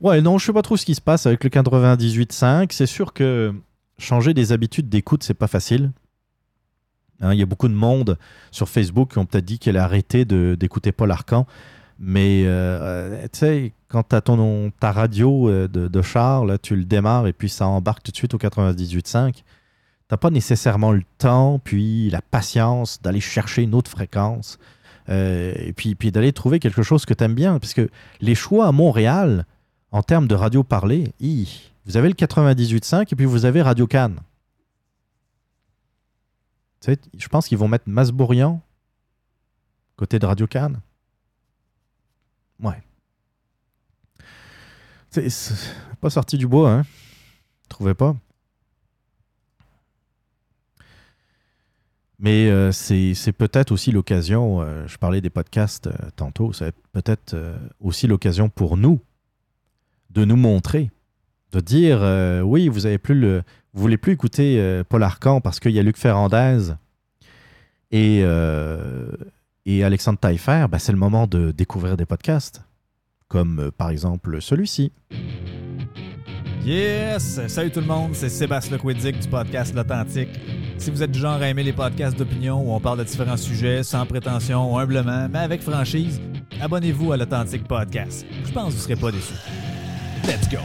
[0.00, 2.72] Ouais, non, je sais pas trop ce qui se passe avec le 98.5.
[2.72, 3.54] C'est sûr que
[3.98, 5.92] changer des habitudes d'écoute, c'est pas facile.
[7.20, 8.18] Hein, Il y a beaucoup de monde
[8.50, 11.46] sur Facebook qui ont peut-être dit qu'elle a arrêté d'écouter Paul Arcan.
[12.00, 17.32] Mais euh, tu sais, quand tu as ta radio de, de tu le démarres et
[17.32, 19.44] puis ça embarque tout de suite au 98.5.
[20.12, 24.58] T'as pas nécessairement le temps, puis la patience d'aller chercher une autre fréquence.
[25.08, 27.58] Euh, et puis, puis d'aller trouver quelque chose que tu aimes bien.
[27.58, 27.88] Parce que
[28.20, 29.46] les choix à Montréal,
[29.90, 33.86] en termes de radio parlée, hi, vous avez le 98.5 et puis vous avez Radio
[33.86, 34.20] Cannes.
[36.80, 38.60] Tu sais, je pense qu'ils vont mettre Masbourian
[39.96, 40.80] côté de Radio Cannes.
[42.60, 42.82] Ouais.
[45.10, 45.28] C'est
[46.00, 46.82] pas sorti du bois, hein?
[47.68, 48.16] Trouvez pas?
[52.22, 57.34] Mais euh, c'est peut-être aussi l'occasion, euh, je parlais des podcasts euh, tantôt, c'est peut-être
[57.34, 59.00] euh, aussi l'occasion pour nous
[60.10, 60.92] de nous montrer,
[61.50, 63.42] de dire euh, oui, vous avez plus le,
[63.74, 66.74] vous voulez plus écouter Paul Arcan parce qu'il y a Luc Ferrandez
[67.90, 68.20] et,
[69.66, 72.62] et Alexandre Taillefer, ben, c'est le moment de découvrir des podcasts,
[73.26, 74.92] comme par exemple celui-ci.
[76.64, 77.40] Yes!
[77.48, 80.38] Salut tout le monde, c'est Sébastien Lequiddick du podcast L'Authentique.
[80.78, 83.36] Si vous êtes du genre à aimer les podcasts d'opinion où on parle de différents
[83.36, 86.20] sujets sans prétention, humblement, mais avec franchise,
[86.60, 88.26] abonnez-vous à l'Authentique Podcast.
[88.44, 89.34] Je pense que vous serez pas déçus.
[90.24, 90.58] Let's go!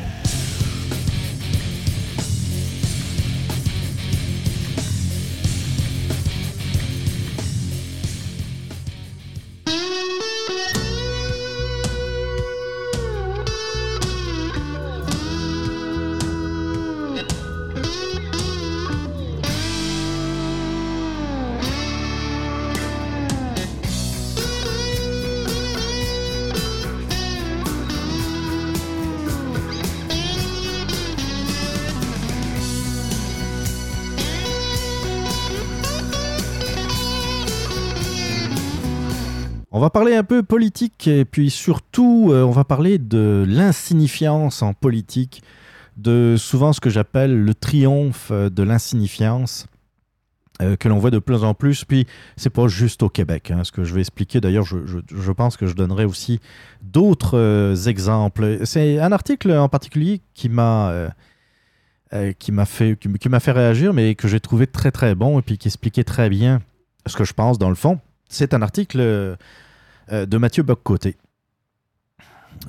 [39.88, 44.74] Va parler un peu politique et puis surtout, euh, on va parler de l'insignifiance en
[44.74, 45.42] politique,
[45.96, 49.68] de souvent ce que j'appelle le triomphe de l'insignifiance
[50.60, 51.86] euh, que l'on voit de plus en plus.
[51.86, 53.52] Puis c'est pas juste au Québec.
[53.52, 56.40] hein, ce que je vais expliquer, d'ailleurs, je, pense que je donnerai aussi
[56.82, 58.66] d'autres euh, exemples.
[58.66, 60.90] C'est un article en particulier qui m'a
[62.14, 65.38] euh, qui m'a fait qui, qui fait réagir, mais que j'ai trouvé très très bon
[65.38, 66.62] et puis qui expliquait très bien
[67.06, 68.00] ce que je pense dans le fond.
[68.28, 69.38] C'est un article
[70.12, 71.16] de Mathieu Boccoté.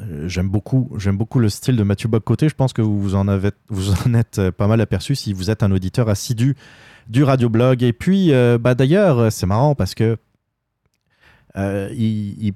[0.03, 2.49] Euh, J'aime beaucoup, j'aime beaucoup le style de Mathieu Boccoté.
[2.49, 6.09] Je pense que vous en, êtes euh, pas mal aperçu si vous êtes un auditeur
[6.09, 6.57] assidu
[7.09, 7.83] du radioblog.
[7.83, 10.19] Et puis, euh, bah, d'ailleurs, euh, c'est marrant parce que
[11.57, 12.55] euh, il, il-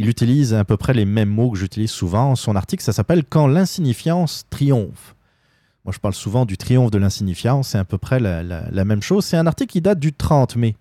[0.00, 2.36] il utilise à peu près les mêmes mots que j'utilise souvent.
[2.36, 5.16] Son article, ça s'appelle Quand l'insignifiance triomphe.
[5.84, 7.70] Moi, je parle souvent du triomphe de l'insignifiance.
[7.70, 9.24] C'est à peu près la, la- la même chose.
[9.24, 10.76] C'est un article qui date du 30 mai.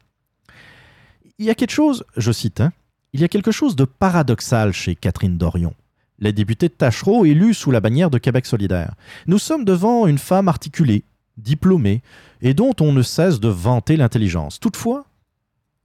[1.39, 2.71] Il y a quelque chose, je cite, hein,
[3.13, 5.73] il y a quelque chose de paradoxal chez Catherine Dorion,
[6.19, 8.95] la députée de Tachereau élue sous la bannière de Québec solidaire.
[9.27, 11.03] Nous sommes devant une femme articulée,
[11.37, 12.01] diplômée,
[12.41, 14.59] et dont on ne cesse de vanter l'intelligence.
[14.59, 15.05] Toutefois,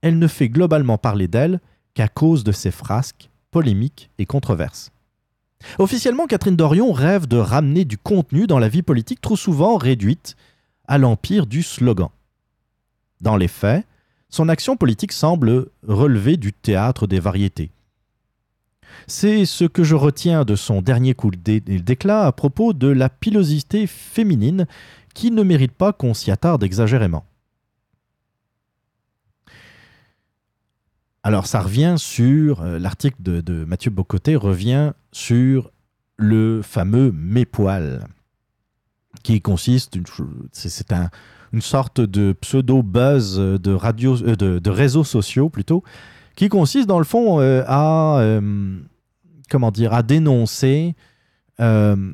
[0.01, 1.59] elle ne fait globalement parler d'elle
[1.93, 4.91] qu'à cause de ses frasques, polémiques et controverses.
[5.79, 10.35] Officiellement, Catherine Dorion rêve de ramener du contenu dans la vie politique trop souvent réduite
[10.87, 12.09] à l'empire du slogan.
[13.21, 13.85] Dans les faits,
[14.33, 17.69] son action politique semble relever du théâtre des variétés.
[19.05, 23.09] C'est ce que je retiens de son dernier coup d'é- d'éclat à propos de la
[23.09, 24.65] pilosité féminine
[25.13, 27.25] qui ne mérite pas qu'on s'y attarde exagérément.
[31.21, 35.71] Alors ça revient sur, euh, l'article de, Mathieu Bocoté revient sur
[36.17, 38.07] le fameux mépoil.
[39.21, 39.95] qui consiste,
[40.51, 41.09] c'est un-
[41.53, 45.83] une sorte de pseudo-buzz de, radio, euh, de, de réseaux sociaux plutôt,
[46.35, 48.79] qui consiste dans le fond euh, à, euh,
[49.49, 50.95] comment dire, à dénoncer
[51.59, 52.13] euh,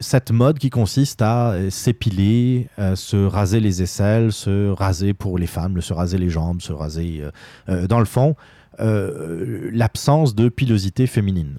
[0.00, 5.38] cette mode qui consiste à euh, s'épiler, euh, se raser les aisselles, se raser pour
[5.38, 7.30] les femmes, se raser les jambes, se raser, euh,
[7.68, 8.36] euh, dans le fond,
[8.80, 11.58] euh, l'absence de pilosité féminine.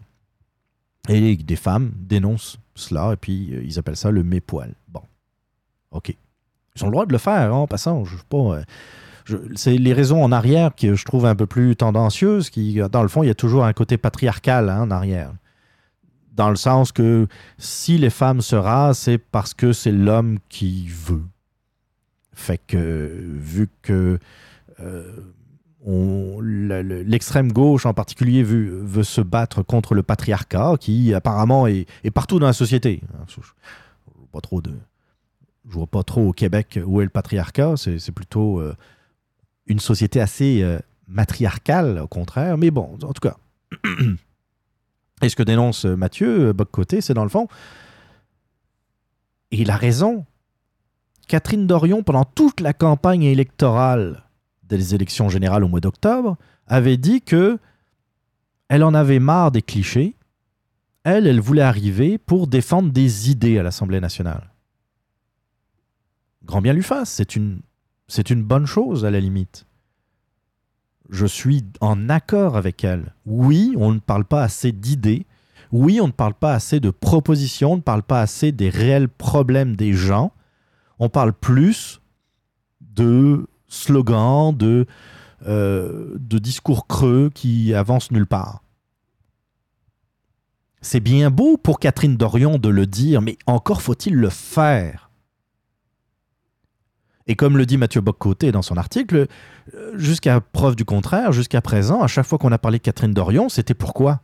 [1.10, 4.74] Et des femmes dénoncent cela, et puis euh, ils appellent ça le mépoil.
[5.92, 6.16] OK.
[6.76, 8.06] Ils ont le droit de le faire, hein, en passant.
[8.06, 8.38] Je pas.
[8.38, 8.64] euh,
[9.56, 13.10] c'est les raisons en arrière que je trouve un peu plus tendancieuses, qui, dans le
[13.10, 15.34] fond, il y a toujours un côté patriarcal hein, en arrière.
[16.34, 17.28] Dans le sens que
[17.58, 21.24] si les femmes se rasent, c'est parce que c'est l'homme qui veut.
[22.34, 24.20] Fait que, vu que
[24.80, 25.12] euh,
[27.04, 32.40] l'extrême gauche en particulier veut, se battre contre le patriarcat qui apparemment est, est partout
[32.40, 33.02] dans la société.
[33.10, 34.72] Vois pas trop de,
[35.68, 37.76] je vois pas trop au Québec où est le patriarcat.
[37.78, 38.76] C'est plutôt euh,
[39.66, 42.58] une société assez euh, matriarcale, au contraire.
[42.58, 43.38] Mais bon, en tout cas.
[45.22, 47.48] Et ce que dénonce euh, Mathieu Boccoté, c'est dans le fond,
[49.52, 50.26] et il a raison.
[51.28, 54.24] Catherine Dorion, pendant toute la campagne électorale
[54.64, 56.38] des élections générales au mois d'octobre,
[56.68, 57.58] avait dit que
[58.70, 60.16] elle en avait marre des clichés.
[61.04, 64.52] Elle, elle voulait arriver pour défendre des idées à l'Assemblée nationale.
[66.48, 67.60] Grand bien lui fasse, c'est une,
[68.08, 69.66] c'est une bonne chose à la limite.
[71.10, 73.14] Je suis en accord avec elle.
[73.26, 75.26] Oui, on ne parle pas assez d'idées.
[75.74, 79.10] Oui, on ne parle pas assez de propositions, on ne parle pas assez des réels
[79.10, 80.32] problèmes des gens.
[81.00, 82.02] On parle plus
[82.82, 84.86] de slogans, de,
[85.48, 88.64] euh, de discours creux qui avancent nulle part.
[90.80, 95.07] C'est bien beau pour Catherine Dorion de le dire, mais encore faut-il le faire.
[97.28, 99.28] Et comme le dit Mathieu Boccoté dans son article,
[99.76, 103.14] euh, jusqu'à preuve du contraire, jusqu'à présent, à chaque fois qu'on a parlé de Catherine
[103.14, 104.22] Dorion, c'était pourquoi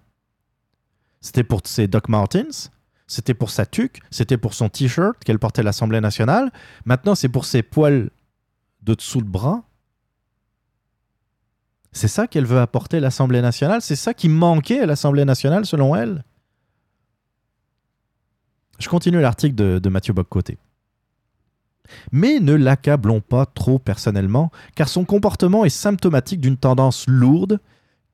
[1.20, 2.72] C'était pour ses Doc Martens
[3.06, 6.52] C'était pour sa tuque C'était pour son t-shirt qu'elle portait à l'Assemblée nationale.
[6.86, 8.10] Maintenant, c'est pour ses poils
[8.82, 9.64] de dessous le bras.
[11.92, 13.82] C'est ça qu'elle veut apporter à l'Assemblée nationale?
[13.82, 16.24] C'est ça qui manquait à l'Assemblée nationale, selon elle?
[18.80, 20.58] Je continue l'article de, de Mathieu Boccoté.
[22.12, 27.60] Mais ne l'accablons pas trop personnellement, car son comportement est symptomatique d'une tendance lourde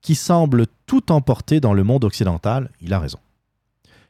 [0.02, 2.72] qui semble tout emporter dans le monde occidental.
[2.82, 3.20] Il a raison.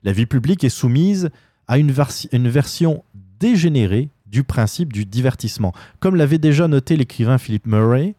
[0.03, 1.30] La vie publique est soumise
[1.68, 3.03] à une, versi- une version
[3.40, 5.73] dégénérée du principe du divertissement.
[5.99, 8.15] Comme l'avait déjà noté l'écrivain Philippe Murray,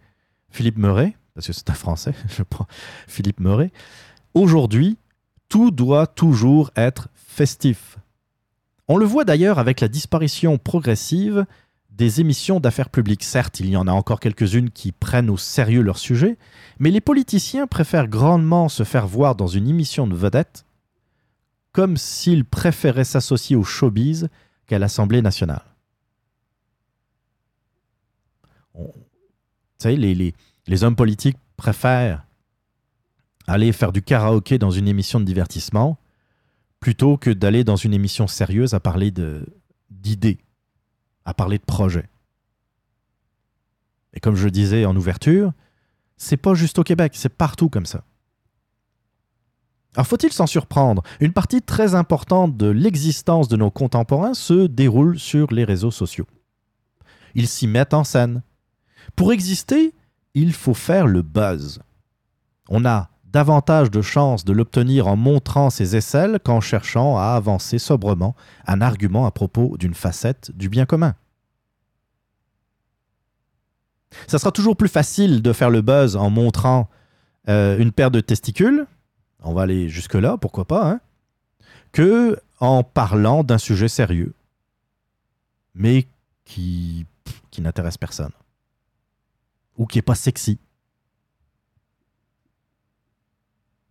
[0.50, 2.66] Philippe Murray, parce que c'est un français, je prends
[3.06, 3.72] Philippe Murray,
[4.34, 4.98] aujourd'hui,
[5.48, 7.96] tout doit toujours être festif.
[8.92, 11.46] On le voit d'ailleurs avec la disparition progressive
[11.92, 13.22] des émissions d'affaires publiques.
[13.22, 16.36] Certes, il y en a encore quelques-unes qui prennent au sérieux leur sujet,
[16.80, 20.64] mais les politiciens préfèrent grandement se faire voir dans une émission de vedette
[21.70, 24.28] comme s'ils préféraient s'associer au showbiz
[24.66, 25.62] qu'à l'Assemblée nationale.
[28.74, 28.92] On-
[29.84, 30.34] les-
[30.66, 32.26] les hommes politiques préfèrent
[33.46, 35.96] aller faire du karaoké dans une émission de divertissement
[36.80, 39.12] plutôt que d'aller dans une émission sérieuse à parler
[39.90, 40.38] d'idées,
[41.24, 42.08] à parler de projets.
[44.14, 45.52] Et comme je disais en ouverture,
[46.16, 48.04] c'est pas juste au Québec, c'est partout comme ça.
[49.94, 51.02] Alors faut-il s'en surprendre?
[51.20, 56.26] Une partie très importante de l'existence de nos contemporains se déroule sur les réseaux sociaux.
[57.34, 58.42] Ils s'y mettent en scène.
[59.16, 59.94] Pour exister,
[60.34, 61.80] il faut faire le buzz.
[62.68, 67.78] On a davantage de chances de l'obtenir en montrant ses aisselles qu'en cherchant à avancer
[67.78, 68.34] sobrement
[68.66, 71.14] un argument à propos d'une facette du bien commun.
[74.26, 76.88] Ça sera toujours plus facile de faire le buzz en montrant
[77.48, 78.86] euh, une paire de testicules,
[79.42, 81.00] on va aller jusque-là, pourquoi pas, hein,
[81.92, 84.34] que en parlant d'un sujet sérieux,
[85.74, 86.06] mais
[86.44, 87.06] qui,
[87.50, 88.32] qui n'intéresse personne,
[89.78, 90.58] ou qui n'est pas sexy.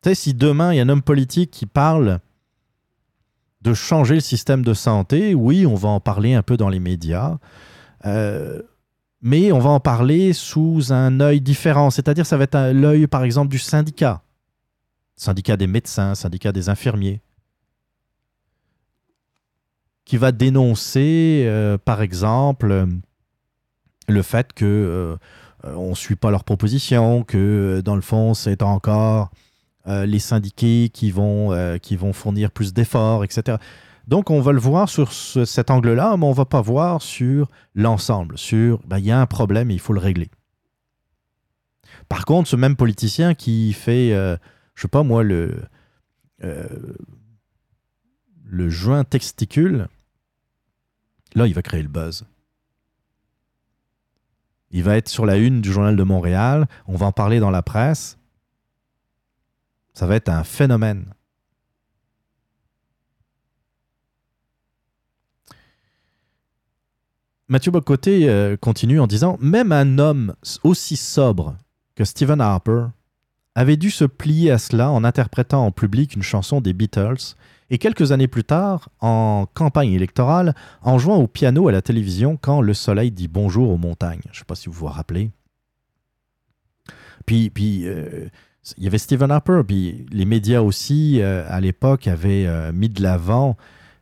[0.02, 2.20] Tu sais, si demain il y a un homme politique qui parle
[3.62, 6.80] de changer le système de santé, oui, on va en parler un peu dans les
[6.80, 7.38] médias,
[8.06, 8.62] euh,
[9.22, 13.24] mais on va en parler sous un œil différent, c'est-à-dire ça va être l'œil, par
[13.24, 14.24] exemple, du syndicat,
[15.18, 17.22] syndicat des médecins, syndicat des infirmiers,
[20.06, 22.88] qui va dénoncer, euh, par exemple,
[24.08, 25.18] le fait que euh,
[25.76, 29.32] on ne suit pas leurs propositions, que dans le fond, c'est encore
[29.88, 33.58] euh, les syndiqués qui vont, euh, qui vont fournir plus d'efforts, etc.
[34.08, 37.50] Donc, on va le voir sur ce- cet angle-là, mais on va pas voir sur
[37.76, 40.30] l'ensemble, sur ben, il y a un problème et il faut le régler.
[42.08, 44.36] Par contre, ce même politicien qui fait, euh,
[44.76, 45.62] je sais pas moi, le,
[46.44, 46.68] euh,
[48.46, 49.88] le joint texticule,
[51.36, 52.26] là, il va créer le buzz.
[54.72, 57.50] Il va être sur la une du journal de Montréal, on va en parler dans
[57.52, 58.19] la presse.
[59.94, 61.14] Ça va être un phénomène.
[67.48, 71.58] Mathieu Bocoté euh, continue en disant Même un homme aussi sobre
[71.96, 72.86] que Stephen Harper
[73.56, 77.36] avait dû se plier à cela en interprétant en public une chanson des Beatles
[77.72, 82.38] et quelques années plus tard, en campagne électorale, en jouant au piano à la télévision
[82.38, 84.22] quand le soleil dit bonjour aux montagnes.
[84.26, 85.32] Je ne sais pas si vous vous rappelez.
[87.26, 87.52] Puis,
[87.86, 88.28] euh,
[88.78, 92.90] il y avait Stephen Harper, puis les médias aussi, euh, à l'époque, avaient euh, mis
[92.90, 93.58] de l'avant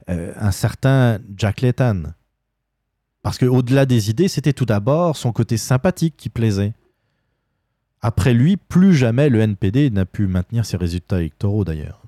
[0.10, 2.14] euh, un certain Jack Layton.
[3.22, 6.74] Parce qu'au-delà des idées, c'était tout d'abord son côté sympathique qui plaisait.
[8.02, 12.04] Après lui, plus jamais le NPD n'a pu maintenir ses résultats électoraux d'ailleurs.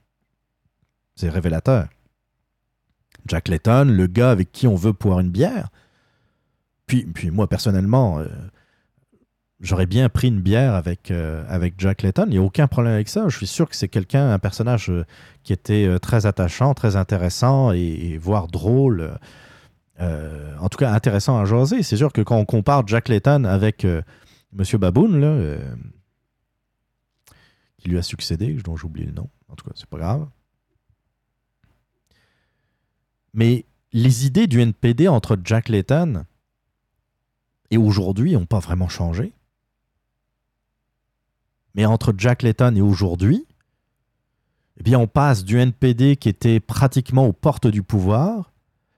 [1.15, 1.90] C'est révélateur.
[3.27, 5.69] Jack Layton, le gars avec qui on veut boire une bière.
[6.86, 8.23] Puis, puis moi, personnellement,
[9.60, 12.26] j'aurais bien pris une bière avec, euh, avec Jack Layton.
[12.27, 13.27] Il n'y a aucun problème avec ça.
[13.27, 15.06] Je suis sûr que c'est quelqu'un, un personnage euh,
[15.44, 19.18] qui était euh, très attachant, très intéressant et, voire drôle.
[19.99, 21.84] En tout cas, intéressant à jaser.
[21.84, 23.86] C'est sûr que quand on compare Jack Layton avec
[24.52, 25.76] Monsieur euh,
[27.77, 29.30] qui lui a succédé, dont j'ai oublié le nom.
[29.48, 30.27] En tout cas, c'est pas grave.
[33.34, 36.26] Mais les idées du NPD entre Jack Layton
[37.69, 39.34] et aujourd'hui n'ont pas vraiment changé.
[41.80, 43.47] Mais entre Jack Layton et aujourd'hui,
[44.76, 48.51] eh bien, on passe du NPD qui était pratiquement aux portes du pouvoir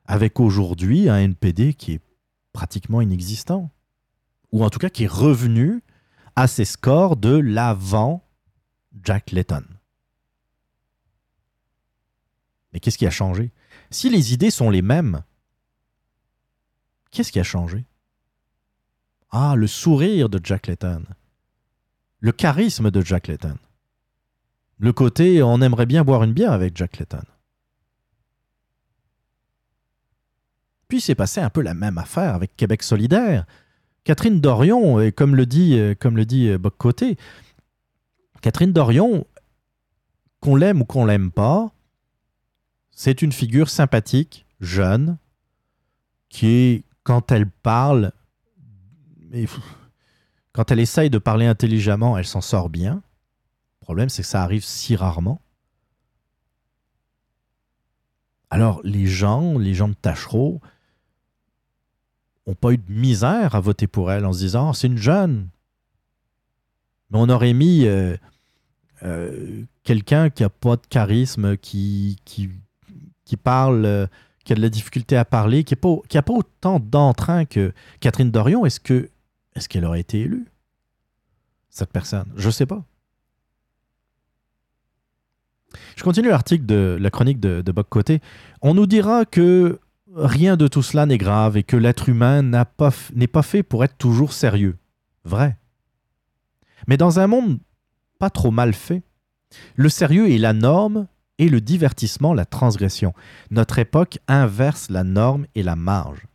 [0.06, 2.02] avec aujourd'hui un NPD qui est
[2.54, 3.70] pratiquement inexistant.
[4.52, 5.84] Ou en tout cas qui est revenu
[6.36, 8.28] à ses scores de l'avant
[9.04, 9.64] Jack Layton.
[12.74, 13.52] Mais qu'est-ce qui a changé?
[13.92, 15.22] Si les idées sont les mêmes,
[17.12, 17.86] qu'est-ce qui a changé?
[19.30, 21.06] Ah, le sourire de Jack Layton.
[22.22, 23.58] Le charisme de Jack Layton.
[24.80, 27.24] Le côté on aimerait bien boire une bière avec Jack Layton.
[30.88, 33.46] Puis c'est passé un peu la même affaire avec Québec solidaire.
[34.04, 37.18] Catherine Dorion, et comme le dit, euh, comme le dit euh, Boc Côté,
[38.42, 39.26] Catherine Dorion,
[40.40, 41.72] qu'on l'aime ou qu'on l'aime pas,
[42.92, 45.18] c'est une figure sympathique, jeune,
[46.30, 48.12] qui quand elle parle,
[50.54, 53.02] quand elle essaye de parler intelligemment, elle s'en sort bien.
[53.82, 55.42] Le problème, c'est que ça arrive si rarement.
[58.50, 60.62] Alors, les gens, les gens de Tachereau,
[62.48, 64.98] n'ont pas eu de misère à voter pour elle en se disant Ah, c'est une
[64.98, 65.48] jeune.
[67.10, 68.18] Mais on aurait mis euh,
[69.04, 74.08] euh, quelqu'un qui n'a pas de charisme, qui, qui, parle, euh,
[74.44, 77.74] qui a de la difficulté à parler, qui n'a pas, qui pas autant d'entrain que
[78.02, 78.66] Catherine Dorion.
[78.66, 79.10] Est-ce que
[79.56, 80.48] est-ce qu'elle aurait été élue,
[81.70, 82.32] cette personne?
[82.36, 82.86] Je ne sais pas.
[85.96, 88.20] Je continue l'article de la chronique de, de Boc Côté.
[88.62, 89.80] On nous dira que
[90.16, 93.98] rien de tout cela n'est grave et que l'être humain n'est pas fait pour être
[93.98, 94.78] toujours sérieux.
[95.24, 95.58] Vrai.
[96.88, 97.60] Mais dans un monde
[98.20, 99.04] pas trop mal fait,
[99.76, 101.08] le sérieux est la norme
[101.38, 103.14] et le divertissement la transgression.
[103.50, 106.28] Notre époque inverse la norme et la marge.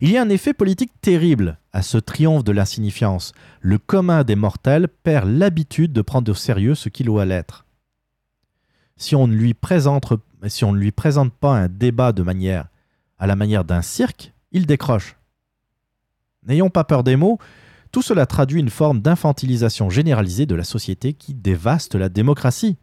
[0.00, 3.32] Il y a un effet politique terrible à ce triomphe de l'insignifiance.
[3.60, 7.66] Le commun des mortels perd l'habitude de prendre au sérieux ce qu'il doit l'être.
[8.96, 12.12] Si on ne lui présente pas un débat
[13.18, 15.16] à la manière d'un cirque, il décroche.
[16.46, 17.38] N'ayons pas peur des mots,
[17.90, 22.76] tout cela traduit une forme d'infantilisation généralisée de la société qui dévaste la démocratie.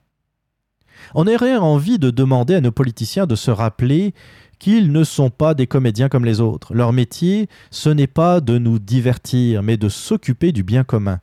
[1.16, 4.14] On aurait envie de demander à nos politiciens de se rappeler
[4.62, 6.76] qu'ils ne sont pas des comédiens comme les autres.
[6.76, 11.20] Leur métier, ce n'est pas de nous divertir, mais de s'occuper du bien commun.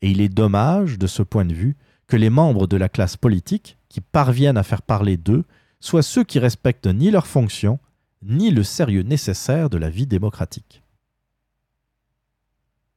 [0.00, 1.76] Et il est dommage, de ce point de vue,
[2.06, 5.42] que les membres de la classe politique, qui parviennent à faire parler d'eux,
[5.80, 7.80] soient ceux qui respectent ni leurs fonctions,
[8.22, 10.84] ni le sérieux nécessaire de la vie démocratique.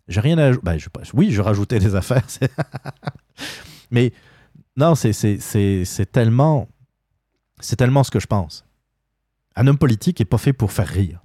[0.08, 1.02] J'ai rien à ajouter.
[1.16, 2.28] oui, je rajoutais des affaires.
[3.90, 4.14] Mais
[4.78, 6.68] non, c'est tellement,
[7.60, 8.65] c'est tellement ce que je pense.
[9.56, 11.24] Un homme politique n'est pas fait pour faire rire.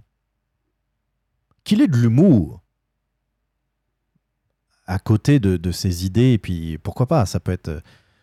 [1.65, 2.63] Qu'il ait de l'humour
[4.87, 7.81] à côté de, ses idées, et puis pourquoi pas, ça peut être,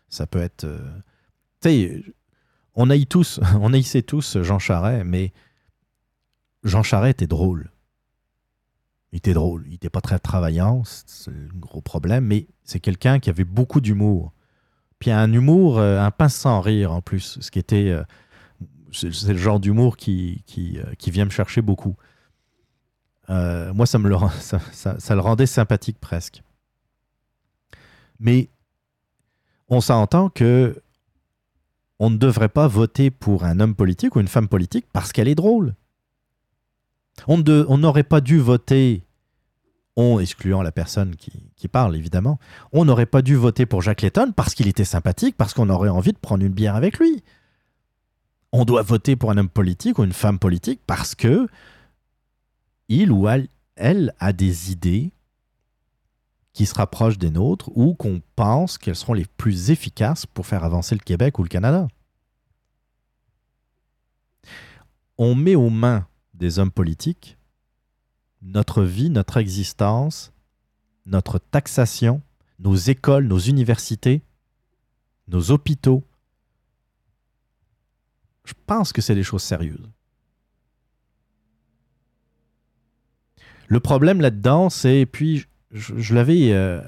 [0.09, 2.01] ça peut être, euh,
[2.75, 5.31] on haït tous, on haïssait tous Jean Charest, mais
[6.63, 7.71] Jean Charest était drôle.
[9.13, 9.63] Il était drôle.
[9.67, 13.79] Il n'était pas très travaillant, c'est le gros problème, mais c'est quelqu'un qui avait beaucoup
[13.79, 14.33] d'humour.
[14.99, 17.97] Puis un humour, euh, un pince sans rire en plus, ce qui était.
[18.91, 21.95] C'est le genre d'humour qui, euh, vient me chercher beaucoup.
[23.29, 26.43] Euh, moi, ça me le, rendait sympathique presque.
[28.19, 28.49] Mais
[29.69, 30.81] on s'entend que
[31.99, 35.27] on ne devrait pas voter pour un homme politique ou une femme politique parce qu'elle
[35.27, 35.75] est drôle.
[37.27, 37.39] On
[37.77, 39.03] n'aurait pas dû voter,
[39.95, 42.37] on excluant la personne qui, qui parle évidemment,
[42.71, 45.89] on n'aurait pas dû voter pour Jacques Layton parce qu'il était sympathique, parce qu'on aurait
[45.89, 47.23] envie de prendre une bière avec lui.
[48.51, 51.47] On doit voter pour un homme politique ou une femme politique parce que
[52.89, 55.11] il ou elle, elle a des idées
[56.53, 60.63] qui se rapprochent des nôtres ou qu'on pense qu'elles seront les plus efficaces pour faire
[60.63, 61.87] avancer le Québec ou le Canada.
[65.17, 67.37] On met aux mains des hommes politiques
[68.41, 70.31] notre vie, notre existence,
[71.05, 72.21] notre taxation,
[72.59, 74.21] nos écoles, nos universités,
[75.27, 76.03] nos hôpitaux.
[78.47, 79.91] Je pense que c'est des choses sérieuses.
[83.67, 86.81] Le problème là-dedans, c'est, puis je, euh,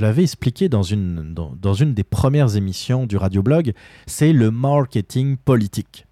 [0.00, 3.74] l'avais expliqué dans une, dans une des premières émissions du radioblog,
[4.06, 6.06] c'est le marketing politique.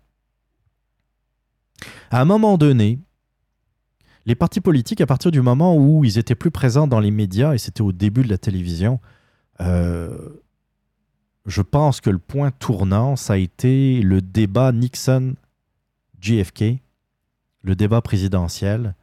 [2.10, 2.98] À un moment donné,
[4.26, 7.54] les partis politiques, à partir du moment où ils étaient plus présents dans les médias,
[7.54, 9.00] et c'était au début de la télévision,
[9.62, 10.28] euh,
[11.46, 16.64] je pense que le point tournant, ça a été le débat Nixon-JFK,
[17.62, 18.94] le débat présidentiel,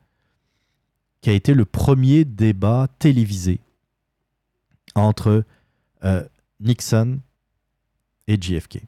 [1.22, 3.60] qui a été le premier débat télévisé
[4.95, 5.44] entre
[6.03, 6.24] euh,
[6.60, 7.20] Nixon
[8.28, 8.82] et JFK.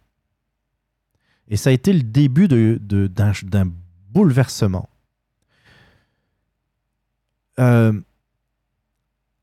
[1.49, 3.71] Et ça a été le début d'un
[4.09, 4.89] bouleversement.
[7.59, 7.99] Euh,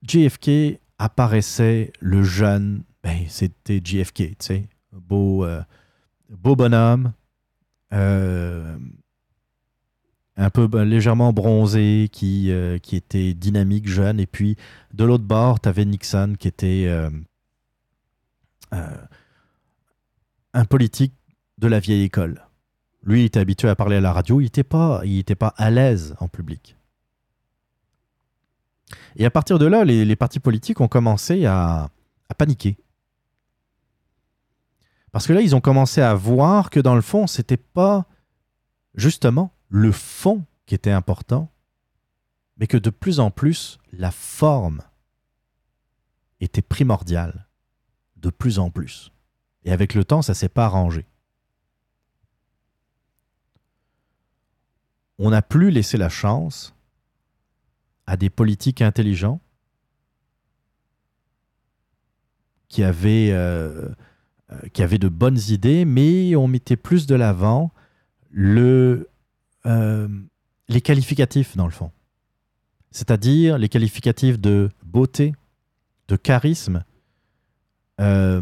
[0.02, 5.62] JFK apparaissait le jeune, ben, c'était JFK, tu sais, beau, euh,
[6.28, 7.12] beau bonhomme,
[7.92, 8.76] euh,
[10.36, 14.56] un peu ben, légèrement bronzé, qui, euh, qui était dynamique, jeune, et puis
[14.92, 16.88] de l'autre bord, tu avais Nixon qui était
[20.54, 21.14] un politique
[21.58, 22.44] de la vieille école.
[23.04, 25.02] Lui, il était habitué à parler à la radio, il n'était pas,
[25.38, 26.76] pas à l'aise en public.
[29.16, 31.90] Et à partir de là, les, les partis politiques ont commencé à,
[32.28, 32.76] à paniquer.
[35.12, 38.06] Parce que là, ils ont commencé à voir que dans le fond, c'était pas
[38.94, 41.50] justement le fond qui était important,
[42.56, 44.82] mais que de plus en plus, la forme
[46.40, 47.46] était primordiale.
[48.16, 49.12] De plus en plus.
[49.64, 51.06] Et avec le temps, ça s'est pas arrangé.
[55.18, 56.74] On n'a plus laissé la chance
[58.06, 59.40] à des politiques intelligents
[62.68, 63.88] qui avaient, euh,
[64.72, 67.70] qui avaient de bonnes idées, mais on mettait plus de l'avant
[69.66, 70.08] euh,
[70.68, 71.90] les qualificatifs, dans le fond.
[72.90, 75.34] C'est-à-dire les qualificatifs de beauté,
[76.08, 76.84] de charisme,
[78.00, 78.40] euh,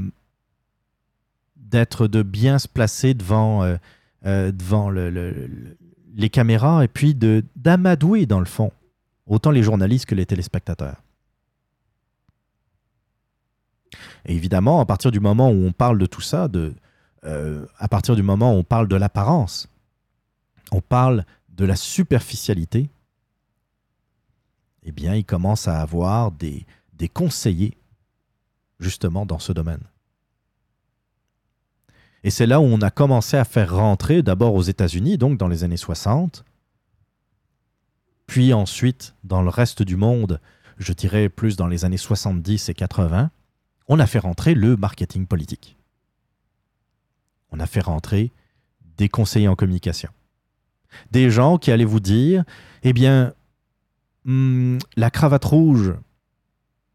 [1.56, 3.76] d'être de bien se placer devant, euh,
[4.24, 5.76] euh, devant le- le- le-
[6.14, 8.72] les caméras et puis d'amadouer, dans le fond,
[9.26, 11.02] autant les journalistes que les téléspectateurs.
[14.24, 16.74] Et évidemment, à partir du moment où on parle de tout ça, de,
[17.24, 19.68] euh, à partir du moment où on parle de l'apparence,
[20.72, 22.90] on parle de la superficialité,
[24.82, 27.76] eh bien, il commence à avoir des, des conseillers
[28.78, 29.82] justement dans ce domaine.
[32.24, 35.48] Et c'est là où on a commencé à faire rentrer, d'abord aux États-Unis, donc dans
[35.48, 36.44] les années 60,
[38.26, 40.40] puis ensuite dans le reste du monde,
[40.78, 43.30] je dirais plus dans les années 70 et 80,
[43.88, 45.76] on a fait rentrer le marketing politique.
[47.50, 48.32] On a fait rentrer
[48.96, 50.10] des conseillers en communication.
[51.10, 52.44] Des gens qui allaient vous dire,
[52.82, 53.34] eh bien,
[54.26, 55.94] hum, la cravate rouge,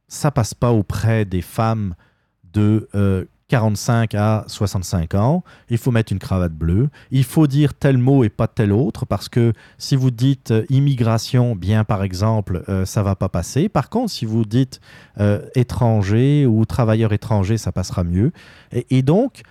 [0.08, 1.96] ça passe pas auprès des femmes
[2.44, 5.44] de euh, 45 à 65 ans.
[5.70, 6.90] Il faut mettre une cravate bleue.
[7.12, 10.64] Il faut dire tel mot et pas tel autre parce que si vous dites euh,
[10.70, 13.68] immigration, bien par exemple, euh, ça va pas passer.
[13.68, 14.80] Par contre, si vous dites
[15.20, 18.32] euh, étranger ou travailleur étranger, ça passera mieux.
[18.72, 19.42] Et, donc,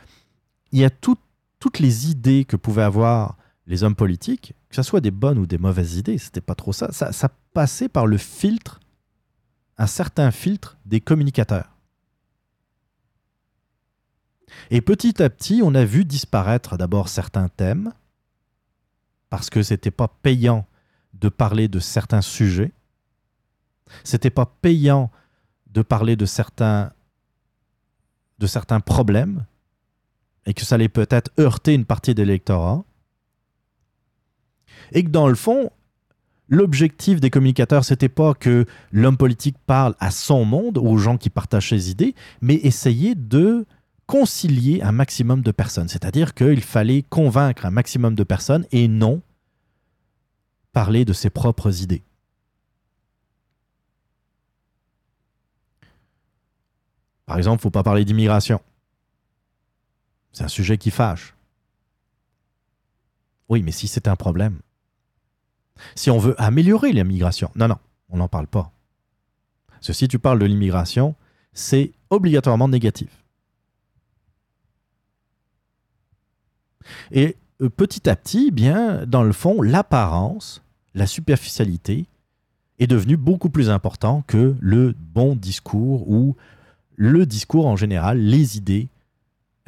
[0.72, 1.18] il y a tout-
[1.58, 3.36] toutes les idées que pouvaient avoir
[3.66, 6.72] les hommes politiques, que ce soit des bonnes ou des mauvaises idées, c'était pas trop.
[6.72, 8.80] Ça, ça passait par le filtre,
[9.76, 11.76] un certain filtre des communicateurs.
[14.70, 17.92] Et petit à petit, on a vu disparaître d'abord certains thèmes,
[19.28, 20.66] parce que c'était pas payant
[21.14, 22.72] de parler de certains sujets.
[24.04, 25.10] C'était pas payant
[25.66, 26.92] de parler de certains,
[28.38, 29.44] de certains problèmes
[30.46, 32.84] et que ça allait peut-être heurter une partie de l'électorat.
[34.92, 35.70] Et que dans le fond,
[36.48, 41.30] l'objectif des communicateurs, c'était pas que l'homme politique parle à son monde, aux gens qui
[41.30, 43.66] partagent ses idées, mais essayer de
[44.10, 45.88] concilier un maximum de personnes.
[45.88, 49.22] C'est-à-dire qu'il fallait convaincre un maximum de personnes et non
[50.72, 52.02] parler de ses propres idées.
[57.24, 58.60] Par exemple, il ne faut pas parler d'immigration.
[60.32, 61.36] C'est un sujet qui fâche.
[63.48, 64.58] Oui, mais si c'est un problème,
[65.94, 67.78] si on veut améliorer l'immigration, non, non,
[68.08, 68.72] on n'en parle pas.
[69.80, 71.14] Si tu parles de l'immigration,
[71.52, 73.19] c'est obligatoirement négatif.
[77.10, 80.62] Et euh, petit à petit, bien, dans le fond, l'apparence,
[80.94, 82.06] la superficialité
[82.78, 86.36] est devenue beaucoup plus important que le bon discours ou
[86.96, 88.88] le discours en général, les idées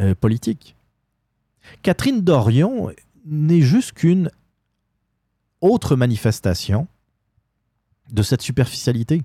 [0.00, 0.74] euh, politiques.
[1.82, 2.90] Catherine Dorion
[3.26, 4.30] n'est juste qu'une
[5.60, 6.88] autre manifestation
[8.10, 9.22] de cette superficialité.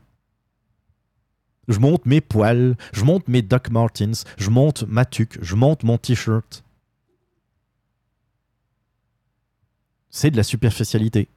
[1.68, 5.84] Je monte mes poils, je monte mes Doc Martens, je monte ma tuque, je monte
[5.84, 6.64] mon t-shirt.
[10.10, 11.30] C'est de la superficialité.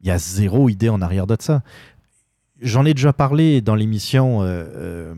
[0.00, 1.62] Il y a zéro idée en arrière de ça.
[2.60, 5.14] J'en ai déjà parlé dans l'émission, euh, euh,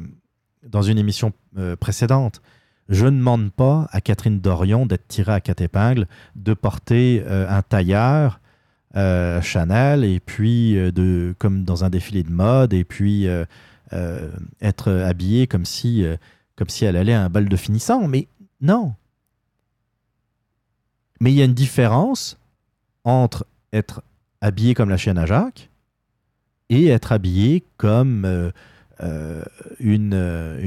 [0.67, 2.43] dans une émission euh, précédente.
[2.89, 6.07] Je ne demande pas à Catherine Dorion d'être tirée à quatre épingles,
[6.37, 8.41] de porter un tailleur
[8.95, 13.29] Chanel et puis de comme dans un défilé de mode et puis
[14.63, 16.03] être habillée comme si
[16.57, 18.09] comme si elle allait à un bal de finissant.
[18.09, 18.27] Mais
[18.63, 18.95] non.
[21.21, 22.38] Mais il y a une différence
[23.09, 24.03] entre être
[24.43, 25.71] habillé comme la chienne à Jacques
[26.69, 28.51] et être habillé comme euh,
[29.01, 29.43] euh,
[29.81, 30.61] une, euh,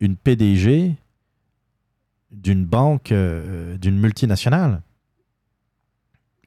[0.00, 0.96] une, PDG
[2.32, 4.82] d'une banque, d'une multinationale.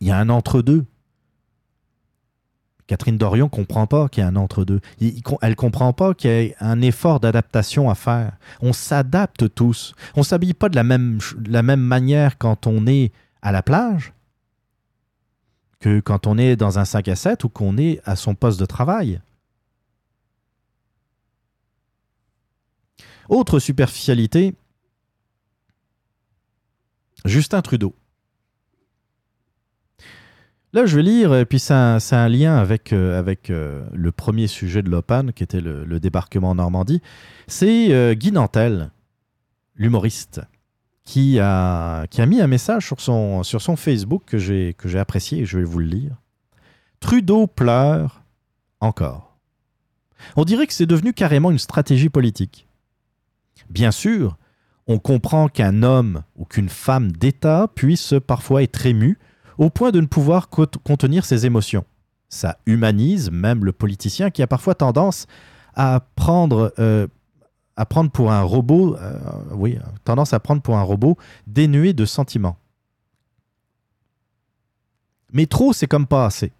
[0.01, 0.85] Il y a un entre-deux.
[2.87, 4.81] Catherine Dorion ne comprend pas qu'il y a un entre-deux.
[4.99, 8.37] Elle ne comprend pas qu'il y a un effort d'adaptation à faire.
[8.61, 9.93] On s'adapte tous.
[10.15, 13.11] On ne s'habille pas de la, même, de la même manière quand on est
[13.41, 14.13] à la plage
[15.83, 18.57] que quand on est dans un 5 à 7 ou qu'on est à son poste
[18.57, 19.19] de travail.
[23.27, 24.55] Autre superficialité,
[27.25, 27.93] Justin Trudeau.
[30.71, 34.47] Là, je vais lire, et puis c'est un, lien avec, euh, avec euh, le premier
[34.47, 37.01] sujet de l'OPAN, qui était le, débarquement en Normandie.
[37.47, 38.89] C'est euh, Guy Nantel,
[39.75, 40.41] l'humoriste
[41.05, 45.39] qui a, qui a mis un message sur son, sur son Facebook que j'ai apprécié
[45.39, 46.15] et je vais vous le lire.
[46.99, 48.23] Trudeau pleure
[48.79, 49.37] encore.
[50.35, 52.67] On dirait que c'est devenu carrément une stratégie politique.
[53.69, 54.37] Bien sûr,
[54.87, 59.17] on comprend qu'un homme ou qu'une femme d'État puisse parfois être ému
[59.57, 61.85] au point de ne pouvoir contenir ses émotions.
[62.29, 65.27] Ça humanise même le politicien qui a parfois tendance
[65.75, 67.07] à prendre euh,
[67.75, 69.19] à prendre pour un robot, euh,
[69.51, 71.17] oui, tendance à prendre pour un robot
[71.47, 72.57] dénué de sentiments.
[75.31, 76.51] Mais trop, c'est comme pas assez.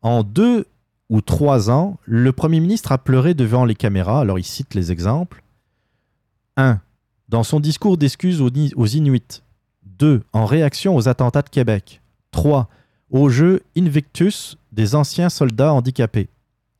[0.00, 0.66] En deux
[1.10, 4.92] ou trois ans, le Premier ministre a pleuré devant les caméras, alors il cite les
[4.92, 5.42] exemples.
[6.56, 6.80] 1.
[7.28, 9.42] Dans son discours d'excuses aux Inuits.
[9.98, 10.22] 2.
[10.32, 12.00] En réaction aux attentats de Québec.
[12.30, 12.68] 3.
[13.10, 16.28] Au jeu Invictus des anciens soldats handicapés.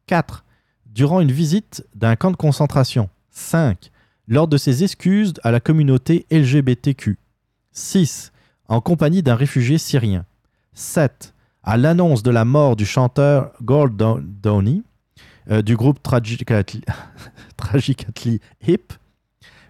[0.06, 0.44] 4
[0.93, 3.09] durant une visite d'un camp de concentration.
[3.31, 3.90] 5.
[4.28, 7.19] Lors de ses excuses à la communauté LGBTQ.
[7.73, 8.32] 6.
[8.69, 10.24] En compagnie d'un réfugié syrien.
[10.74, 11.35] 7.
[11.62, 14.82] À l'annonce de la mort du chanteur Gord Downey
[15.51, 16.82] euh, du groupe Tragically
[18.66, 18.93] Hip.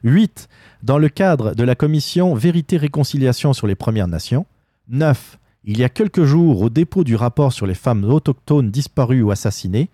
[0.02, 0.48] 8.
[0.82, 4.46] Dans le cadre de la commission Vérité-Réconciliation sur les Premières Nations.
[4.88, 5.38] 9.
[5.64, 9.30] Il y a quelques jours, au dépôt du rapport sur les femmes autochtones disparues ou
[9.30, 9.90] assassinées,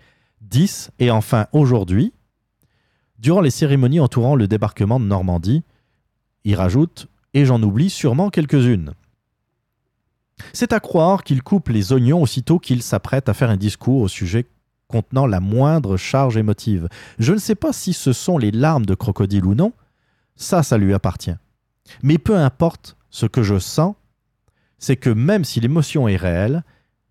[0.49, 2.12] 10 et enfin aujourd'hui,
[3.19, 5.62] durant les cérémonies entourant le débarquement de Normandie,
[6.45, 8.93] il rajoute et j'en oublie sûrement quelques-unes.
[10.53, 14.09] C'est à croire qu'il coupe les oignons aussitôt qu'il s'apprête à faire un discours au
[14.09, 14.47] sujet
[14.87, 16.89] contenant la moindre charge émotive.
[17.19, 19.73] Je ne sais pas si ce sont les larmes de crocodile ou non,
[20.37, 21.35] ça, ça lui appartient.
[22.03, 23.95] Mais peu importe ce que je sens,
[24.79, 26.62] c'est que même si l'émotion est réelle,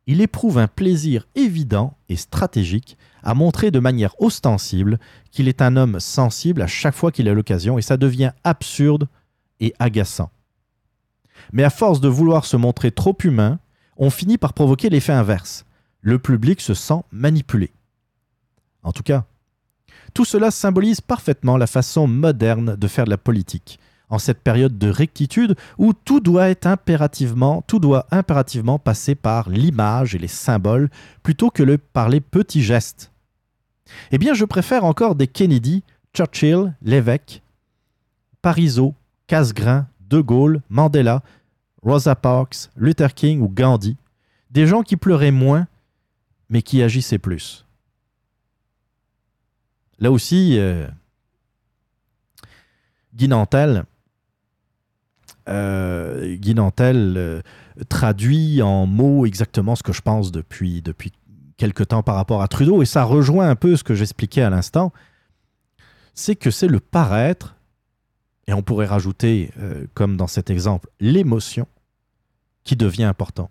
[0.08, 2.98] il éprouve un plaisir évident et stratégique
[3.28, 5.00] à montrer de manière ostensible
[5.32, 9.10] qu'il est un homme sensible à chaque fois qu'il a l'occasion, et ça devient absurde
[9.60, 10.32] et agaçant.
[11.52, 13.60] Mais à force de vouloir se montrer trop humain,
[13.98, 15.66] on finit par provoquer l'effet inverse.
[16.00, 17.74] Le public se sent manipulé.
[18.82, 19.26] En tout cas,
[20.14, 23.78] tout cela symbolise parfaitement la façon moderne de faire de la politique,
[24.08, 29.50] en cette période de rectitude où tout doit être impérativement, tout doit impérativement passer par
[29.50, 30.90] l'image et les symboles
[31.24, 33.12] plutôt que par les petits gestes.
[34.12, 35.84] Eh bien, je préfère encore des Kennedy,
[36.14, 37.42] Churchill, l'évêque,
[38.42, 38.94] Parisot,
[39.28, 41.22] Casgrain, De Gaulle, Mandela,
[41.84, 43.98] Rosa Parks, Luther King ou Gandhi,
[44.52, 45.68] des gens qui pleuraient moins,
[46.50, 47.66] mais qui agissaient plus.
[50.00, 50.88] Là aussi, euh,
[53.14, 53.84] Guy Nantel,
[55.50, 57.42] euh, Guy Nantel euh,
[57.90, 61.12] traduit en mots exactement ce que je pense depuis, depuis
[61.58, 64.50] quelque temps par rapport à Trudeau, et ça rejoint un peu ce que j'expliquais à
[64.50, 64.94] l'instant,
[66.14, 67.56] c'est que c'est le paraître,
[68.48, 71.68] et on pourrait rajouter, euh, comme dans cet exemple, l'émotion,
[72.64, 73.50] qui devient important.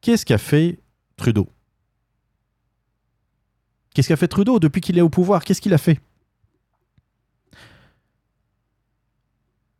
[0.00, 0.80] Qu'est-ce qu'a fait
[1.16, 1.48] Trudeau?
[3.94, 5.44] Qu'est-ce qu'a fait Trudeau depuis qu'il est au pouvoir?
[5.44, 6.00] Qu'est-ce qu'il a fait?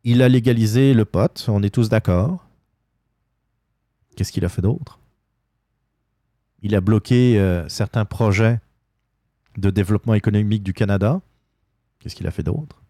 [0.03, 2.47] Il a légalisé le pot, on est tous d'accord.
[4.15, 4.99] Qu'est-ce qu'il a fait d'autre?
[6.65, 8.59] Il a bloqué euh, certains projets
[9.55, 11.21] de développement économique du Canada.
[11.99, 12.81] Qu'est-ce qu'il a fait d'autre?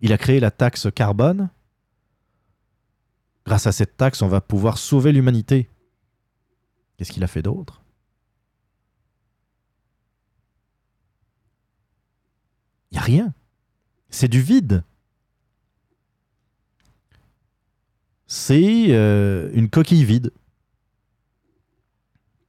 [0.00, 1.48] Il a créé la taxe carbone.
[3.46, 5.70] Grâce à cette taxe, on va pouvoir sauver l'humanité.
[6.98, 7.82] Qu'est-ce qu'il a fait d'autre?
[12.90, 13.32] Il n'y a rien.
[14.10, 14.84] C'est du vide.
[18.26, 20.32] C'est euh, une coquille vide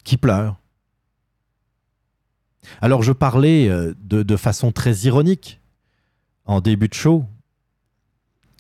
[0.06, 0.56] qui pleure.
[2.82, 5.60] Alors je parlais euh, de, façon très ironique
[6.46, 7.26] en début de show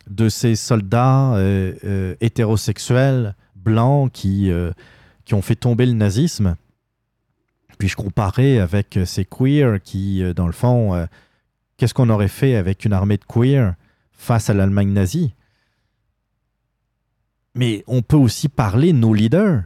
[0.09, 4.51] de ces soldats euh, euh, hétérosexuels blancs qui,
[5.23, 6.55] qui ont fait tomber le nazisme.
[7.79, 11.07] Puis je comparais avec ces queers qui, dans le fond,
[11.77, 13.73] qu'est-ce qu'on aurait fait avec une armée de queers
[14.11, 15.33] face à l'Allemagne nazie?
[17.55, 19.63] Mais on peut aussi parler nos leaders.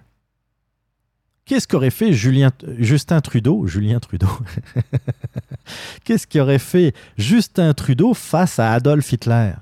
[1.50, 4.30] Qu'est-ce qu'aurait fait Justin Trudeau Julien Trudeau?
[6.04, 9.54] Qu'est-ce qu'aurait fait Justin Trudeau face à Adolf Hitler?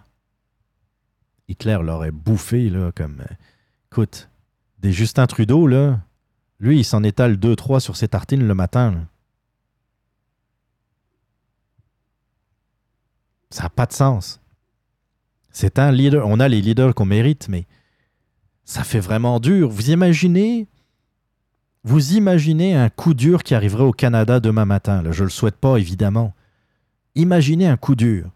[1.47, 3.21] Hitler l'aurait bouffé, là, comme.
[3.21, 3.33] euh,
[3.89, 4.27] écoute,
[4.79, 6.01] des Justin Trudeau, là,
[6.59, 9.07] lui, il s'en étale 2-3 sur ses tartines le matin.
[13.49, 14.41] Ça n'a pas de sens.
[15.51, 16.27] C'est un leader.
[16.27, 17.65] On a les leaders qu'on mérite, mais
[18.65, 19.69] ça fait vraiment dur.
[19.69, 20.67] Vous imaginez.
[21.83, 25.01] Vous imaginez un coup dur qui arriverait au Canada demain matin.
[25.01, 26.33] Là, je ne le souhaite pas, évidemment.
[27.15, 28.29] Imaginez un coup dur.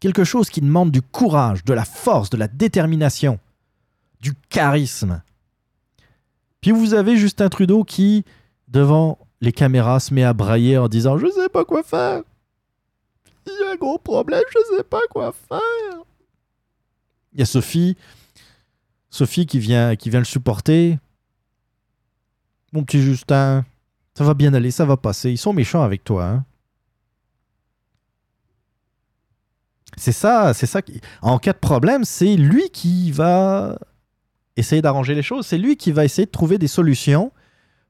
[0.00, 3.38] Quelque chose qui demande du courage, de la force, de la détermination,
[4.20, 5.22] du charisme.
[6.60, 8.24] Puis vous avez Justin Trudeau qui,
[8.68, 12.22] devant les caméras, se met à brailler en disant Je sais pas quoi faire.
[13.46, 15.60] Il y a un gros problème, je sais pas quoi faire.
[17.34, 17.96] Il y a Sophie,
[19.10, 20.98] Sophie qui vient, qui vient le supporter.
[22.74, 23.64] Mon petit Justin,
[24.14, 25.30] ça va bien aller, ça va passer.
[25.30, 26.24] Ils sont méchants avec toi.
[26.26, 26.44] Hein?
[29.96, 30.82] C'est ça, c'est ça.
[30.82, 31.00] Qui...
[31.22, 33.78] En cas de problème, c'est lui qui va
[34.56, 35.46] essayer d'arranger les choses.
[35.46, 37.30] C'est lui qui va essayer de trouver des solutions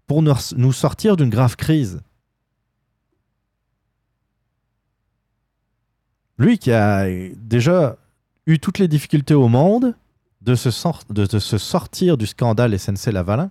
[0.07, 2.03] pour nous, sortir d'une grave crise.
[6.37, 7.07] Lui qui a
[7.37, 7.97] déjà
[8.47, 9.95] eu toutes les difficultés au monde
[10.43, 13.51] de se, sor- de- se sortir du scandale SNC Lavalin,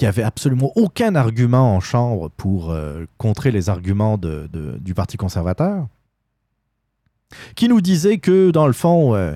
[0.00, 5.88] qui avait absolument aucun argument en chambre pour euh, contrer les arguments du Parti conservateur,
[7.54, 9.34] qui nous disait que dans le fond, euh,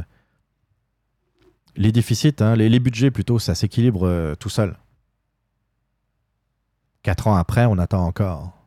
[1.76, 4.78] les déficits, hein, les, les budgets plutôt, ça s'équilibre euh, tout seul.
[7.02, 8.66] Quatre ans après, on attend encore.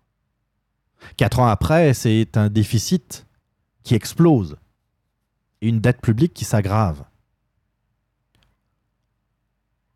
[1.16, 3.26] Quatre ans après, c'est un déficit
[3.82, 4.58] qui explose
[5.62, 7.04] et une dette publique qui s'aggrave.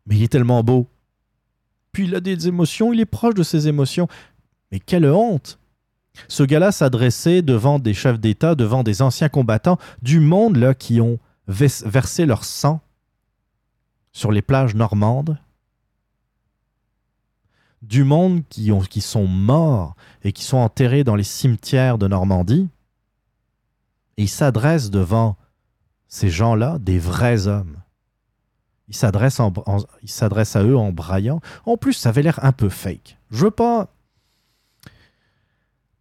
[0.08, 0.91] Mais il est tellement beau.
[1.92, 4.08] Puis il a des émotions, il est proche de ses émotions.
[4.72, 5.60] Mais quelle honte
[6.28, 11.02] Ce gars-là s'adressait devant des chefs d'État, devant des anciens combattants du monde là, qui
[11.02, 12.82] ont vers- versé leur sang
[14.14, 15.38] sur les plages normandes,
[17.82, 22.70] du monde qui, qui sont morts et qui sont enterrés dans les cimetières de Normandie.
[24.18, 25.36] Et il s'adresse devant
[26.08, 27.81] ces gens-là, des vrais hommes.
[28.92, 31.40] Il s'adresse à eux en braillant.
[31.66, 33.18] En plus, ça avait l'air un peu fake.
[33.32, 33.94] Je veux pas.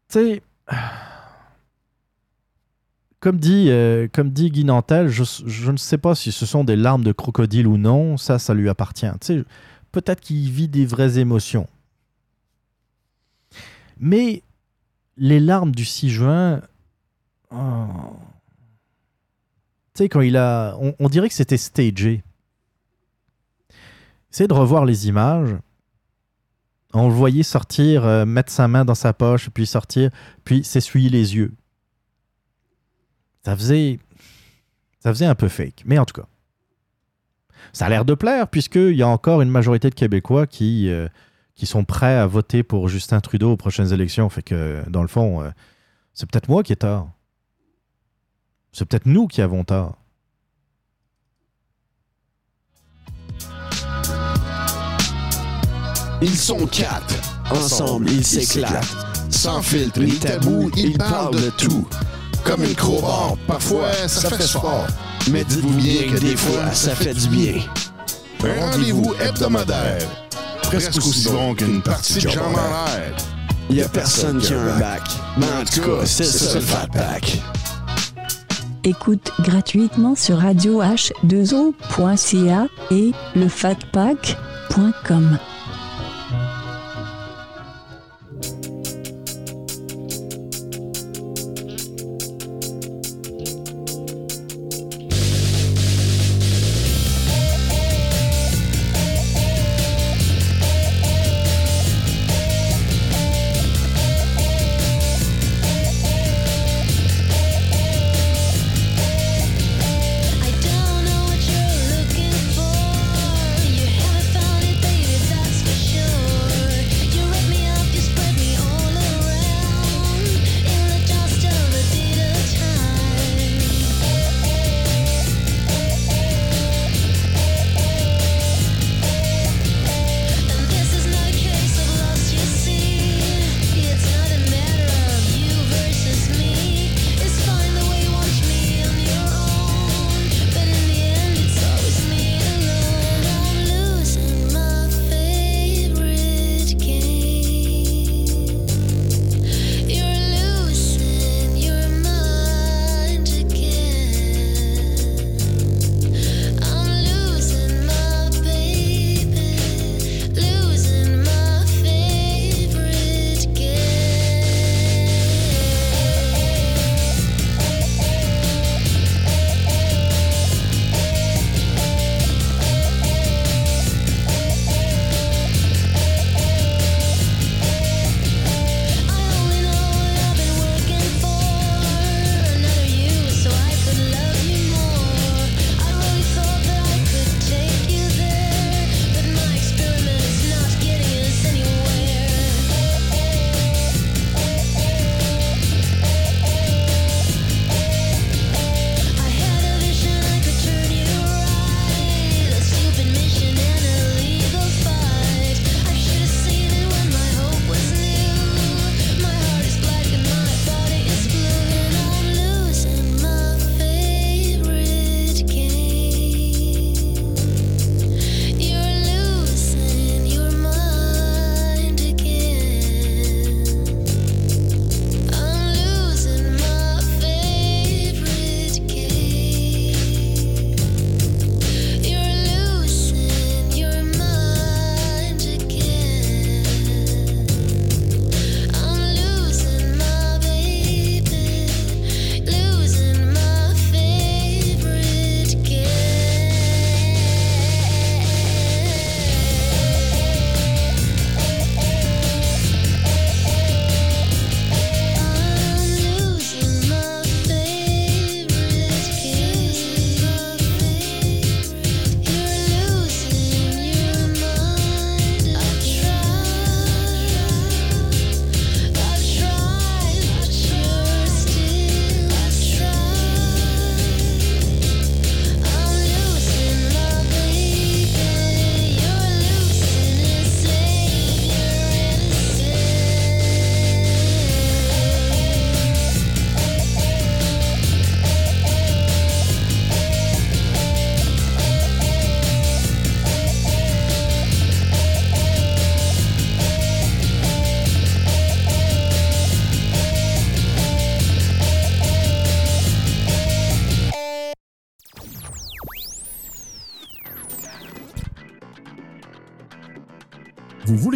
[0.09, 0.43] Tu sais.
[3.21, 6.77] Comme dit, euh, dit Guy Nantel, je, je ne sais pas si ce sont des
[6.77, 9.11] larmes de crocodile ou non, ça, ça lui appartient.
[9.21, 9.45] Tu sais,
[9.93, 11.69] peut-être qu'il vit des vraies émotions.
[13.99, 14.43] Mais
[15.19, 16.63] les larmes du 6 juin,
[17.51, 17.87] oh.
[19.95, 20.79] tu sais, quand il a.
[20.81, 22.25] On, on dirait que c'était stagé.
[24.33, 25.57] Essayez de revoir les images.
[26.93, 30.11] On le voyait sortir, euh, mettre sa main dans sa poche, puis sortir,
[30.45, 31.53] puis s'essuyer les yeux.
[33.45, 33.99] Ça faisait.
[34.99, 35.83] Ça faisait un peu fake.
[35.85, 36.27] Mais en tout cas.
[37.73, 41.09] Ça a l'air de plaire, puisqu'il y a encore une majorité de Québécois qui, euh,
[41.55, 44.29] qui sont prêts à voter pour Justin Trudeau aux prochaines élections.
[44.29, 45.51] Fait que, dans le fond, euh,
[46.15, 47.11] c'est peut-être moi qui ai tort.
[48.73, 50.00] C'est peut-être nous qui avons tort.
[56.23, 57.15] Ils sont quatre.
[57.51, 58.87] Ensemble, ils s'éclatent.
[59.31, 61.87] Sans filtre ni tabou, ils parlent de tout.
[62.45, 64.87] Comme une crowbar, parfois ça fait fort.
[65.31, 67.55] Mais dites-vous bien que des fois, ça fait du bien.
[68.41, 70.07] Rendez-vous hebdomadaire.
[70.63, 73.15] Presque aussi long qu'une partie de jambes en l'air.
[73.71, 75.03] Y a personne qui a un bac.
[75.37, 77.41] Mais en tout cas, c'est ça le fat pack.
[78.85, 85.39] Écoute gratuitement sur radio h2o.ca et lefatpack.com.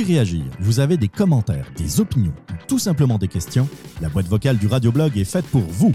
[0.04, 3.66] Réagir, vous avez des commentaires, des opinions ou tout simplement des questions
[4.02, 5.92] La boîte vocale du Radioblog est faite pour vous.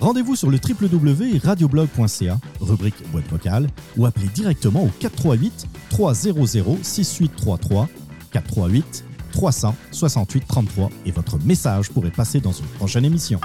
[0.00, 6.36] Rendez-vous sur le www.radioblog.ca, rubrique boîte vocale, ou appelez directement au 438 300
[6.82, 7.88] 6833
[8.32, 13.40] 438 300 68 33 et votre message pourrait passer dans une prochaine émission.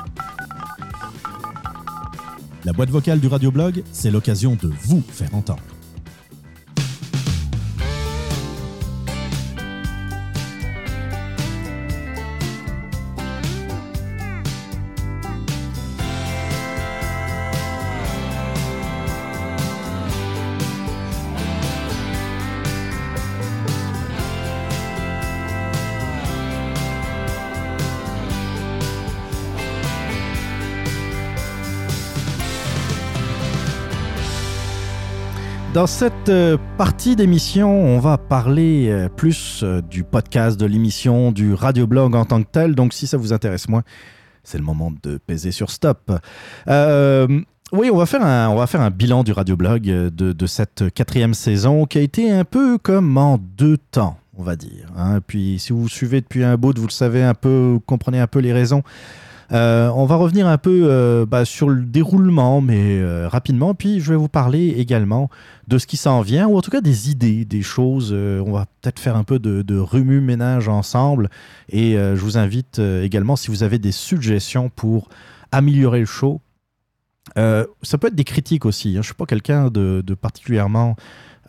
[2.65, 5.61] La boîte vocale du Radioblog, c'est l'occasion de vous faire entendre.
[35.81, 41.31] Dans cette euh, partie d'émission, on va parler euh, plus euh, du podcast, de l'émission,
[41.31, 42.75] du radioblog en tant que tel.
[42.75, 43.81] Donc, si ça vous intéresse moins,
[44.43, 46.11] c'est le moment de peser sur stop.
[46.67, 50.93] Oui, on va, faire un, on va faire un bilan du radioblog de, de cette
[50.93, 54.85] quatrième saison qui a été un peu comme en deux temps, on va dire.
[54.95, 55.19] hein.
[55.25, 58.27] Puis, si vous suivez depuis un bout, vous le savez un peu, vous comprenez un
[58.27, 58.83] peu les raisons.
[59.51, 63.73] Euh, on va revenir un peu euh, bah, sur le déroulement, mais euh, rapidement.
[63.73, 65.29] Puis je vais vous parler également
[65.67, 68.13] de ce qui s'en vient, ou en tout cas des idées, des choses.
[68.13, 71.29] On va peut-être faire un peu de, de remue-ménage ensemble.
[71.69, 75.09] Et je vous invite également, si vous avez des suggestions pour
[75.51, 76.41] améliorer le show,
[77.35, 78.89] ça peut être des critiques aussi.
[78.89, 78.93] hein.
[78.93, 80.95] Je ne suis pas quelqu'un de, particulièrement...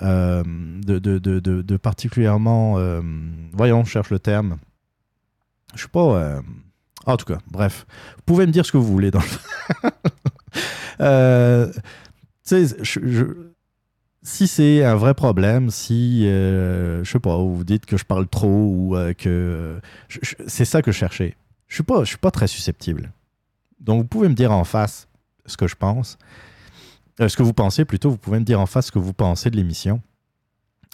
[0.00, 2.78] de, particulièrement...
[3.52, 4.56] voyons, je cherche le terme.
[5.74, 6.40] Je suis pas...
[7.06, 7.86] en tout cas, bref.
[8.16, 9.90] Vous pouvez me dire ce que vous voulez dans le...
[11.00, 11.72] Euh,
[14.22, 18.28] si c'est un vrai problème, si, euh, je sais pas, vous dites que je parle
[18.28, 19.80] trop ou euh, que...
[20.46, 21.34] c'est ça que je cherchais.
[21.66, 23.10] Je suis pas, je suis pas très susceptible.
[23.80, 25.08] Donc, vous pouvez me dire en face
[25.46, 26.18] ce que je pense.
[27.20, 29.14] Euh, ce que vous pensez, plutôt, vous pouvez me dire en face ce que vous
[29.14, 30.00] pensez de l'émission.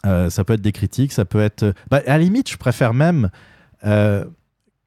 [0.04, 1.74] Ça peut être des critiques, ça peut être...
[1.90, 3.30] bah, à la limite, je préfère même...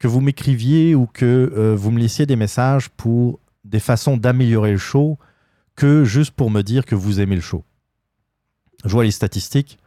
[0.02, 4.72] que vous m'écriviez ou que euh, vous me laissiez des messages pour des façons d'améliorer
[4.72, 5.16] le show
[5.76, 7.62] que juste pour me dire que vous aimez le show.
[8.84, 9.78] Je vois les statistiques,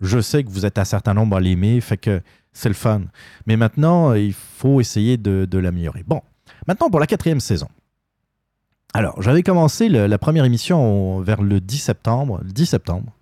[0.00, 3.02] je sais que vous êtes un certain nombre à l'aimer, fait que c'est le fun.
[3.46, 6.04] Mais maintenant, il faut essayer de, l'améliorer.
[6.06, 6.22] Bon,
[6.68, 7.68] maintenant pour la quatrième saison.
[8.92, 12.40] Alors, j'avais commencé la première émission vers le 10 septembre.
[12.44, 13.12] Le 10 septembre.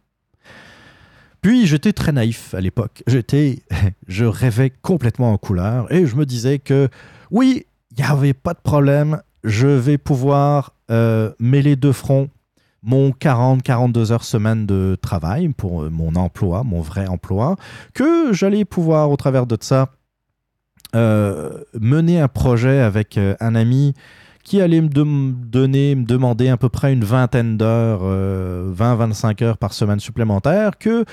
[1.43, 3.03] Puis j'étais très naïf à l'époque.
[3.09, 3.59] J'étais,
[4.09, 6.89] je rêvais complètement en couleur et je me disais que
[7.31, 9.21] oui, il n'y avait pas de problème.
[9.43, 12.31] Je vais pouvoir euh, mêler de front
[12.85, 17.57] mon 40-42 heures semaine de travail pour euh, mon emploi, mon vrai emploi,
[17.93, 19.89] que j'allais pouvoir au travers de ça
[20.95, 23.95] euh, mener un projet avec un ami
[24.43, 29.59] qui allait me donner, me demander à peu près une vingtaine d'heures, euh, 20-25 heures
[29.59, 31.05] par semaine supplémentaires, que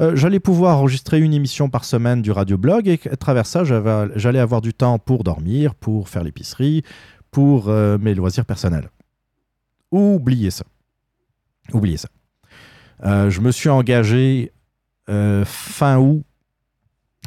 [0.00, 4.38] euh, j'allais pouvoir enregistrer une émission par semaine du radioblog et qu'à travers ça, j'allais
[4.38, 6.82] avoir du temps pour dormir, pour faire l'épicerie,
[7.30, 8.88] pour euh, mes loisirs personnels.
[9.90, 10.64] Oubliez ça.
[11.72, 12.08] Oubliez ça.
[13.04, 14.52] Euh, je me suis engagé
[15.44, 16.22] fin août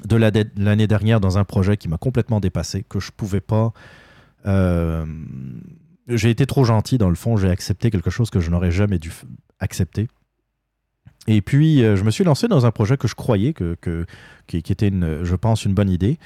[0.06, 3.42] de la- de l'année dernière dans un projet qui m'a complètement dépassé, que je pouvais
[3.42, 3.74] pas.
[4.45, 5.05] Euh,
[6.07, 8.99] j'ai été trop gentil dans le fond, j'ai accepté quelque chose que je n'aurais jamais
[8.99, 9.11] dû
[9.59, 10.07] accepter.
[11.27, 13.77] Et puis, euh, je me suis lancé dans un projet que je croyais que,
[14.47, 16.18] qui, était, je pense, une bonne idée.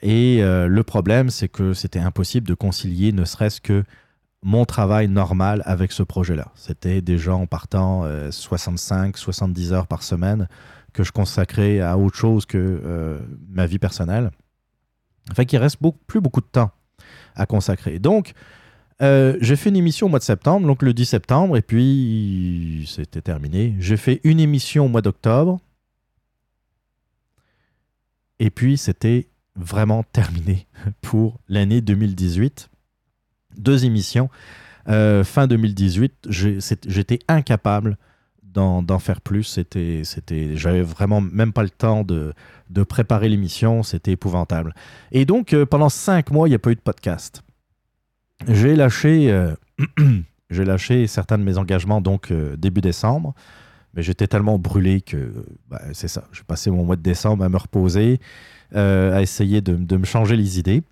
[0.00, 3.84] Et euh, le problème, c'est que c'était impossible de concilier ne serait-ce que
[4.42, 6.52] mon travail normal avec ce projet-là.
[6.54, 10.48] C'était déjà en partant 65-70 heures par semaine
[10.92, 13.18] que je consacrais à autre chose que
[13.48, 14.30] ma vie personnelle.
[15.34, 16.70] Fait qu'il reste plus beaucoup de temps
[17.34, 17.98] à consacrer.
[17.98, 18.32] Donc,
[19.02, 22.84] euh, j'ai fait une émission au mois de septembre, donc le 10 septembre, et puis
[22.88, 23.74] c'était terminé.
[23.80, 25.58] J'ai fait une émission au mois d'octobre,
[28.38, 30.66] et puis c'était vraiment terminé
[31.02, 32.68] pour l'année 2018.
[33.56, 34.28] Deux émissions.
[34.88, 37.96] Euh, fin 2018, j'ai- c'est- j'étais incapable
[38.54, 39.44] d'en faire plus.
[39.44, 42.32] C'était, c'était, j'avais vraiment même pas le temps de,
[42.70, 43.82] de préparer l'émission.
[43.82, 44.74] C'était épouvantable.
[45.12, 47.42] Et donc, euh, pendant cinq mois, il n'y a pas eu de podcast.
[48.48, 49.54] J'ai lâché, euh,
[50.50, 53.34] j'ai lâché certains de mes engagements donc euh, début décembre.
[53.94, 55.32] Mais j'étais tellement brûlé que
[55.68, 56.24] bah, c'est ça.
[56.32, 58.18] J'ai passé mon mois de décembre à me reposer,
[58.74, 60.82] à essayer de, de me changer les idées.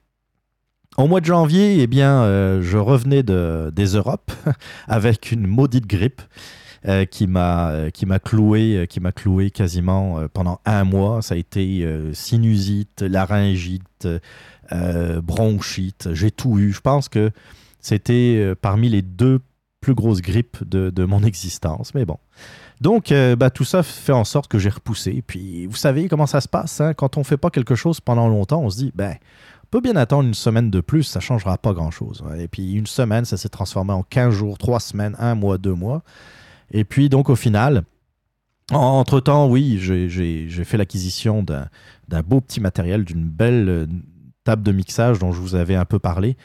[0.97, 4.31] Au mois de janvier, eh bien, je revenais de, des Europes
[4.87, 6.23] avec une maudite grippe.
[6.89, 11.23] Euh, qui m'a euh, qui m'a cloué, euh, qui m'a cloué quasiment pendant un mois.
[11.23, 14.09] Ça a été sinusite, laryngite,
[15.23, 16.09] bronchite.
[16.13, 16.73] J'ai tout eu.
[16.73, 17.31] Je pense que
[17.81, 19.41] c'était parmi les deux
[19.81, 21.95] plus grosses grippes de, de mon existence.
[21.95, 22.19] Mais bon.
[22.81, 25.23] Donc, bah, tout ça fait en sorte que j'ai repoussé.
[25.25, 26.81] Puis, vous savez comment ça se passe.
[26.81, 26.95] hein?
[26.95, 29.15] Quand on fait pas quelque chose pendant longtemps, on se dit, ben,
[29.65, 32.25] on peut bien attendre une semaine de plus, ça changera pas grand-chose.
[32.39, 35.75] Et puis, une semaine, ça s'est transformé en 15 jours, 3 semaines, 1 mois, 2
[35.75, 36.03] mois.
[36.73, 37.85] Et puis, donc, au final,
[38.71, 43.87] en- entre-temps, oui, j'ai- fait l'acquisition d'un beau petit matériel, d'une belle euh,
[44.45, 46.37] table de mixage dont je vous avais un peu parlé.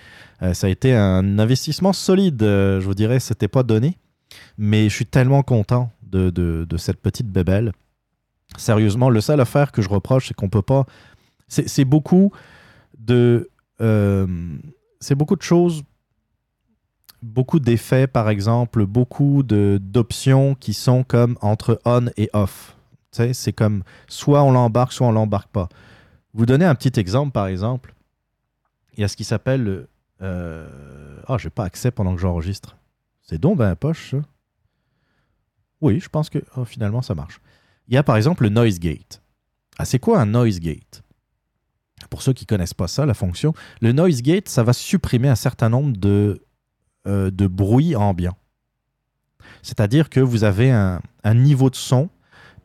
[0.43, 3.97] Euh, ça a été un investissement solide, euh, je vous dirais, c'était pas donné.
[4.57, 7.71] Mais je suis tellement content de, cette petite bébelle.
[8.57, 10.85] Sérieusement, le seul affaire que je reproche, c'est qu'on peut pas.
[11.47, 12.31] C'est beaucoup
[12.99, 13.49] de.
[13.79, 15.83] c'est beaucoup de choses.
[17.23, 22.75] Beaucoup d'effets, par exemple, beaucoup d'options qui sont comme entre on et off.
[23.11, 25.69] C'est comme soit on l'embarque, soit on l'embarque pas.
[26.33, 27.95] Vous donnez un petit exemple, par exemple.
[28.95, 29.87] Il y a ce qui s'appelle.
[30.21, 32.77] euh, Ah, j'ai pas accès pendant que j'enregistre.
[33.23, 34.17] C'est donc ben poche, ça?
[35.81, 37.41] Oui, je pense que oh, finalement ça marche.
[37.87, 39.21] Il y a par exemple le noise gate.
[39.79, 41.03] Ah, c'est quoi un noise gate?
[42.09, 45.35] Pour ceux qui connaissent pas ça, la fonction, le noise gate, ça va supprimer un
[45.35, 46.43] certain nombre de,
[47.07, 48.37] euh, de bruits ambiants.
[49.61, 52.09] C'est-à-dire que vous avez un, un niveau de son,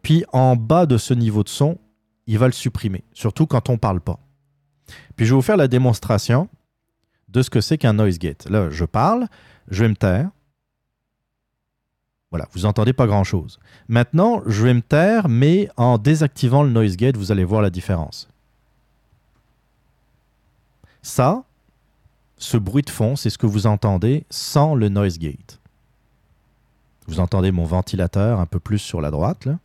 [0.02, 1.78] puis en bas de ce niveau de son,
[2.26, 4.18] il va le supprimer, surtout quand on parle pas.
[5.16, 6.48] Puis je vais vous faire la démonstration
[7.28, 8.48] de ce que c'est qu'un noise gate.
[8.48, 9.26] Là, je parle,
[9.68, 10.30] je vais me taire.
[12.30, 13.58] Voilà, vous entendez pas grand-chose.
[13.88, 17.70] Maintenant, je vais me taire, mais en désactivant le noise gate, vous allez voir la
[17.70, 18.28] différence.
[21.02, 21.44] Ça,
[22.42, 25.60] ce bruit de fond, c'est ce que vous entendez sans le noise gate.
[27.06, 29.58] Vous entendez mon ventilateur un peu plus sur la droite, là.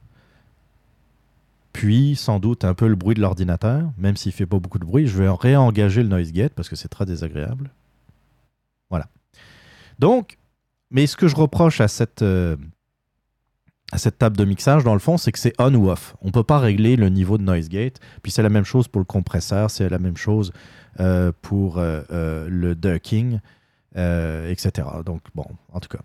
[1.74, 4.86] Puis, sans doute, un peu le bruit de l'ordinateur, même s'il fait pas beaucoup de
[4.86, 5.06] bruit.
[5.06, 7.70] Je vais réengager le noise gate parce que c'est très désagréable.
[8.90, 9.08] Voilà.
[10.00, 10.38] Donc,
[10.90, 12.58] mais ce que je reproche à cette, euh,
[13.92, 16.16] à cette table de mixage, dans le fond, c'est que c'est on ou off.
[16.22, 18.00] On ne peut pas régler le niveau de noise gate.
[18.24, 20.52] Puis c'est la même chose pour le compresseur, c'est la même chose
[21.00, 23.40] euh, pour euh, euh, le ducking,
[23.96, 24.88] etc.
[25.06, 26.00] Donc, bon, en tout cas.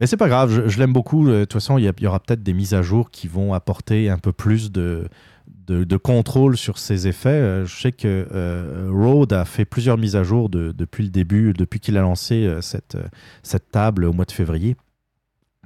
[0.00, 1.28] Mais c'est pas grave, je, l'aime beaucoup.
[1.28, 4.18] De toute façon, il y, aura peut-être des mises à jour qui vont apporter un
[4.18, 5.08] peu plus de,
[6.02, 7.64] contrôle sur ces effets.
[7.64, 11.52] Je sais que euh, Rode a fait plusieurs mises à jour de- depuis le début,
[11.52, 12.96] depuis qu'il a lancé cette,
[13.70, 14.76] table au mois de février.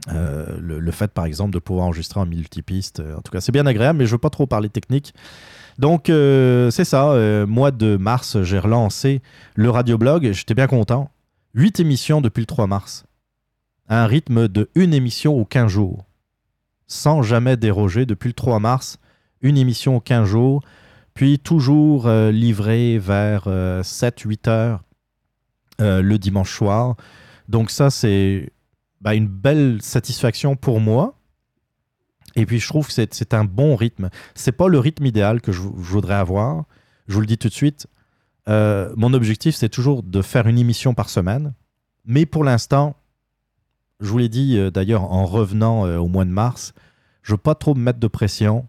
[0.08, 3.98] Le, fait, par exemple, de pouvoir enregistrer en multipiste, en tout cas, c'est bien agréable,
[3.98, 5.14] mais je veux pas trop parler technique.
[5.78, 7.10] Donc, euh, c'est ça.
[7.12, 9.20] euh, mois de mars, j'ai relancé
[9.54, 10.32] le radioblog.
[10.32, 11.10] J'étais bien content.
[11.54, 13.04] Huit émissions depuis le 3 mars.
[13.88, 16.06] À un rythme de une émission aux 15 jours.
[16.86, 18.98] Sans jamais déroger depuis le 3 mars.
[19.42, 20.62] Une émission aux 15 jours.
[21.14, 24.82] Puis toujours euh, livré vers 7-8 heures
[25.82, 26.96] euh, le dimanche soir.
[27.50, 28.50] Donc ça, c'est
[29.02, 31.18] bah, une belle satisfaction pour moi.
[32.36, 34.10] Et puis je trouve que c'est- un bon rythme.
[34.34, 36.64] C'est pas le rythme idéal que je, voudrais avoir.
[37.08, 37.86] Je vous le dis tout de suite.
[38.48, 41.54] Euh, mon objectif, c'est toujours de faire une émission par semaine.
[42.04, 42.94] Mais pour l'instant,
[44.00, 46.74] je vous l'ai dit euh, d'ailleurs en revenant euh, au mois de mars,
[47.22, 48.68] je ne veux pas trop me mettre de pression.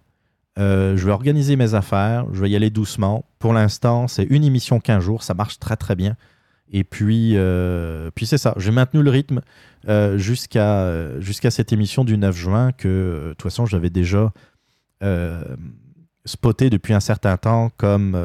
[0.60, 3.26] Je vais organiser mes affaires, je vais y aller doucement.
[3.38, 6.16] Pour l'instant, c'est une émission 15 jours, ça marche très très bien.
[6.72, 9.42] Et puis, euh, puis c'est ça, j'ai maintenu le rythme
[9.88, 14.32] euh, jusqu'à jusqu'à cette émission du 9 juin que, euh, de toute façon, j'avais déjà
[16.26, 18.20] spoté depuis un certain temps comme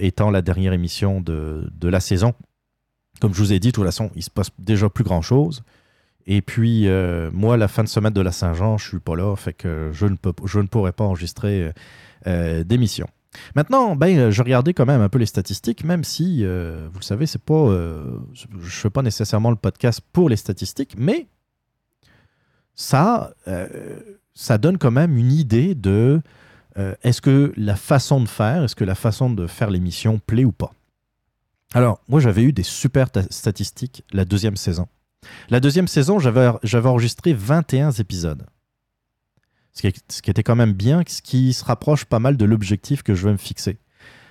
[0.00, 2.34] étant la dernière émission de, de la saison.
[3.20, 5.62] Comme je vous ai dit, de toute façon, il se passe déjà plus grand-chose.
[6.26, 6.88] Et puis,
[7.32, 10.06] moi, la fin de semaine de la Saint-Jean, je suis pas là, fait que je
[10.06, 11.72] ne, peux, je ne pourrai pas enregistrer
[12.64, 13.06] d'émission.
[13.54, 16.98] Maintenant, ben, euh, je regardais quand même un peu les statistiques, même si, euh, vous
[17.00, 21.26] le savez, c'est pas, euh, je fais pas nécessairement le podcast pour les statistiques, mais
[22.74, 23.32] ça,
[24.34, 26.20] ça donne quand même une idée de
[27.02, 30.52] est-ce que la façon de faire, est-ce que la façon de faire l'émission plaît ou
[30.52, 30.72] pas.
[31.72, 34.86] Alors, moi, j'avais eu des super ta- statistiques la deuxième saison.
[35.50, 38.46] La deuxième saison, j'avais enregistré 21 épisodes.
[39.76, 43.14] Ce qui, était quand même bien, ce qui se rapproche pas mal de l'objectif que
[43.14, 43.76] je vais me fixer.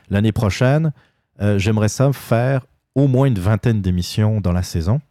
[0.09, 0.91] L'année prochaine,
[1.39, 2.65] euh, j'aimerais ça faire
[2.95, 5.01] au moins une vingtaine d'émissions dans la saison.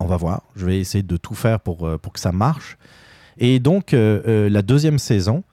[0.00, 0.44] On va voir.
[0.56, 2.78] Je vais essayer de tout faire pour, euh, pour que ça marche.
[3.36, 5.44] Et donc, euh, la deuxième saison,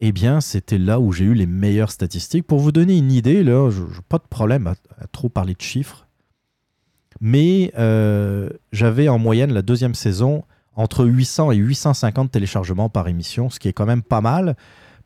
[0.00, 2.46] eh bien, c'était là où j'ai eu les meilleures statistiques.
[2.46, 5.62] Pour vous donner une idée, là, je n'ai pas de problème à, trop parler de
[5.62, 6.06] chiffres.
[7.20, 7.72] Mais
[8.70, 10.44] j'avais en moyenne la deuxième saison
[10.76, 14.56] entre 800 et 850 téléchargements par émission, ce qui est quand même pas mal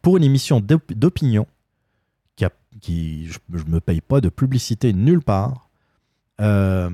[0.02, 1.47] pour une émission d'op- d'opinion
[2.36, 2.44] qui,
[2.80, 5.68] qui je ne me paye pas de publicité nulle part.
[6.40, 6.90] Euh,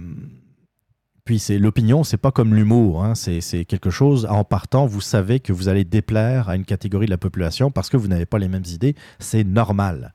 [1.25, 5.41] puis c'est l'opinion, c'est pas comme l'humour, hein, c'est quelque chose en partant, vous savez
[5.41, 8.39] que vous allez déplaire à une catégorie de la population parce que vous n'avez pas
[8.39, 10.13] les mêmes idées, c'est normal.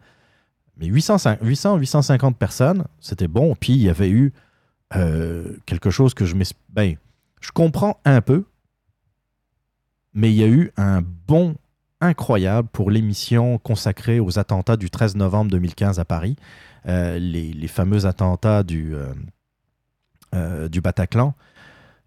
[0.77, 3.55] Mais 800, 800 850 personnes, c'était bon.
[3.59, 4.31] Puis il y avait eu
[4.95, 6.33] euh, quelque chose que je.
[6.69, 6.95] Ben,
[7.41, 8.45] je comprends un peu,
[10.13, 11.55] mais il y a eu un bond
[11.99, 16.35] incroyable pour l'émission consacrée aux attentats du 13 novembre 2015 à Paris,
[16.87, 19.13] euh, les, fameux attentats du, euh,
[20.33, 21.35] euh, du Bataclan.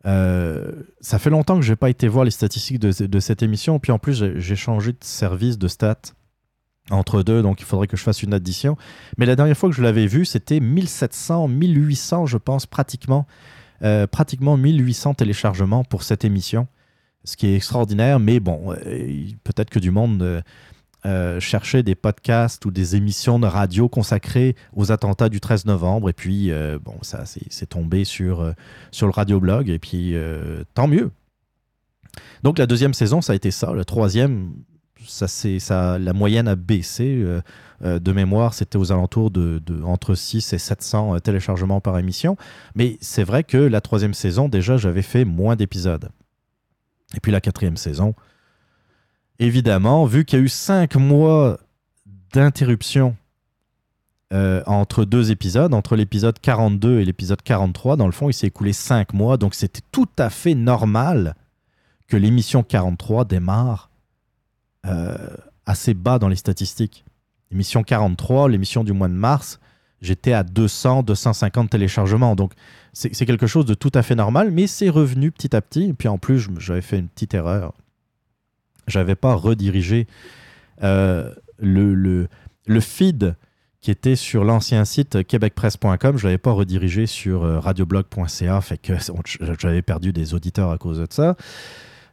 [0.05, 3.93] Ça fait longtemps que je n'ai pas été voir les statistiques de, cette émission, puis
[3.93, 6.13] en plus j'ai j'ai changé de service de stats
[6.91, 8.77] entre deux, donc il faudrait que je fasse une addition.
[9.19, 13.27] Mais la dernière fois que je l'avais vu, c'était 1700, 1800, je pense, pratiquement,
[13.83, 16.69] euh, pratiquement 1800 téléchargements pour cette émission,
[17.25, 18.21] ce qui est extraordinaire.
[18.21, 20.43] Mais bon, euh, peut-être que du monde euh,
[21.07, 26.09] euh, cherchait des podcasts ou des émissions de radio consacrées aux attentats du 13 novembre.
[26.09, 26.51] Et puis,
[26.83, 28.55] bon, ça, c'est tombé sur,
[28.91, 29.69] sur le radioblog.
[29.69, 30.15] Et puis,
[30.75, 31.11] tant mieux.
[32.43, 33.73] Donc, la deuxième saison, ça a été ça.
[33.73, 34.53] Le troisième,
[35.07, 37.23] ça, ça, la moyenne a baissé.
[37.83, 42.37] de mémoire, c'était aux alentours de, de entre 6 et 700 euh, téléchargements par émission.
[42.75, 46.09] Mais c'est vrai que la troisième saison, déjà, j'avais fait moins d'épisodes.
[47.15, 48.15] Et puis la quatrième saison,
[49.39, 51.59] évidemment, vu qu'il y a eu cinq mois
[52.33, 53.17] d'interruption
[54.33, 58.49] euh, entre deux épisodes, entre l'épisode 42 et l'épisode 43, dans le fond, il s'est
[58.49, 59.37] écoulé cinq mois.
[59.37, 61.37] Donc c'était tout à fait normal
[62.09, 63.91] que l'émission 43 démarre
[64.87, 65.17] euh,
[65.67, 67.05] assez bas dans les statistiques.
[67.51, 69.61] L'émission 43, l'émission du mois de mars,
[70.05, 72.37] j'étais à 200, 250 téléchargements.
[72.37, 72.53] Donc,
[72.93, 75.89] c'est quelque chose de tout à fait normal, mais c'est revenu petit à petit.
[75.89, 77.73] Et puis, en plus, j'avais fait une petite erreur.
[78.87, 80.07] J'avais pas redirigé
[80.83, 82.29] euh, le,
[82.81, 83.35] feed
[83.81, 86.19] qui était sur l'ancien site québecpresse.com.
[86.19, 88.61] Je l'avais pas redirigé sur euh, radioblog.ca.
[88.61, 88.95] Fait que
[89.59, 91.37] j'avais perdu des auditeurs à cause de ça.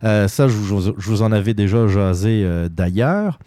[0.03, 3.37] Euh, ça, je vous, en avais déjà jasé d'ailleurs.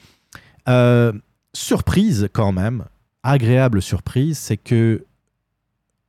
[1.52, 2.84] Surprise quand même,
[3.24, 5.05] agréable surprise, c'est que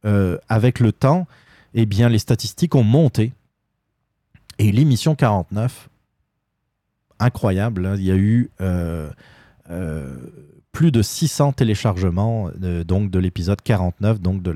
[0.05, 1.25] euh, avec le temps,
[1.73, 3.33] eh bien, les statistiques ont monté.
[4.59, 5.89] Et l'émission 49,
[7.19, 9.09] incroyable, hein, il y a eu euh,
[9.69, 10.15] euh,
[10.71, 12.49] plus de 600 téléchargements
[12.85, 14.53] donc de l'épisode 49, donc de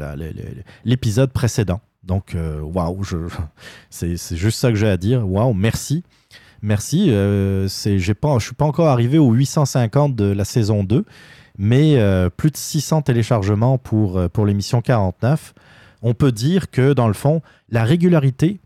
[0.86, 1.82] l'épisode précédent.
[2.04, 3.18] Donc, waouh, je-
[3.90, 5.28] c'est juste ça que j'ai à dire.
[5.30, 6.04] Waouh, merci.
[6.62, 7.10] Merci.
[7.10, 11.06] Je ne suis pas encore arrivé aux 850 de la saison 2,
[11.60, 15.54] mais euh, plus de 600 téléchargements pour, euh, pour l'émission 49.
[16.02, 18.62] On peut dire que, dans le fond, la régularité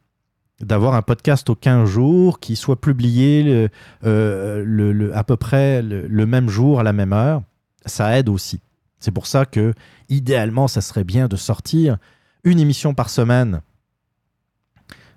[0.61, 3.67] d'avoir un podcast aux 15 jours qui soit publié
[4.05, 7.41] euh, à peu près le, même jour, à la même heure,
[7.87, 8.61] ça aide aussi.
[8.99, 9.73] C'est pour ça que,
[10.07, 11.97] idéalement, ça serait bien de sortir
[12.43, 13.61] une émission par semaine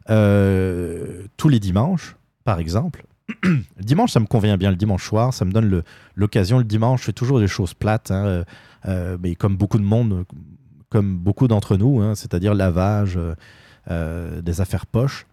[0.08, 3.04] tous les dimanches, par exemple.
[3.42, 4.70] Le dimanche, ça me convient bien.
[4.70, 5.82] Le dimanche soir, ça me donne
[6.14, 6.58] l'occasion.
[6.58, 8.44] Le dimanche, je fais toujours des choses plates, hein, euh,
[8.86, 10.24] euh, mais comme beaucoup de monde,
[10.90, 13.18] comme beaucoup d'entre nous, hein, c'est-à-dire lavage,
[13.90, 15.26] euh, des affaires poches.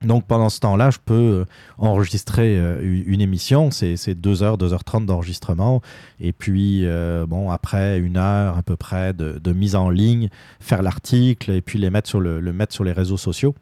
[0.00, 1.44] Donc pendant ce temps-là, je peux
[1.76, 3.72] enregistrer une émission.
[3.72, 5.82] C'est c'est 2h, 2h30 d'enregistrement.
[6.20, 6.86] Et puis,
[7.26, 10.28] bon, après une heure à peu près de, mise en ligne,
[10.60, 13.56] faire l'article et puis les le mettre sur les réseaux sociaux.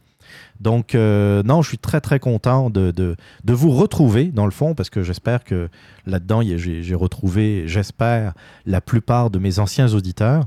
[0.61, 3.17] Donc, euh, non, je suis très, très content de, de,
[3.53, 5.69] vous retrouver, dans le fond, parce que j'espère que
[6.07, 8.35] là-dedans, j'ai retrouvé, j'espère,
[8.65, 10.45] la plupart de mes anciens auditeurs.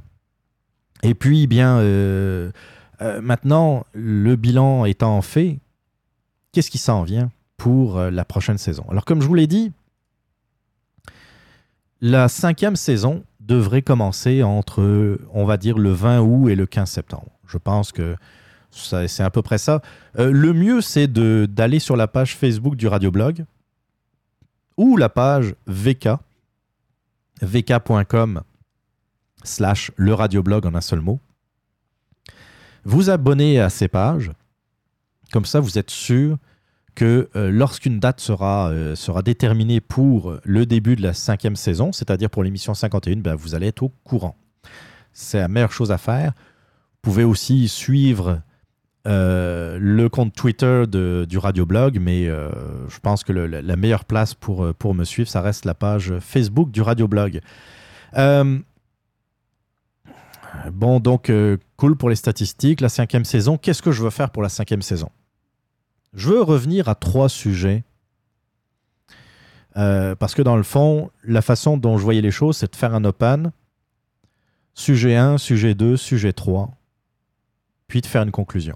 [1.04, 2.52] Et puis, bien, euh,
[3.02, 5.60] euh, maintenant, le bilan étant fait,
[6.52, 8.86] qu'est-ce qui s'en vient pour la prochaine saison?
[8.90, 9.72] Alors, comme je vous l'ai dit,
[12.02, 16.90] la cinquième saison devrait commencer entre, on va dire, le 20 août et le 15
[16.90, 17.32] septembre.
[17.48, 18.16] Je pense que
[18.72, 19.82] c'est à peu près ça.
[20.18, 23.46] Euh, le mieux, c'est d'aller sur la page Facebook du Radioblog
[24.78, 26.10] ou la page VK,
[27.42, 28.42] vk.com
[29.44, 31.20] slash le radioblog en un seul mot.
[32.86, 34.32] Vous abonnez à ces pages.
[35.32, 36.38] Comme ça, vous êtes sûr
[36.96, 41.92] que euh, lorsqu'une date sera, euh, sera déterminée pour le début de la cinquième saison,
[41.92, 44.36] c'est-à-dire pour l'émission 51, ben, vous allez être au courant.
[45.14, 46.34] C'est la meilleure chose à faire.
[46.36, 48.42] Vous pouvez aussi suivre
[49.08, 52.50] euh, le compte Twitter de- du Radioblog, mais euh,
[52.90, 56.14] je pense que la meilleure place pour, euh, pour me suivre, ça reste la page
[56.20, 57.40] Facebook du Radioblog.
[58.18, 58.60] Euh,
[60.72, 61.32] bon, donc,
[61.78, 62.82] cool pour les statistiques.
[62.82, 65.10] La cinquième saison, qu'est-ce que je veux faire pour la cinquième saison?
[66.14, 67.84] Je veux revenir à trois sujets.
[69.76, 72.94] Parce que dans le fond, la façon dont je voyais les choses, c'est de faire
[72.94, 73.52] un open,
[74.74, 76.70] sujet 1, sujet 2, sujet 3,
[77.88, 78.76] puis de faire une conclusion.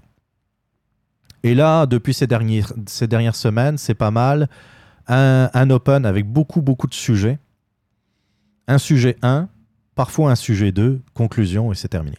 [1.44, 4.48] Et là, depuis ces dernières, ces dernières semaines, c'est pas mal.
[5.06, 7.38] Un, un open avec beaucoup, beaucoup de sujets.
[8.66, 9.48] Un sujet 1,
[9.94, 12.16] parfois un sujet 2, conclusion, et c'est terminé.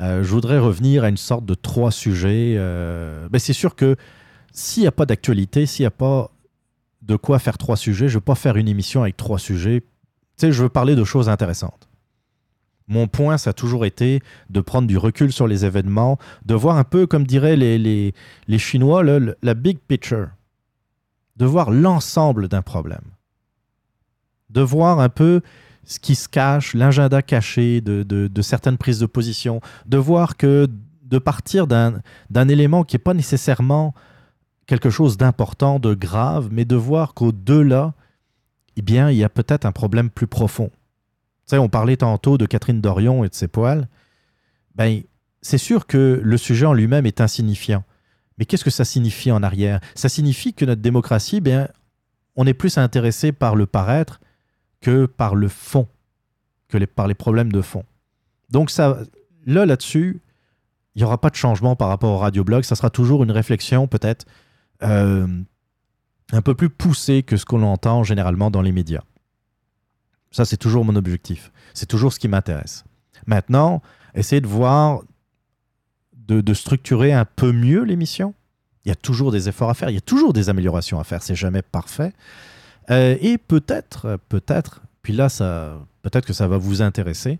[0.00, 2.56] Euh, je voudrais revenir à une sorte de trois sujets.
[2.56, 3.96] ben c'est sûr que
[4.52, 6.32] s'il n'y a pas d'actualité, s'il n'y a pas
[7.02, 9.80] de quoi faire trois sujets, je ne veux pas faire une émission avec trois sujets.
[9.80, 9.86] Tu
[10.36, 11.88] sais, je veux parler de choses intéressantes.
[12.86, 14.20] Mon point, ça a toujours été
[14.50, 18.12] de prendre du recul sur les événements, de voir un peu, comme diraient les, les,
[18.46, 20.28] les Chinois, le- la big picture.
[21.36, 23.04] De voir l'ensemble d'un problème.
[24.50, 25.40] De voir un peu
[25.84, 29.60] ce qui se cache, l'agenda caché de, de- de certaines prises de position.
[29.86, 30.68] De voir que
[31.02, 32.00] de partir d'un
[32.30, 33.94] d'un élément qui n'est pas nécessairement
[34.66, 37.94] quelque chose d'important, de grave, mais de voir qu'au-delà,
[38.76, 40.70] eh bien, il y a peut-être un problème plus profond.
[41.52, 43.88] On parlait tantôt de Catherine Dorion et de ses poils.
[44.74, 45.02] Ben,
[45.42, 47.84] c'est sûr que le sujet en lui-même est insignifiant.
[48.38, 49.80] Mais qu'est-ce que ça signifie en arrière?
[49.94, 51.68] Ça signifie que notre démocratie, bien,
[52.34, 54.20] on est plus intéressé par le paraître
[54.80, 55.86] que par le fond,
[56.68, 57.84] que par les problèmes de fond.
[58.50, 58.98] Donc ça,
[59.46, 60.20] là, là-dessus,
[60.94, 62.64] il n'y aura pas de changement par rapport au radioblog.
[62.64, 64.26] Ça sera toujours une réflexion peut-être
[64.82, 65.26] euh,
[66.32, 69.02] un peu plus poussée que ce qu'on entend généralement dans les médias.
[70.34, 71.52] Ça, c'est toujours mon objectif.
[71.74, 72.82] C'est toujours ce qui m'intéresse.
[73.28, 73.82] Maintenant,
[74.16, 75.02] essayer de voir,
[76.26, 78.34] de, structurer un peu mieux l'émission.
[78.84, 81.04] Il y a toujours des efforts à faire, il y a toujours des améliorations à
[81.04, 82.12] faire, c'est jamais parfait.
[82.90, 87.38] Euh, et peut-être, peut-être, puis là, ça, peut-être que ça va vous intéresser,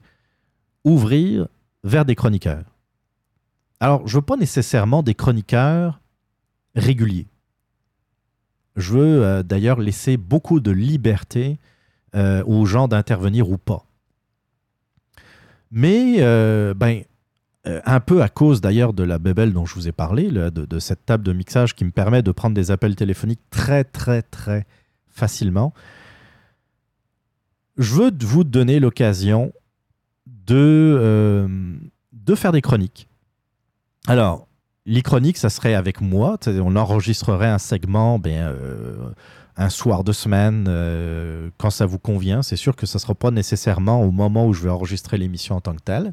[0.85, 1.49] ouvrir
[1.83, 2.65] vers des chroniqueurs.
[3.81, 6.01] Alors, je veux pas nécessairement des chroniqueurs
[6.77, 7.27] réguliers.
[8.77, 11.59] Je veux euh, d'ailleurs laisser beaucoup de liberté
[12.15, 13.85] euh, aux gens d'intervenir ou pas.
[15.71, 17.03] Mais, euh, ben,
[17.67, 20.79] euh, un peu à cause d'ailleurs de la bébelle dont je vous ai parlé, de,
[20.79, 24.67] cette table de mixage qui me permet de prendre des appels téléphoniques très, très, très
[25.09, 25.73] facilement,
[27.77, 29.53] je veux vous donner l'occasion
[30.27, 31.49] de, euh,
[32.13, 33.09] de faire des chroniques.
[34.07, 34.47] Alors,
[34.87, 36.39] les chroniques, ça serait avec moi.
[36.47, 38.55] On enregistrerait un segment ben,
[39.57, 42.43] un soir de semaine euh, quand ça vous convient.
[42.43, 45.57] C'est sûr que ça ne sera pas nécessairement au moment où je vais enregistrer l'émission
[45.57, 46.13] en tant que telle.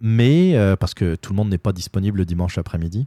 [0.00, 3.06] Mais, euh, parce que tout le monde n'est pas disponible le dimanche après-midi.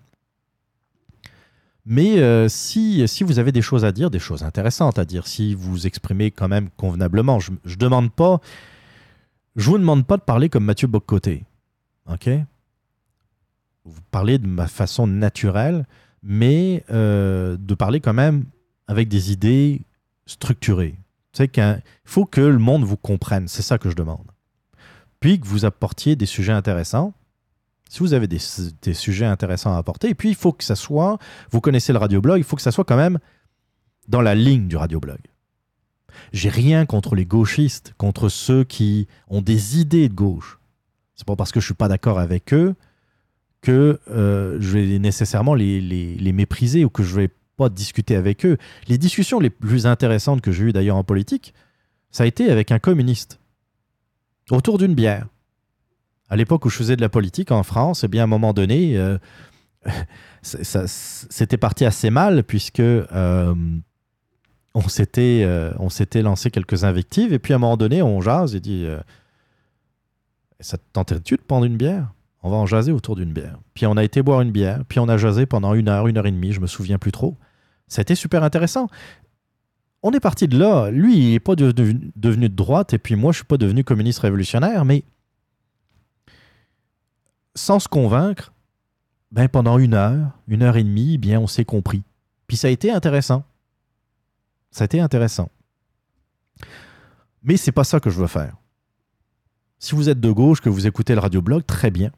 [1.85, 5.25] Mais euh, si, si vous avez des choses à dire, des choses intéressantes à dire,
[5.25, 8.41] si vous exprimez quand même convenablement, je ne demande pas,
[9.55, 11.45] je vous demande pas de parler comme Mathieu Boccoté.
[12.11, 12.29] OK?
[13.85, 15.85] Vous parlez de ma façon naturelle,
[16.21, 18.43] mais de parler quand même
[18.87, 19.81] avec des idées
[20.25, 20.95] structurées.
[21.33, 23.47] Tu sais qu'il faut que le monde vous comprenne.
[23.47, 24.25] C'est ça que je demande.
[25.19, 27.13] Puis que vous apportiez des sujets intéressants.
[27.89, 28.39] Si vous avez des,
[28.93, 31.17] sujets intéressants à apporter, et puis il faut que ça soit,
[31.51, 33.17] vous connaissez le radioblog, il faut que ça soit quand même
[34.09, 35.19] dans la ligne du radioblog.
[36.33, 40.59] J'ai rien contre les gauchistes, contre ceux qui ont des idées de gauche.
[41.15, 42.75] C'est pas parce que je suis pas d'accord avec eux
[43.61, 48.45] que euh, je vais nécessairement les- les mépriser ou que je vais pas discuter avec
[48.45, 48.57] eux.
[48.87, 51.53] Les discussions les plus intéressantes que j'ai eues d'ailleurs en politique,
[52.11, 53.39] ça a été avec un communiste,
[54.49, 55.27] autour d'une bière.
[56.29, 58.53] À l'époque où je faisais de la politique en France, eh bien, à un moment
[58.53, 59.17] donné, euh,
[60.41, 63.55] c'était parti assez mal puisque euh,
[64.73, 68.21] on s'était euh, on s'était lancé quelques invectives et puis à un moment donné, on
[68.21, 68.99] jase et dit euh,
[70.59, 72.13] Ça te tenterait-tu de prendre une bière?
[72.43, 73.57] On va en jaser autour d'une bière.
[73.73, 76.17] Puis on a été boire une bière, puis on a jasé pendant une heure, une
[76.17, 77.35] heure et demie, je me souviens plus trop.
[77.95, 78.87] Été super intéressant.
[80.03, 80.91] On est parti de là.
[80.91, 84.19] Lui, il n'est pas devenu, de droite, et puis moi, je suis pas devenu communiste
[84.19, 85.03] révolutionnaire, mais
[87.55, 88.53] sans se convaincre,
[89.31, 92.03] ben pendant une heure, une heure et demie, bien on s'est compris.
[92.45, 93.43] Puis ça a été intéressant.
[94.71, 95.49] Ça a été intéressant.
[97.43, 98.55] Mais c'est pas ça que je veux faire.
[99.79, 102.11] Si vous êtes de gauche, que vous écoutez le radioblog, très bien.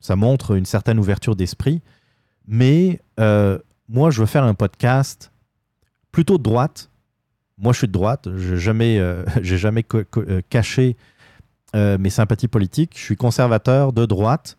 [0.00, 1.82] Ça montre une certaine ouverture d'esprit.
[2.46, 3.58] Mais euh,
[3.88, 5.32] moi, je veux faire un podcast
[6.12, 6.90] plutôt de droite.
[7.56, 8.28] Moi, je suis de droite.
[8.36, 9.24] Je n'ai jamais, euh,
[9.94, 10.96] euh, caché
[11.74, 12.92] euh, mes sympathies politiques.
[12.96, 14.58] Je suis conservateur de droite.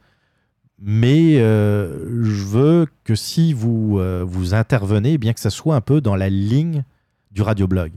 [0.82, 6.16] Mais je veux que si vous, vous intervenez, bien que ça soit un peu dans
[6.16, 6.86] la ligne
[7.32, 7.92] du radioblog.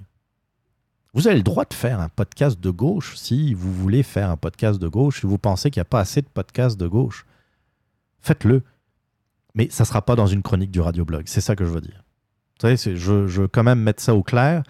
[1.15, 4.37] Vous avez le droit de faire un podcast de gauche si vous voulez faire un
[4.37, 7.25] podcast de gauche, si vous pensez qu'il n'y a pas assez de podcasts de gauche.
[8.21, 8.65] Faites-le.
[9.55, 11.24] Mais ça sera pas dans une chronique du radioblog.
[11.27, 12.05] C'est ça que je veux dire.
[12.61, 14.62] Vous savez, je, je veux quand même mettre ça au clair.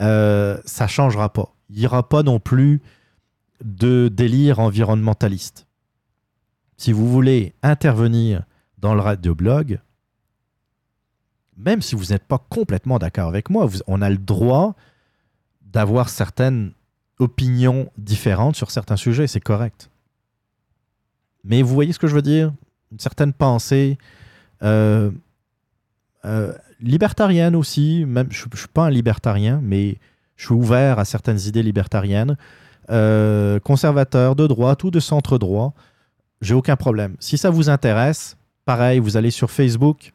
[0.00, 1.54] Euh, ça changera pas.
[1.70, 2.82] Il n'y aura pas non plus
[3.64, 5.66] de délire environnementaliste.
[6.76, 8.44] Si vous voulez intervenir
[8.78, 9.80] dans le radioblog,
[11.56, 14.74] même si vous n'êtes pas complètement d'accord avec moi, vous- on a le droit
[15.62, 16.72] d'avoir certaines
[17.20, 19.88] opinions différentes sur certains sujets, c'est correct.
[21.44, 22.52] Mais vous voyez ce que je veux dire?
[22.90, 23.98] Une certaine pensée
[24.62, 25.10] euh,
[26.24, 29.98] euh, libertarienne aussi, même je ne suis pas un libertarien, mais
[30.36, 32.36] je suis ouvert à certaines idées libertariennes,
[32.90, 35.74] euh, conservateur, de droite ou de centre droit,
[36.40, 37.16] j'ai aucun problème.
[37.20, 40.12] Si ça vous intéresse, pareil, vous allez sur Facebook,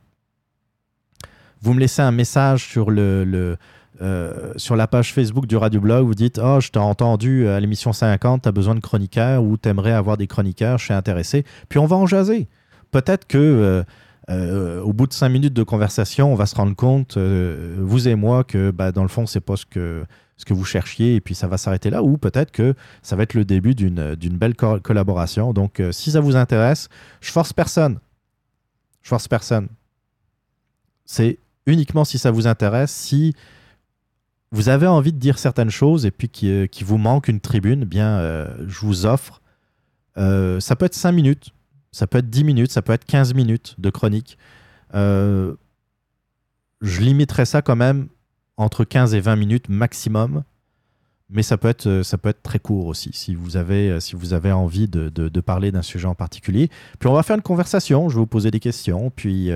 [1.62, 3.58] vous me laissez un message sur, le,
[4.02, 7.94] euh, sur la page Facebook du Radioblog, vous dites Oh, je t'ai entendu à l'émission
[7.94, 11.46] 50, tu as besoin de chroniqueurs ou tu aimerais avoir des chroniqueurs, je suis intéressé.
[11.70, 12.48] Puis on va en jaser.
[12.92, 13.84] Peut-être que
[14.30, 18.08] euh, au bout de cinq minutes de conversation, on va se rendre compte, euh, vous
[18.08, 20.06] et moi, que bah, dans le fond, c'est pas ce que,
[20.38, 22.04] ce que vous cherchiez et puis ça va s'arrêter là.
[22.04, 25.52] Ou peut-être que ça va être le début d'une belle co- collaboration.
[25.52, 26.90] Donc, euh, si ça vous intéresse,
[27.22, 28.00] je force personne.
[29.02, 29.68] Je force personne.
[31.06, 33.34] C'est uniquement si ça vous intéresse, si
[34.52, 37.82] vous avez envie de dire certaines choses et puis qu'il qu'il vous manque une tribune,
[37.84, 38.20] eh bien,
[38.68, 39.42] je vous offre.
[40.16, 41.50] ça peut être 5 minutes,
[41.92, 44.38] ça peut être 10 minutes, ça peut être 15 minutes de chronique.
[44.96, 45.56] Euh,
[46.82, 48.08] je limiterai ça quand même
[48.58, 50.44] entre 15 et 20 minutes maximum.
[51.32, 54.00] Mais ça peut être, euh, ça peut être très court aussi, si vous avez, euh,
[54.00, 56.70] si vous avez envie de, de- parler d'un sujet en particulier.
[57.00, 59.52] Puis on va faire une conversation, je vais vous poser des questions, puis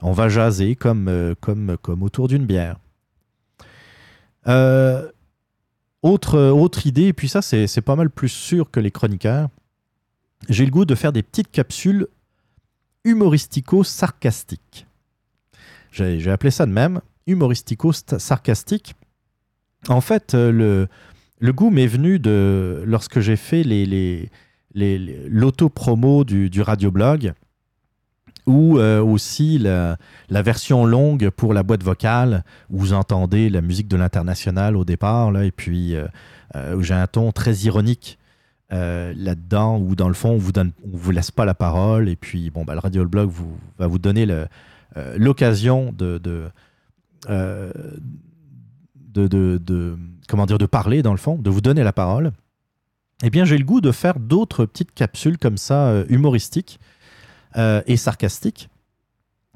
[0.00, 2.76] on va jaser comme, comme, comme autour d'une bière.
[6.02, 9.48] Autre, autre idée, et puis ça c'est pas mal plus sûr que les chroniqueurs,
[10.48, 12.06] j'ai le goût de faire des petites capsules
[13.04, 14.86] humoristico-sarcastiques.
[15.90, 18.94] J'ai appelé ça de même, humoristico-sarcastique.
[19.88, 20.86] En fait, euh,
[21.40, 24.30] le, goût m'est venu de lorsque j'ai fait les,
[24.74, 27.32] l'auto-promo du, du radioblog
[28.46, 29.98] ou euh, aussi la,
[30.30, 35.30] version longue pour la boîte vocale où vous entendez la musique de l'international au départ
[35.30, 38.18] là, et puis euh, où j'ai un ton très ironique
[38.72, 42.08] euh, là-dedans où dans le fond on vous donne on vous laisse pas la parole
[42.08, 44.46] et puis bon bah, le radioblog vous, va vous donner euh,
[45.16, 46.20] l'occasion de,
[47.30, 47.72] euh,
[48.94, 49.96] de, de- de-
[50.28, 52.32] comment dire de parler dans le fond de vous donner la parole.
[53.22, 56.78] Eh bien j'ai le goût de faire d'autres petites capsules comme ça humoristiques
[57.56, 58.68] et sarcastiques.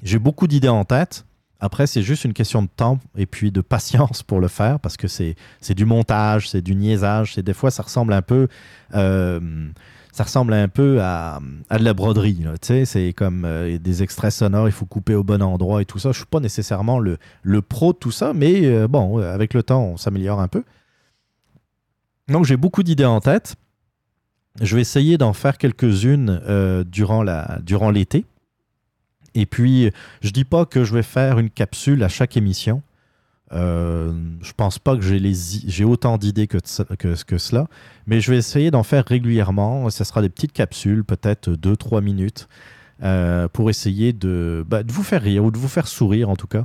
[0.01, 1.25] J'ai beaucoup d'idées en tête
[1.63, 4.97] après c'est juste une question de temps et puis de patience pour le faire parce
[4.97, 5.35] que c'est
[5.69, 8.49] du montage c'est du niaisage c'est des fois ça ressemble un peu
[8.95, 9.39] euh,
[10.11, 12.45] ça ressemble un peu à, à de la broderie.
[12.61, 16.11] c'est comme euh, des extraits sonores, il faut couper au bon endroit et tout ça.
[16.11, 19.63] Je suis pas nécessairement le, le pro de tout ça, mais euh, bon, avec le
[19.63, 20.63] temps, on s'améliore un peu.
[22.27, 23.55] Donc j'ai beaucoup d'idées en tête.
[24.61, 28.25] Je vais essayer d'en faire quelques-unes durant l'été.
[29.35, 32.81] Et puis, je dis pas que je vais faire une capsule à chaque émission.
[33.51, 36.57] Euh, je pense pas que j'ai autant d'idées que,
[36.95, 37.67] que, cela,
[38.07, 39.89] mais je vais essayer d'en faire régulièrement.
[39.89, 42.47] Ce sera des petites capsules, peut-être 2-3 minutes,
[43.03, 46.35] euh, pour essayer de, bah, de vous faire rire ou de vous faire sourire en
[46.35, 46.63] tout cas.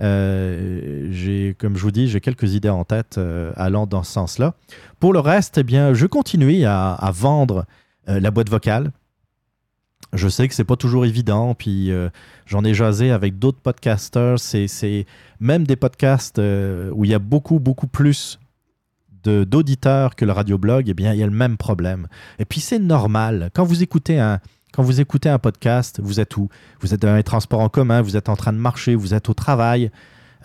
[0.00, 4.54] Euh, comme je vous dis, j'ai quelques idées en tête euh, allant dans ce sens-là.
[5.00, 7.64] Pour le reste, eh bien, je continue à, vendre
[8.06, 8.90] la boîte vocale.
[10.14, 12.08] Je sais que c'est pas toujours évident, puis euh,
[12.46, 14.38] j'en ai jasé avec d'autres podcasters.
[14.38, 15.06] C'est,
[15.40, 18.38] même des podcasts euh, où il y a beaucoup, beaucoup plus
[19.24, 22.08] d'auditeurs que le radioblog, eh bien, il y a le même problème.
[22.38, 23.50] Et puis, c'est normal.
[23.54, 24.38] Quand vous écoutez un,
[24.72, 26.48] quand vous écoutez un podcast, vous êtes où?
[26.80, 29.28] Vous êtes dans les transports en commun, vous êtes en train de marcher, vous êtes
[29.28, 29.90] au travail.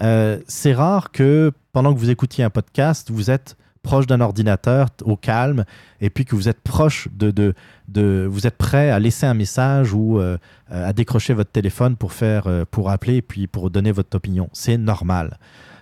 [0.01, 4.87] Euh, c'est rare que pendant que vous écoutiez un podcast, vous êtes proche d'un ordinateur
[5.03, 5.65] au calme
[6.01, 7.53] et puis que vous êtes proche de, de,
[7.87, 10.37] de vous êtes prêt à laisser un message ou euh,
[10.69, 14.49] à décrocher votre téléphone pour faire euh, pour appeler et puis pour donner votre opinion.
[14.53, 15.37] C'est normal.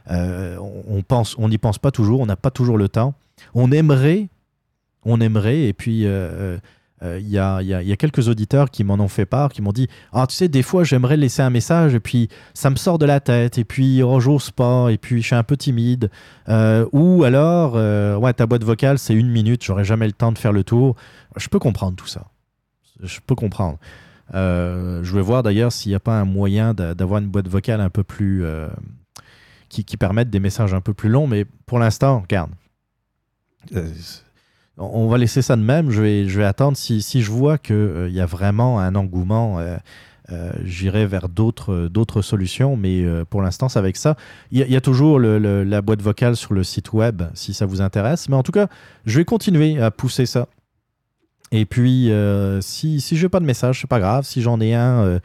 [0.10, 3.14] Euh, on, pense, on n'y pense pas toujours, on n'a pas toujours le temps.
[3.54, 4.30] On aimerait,
[5.04, 6.06] on aimerait, et puis
[7.04, 10.26] euh, il y, a, quelques auditeurs qui m'en ont fait part, qui m'ont dit Ah,
[10.28, 13.20] tu sais, des fois j'aimerais laisser un message, et puis ça me sort de la
[13.20, 16.10] tête, et puis oh, j'ose pas, et puis je suis un peu timide.
[16.50, 20.32] Euh, ou alors, euh, ouais, ta boîte vocale c'est une minute, j'aurai jamais le temps
[20.32, 20.96] de faire le tour.
[21.36, 22.26] Je peux comprendre tout ça.
[23.04, 23.78] Je peux comprendre.
[24.34, 27.80] Je vais voir d'ailleurs s'il n'y a pas un moyen d'a- d'avoir une boîte vocale
[27.80, 28.44] un peu plus.
[29.70, 32.52] qui, qui permette des messages un peu plus longs, mais pour l'instant, regarde.
[34.80, 35.92] Euh, on va laisser ça de même.
[35.92, 39.78] Je vais, attendre si, je vois qu'il y a vraiment un engouement euh,
[40.32, 42.76] euh, j'irai vers d'autres solutions.
[42.78, 44.16] Mais euh, pour l'instant, c'est avec ça.
[44.52, 48.30] Il y, a- toujours la boîte vocale sur le site web si ça vous intéresse.
[48.30, 48.68] Mais en tout cas,
[49.06, 50.48] je vais continuer à pousser ça.
[51.52, 54.26] Et puis, euh, si, je n'ai pas de message, c'est pas grave.
[54.26, 55.20] Si j'en ai un euh,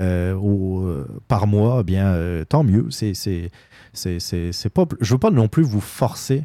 [0.00, 2.88] euh, euh, par mois, eh bien, euh, tant mieux.
[2.90, 3.10] C'est
[4.74, 6.44] pas, je ne veux pas non plus vous forcer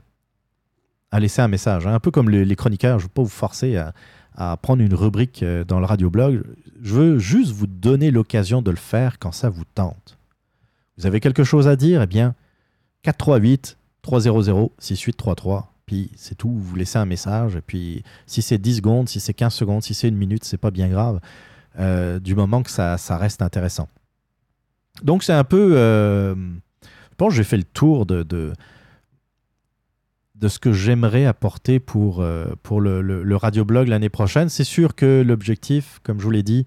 [1.13, 1.85] à laisser un message.
[1.85, 1.93] hein.
[1.93, 3.77] Un peu comme les, chroniqueurs, je ne veux pas vous forcer
[4.35, 6.41] à, prendre une rubrique euh, dans le radioblog.
[6.81, 10.17] Je veux juste vous donner l'occasion de le faire quand ça vous tente.
[10.97, 12.01] Vous avez quelque chose à dire?
[12.01, 12.33] Eh bien,
[13.03, 15.71] 438 300 6833.
[15.85, 17.55] Puis c'est tout, vous laissez un message.
[17.57, 20.57] Et puis si c'est 10 secondes, si c'est 15 secondes, si c'est une minute, c'est
[20.57, 21.19] pas bien grave.
[21.79, 23.87] euh, du moment que ça, reste intéressant.
[25.03, 25.73] Donc c'est un peu.
[25.77, 28.53] euh, je pense que j'ai fait le tour de,
[30.43, 34.49] de ce que j'aimerais apporter pour, euh, pour le, le, le radioblog l'année prochaine.
[34.49, 36.65] C'est sûr que l'objectif, comme je vous l'ai dit,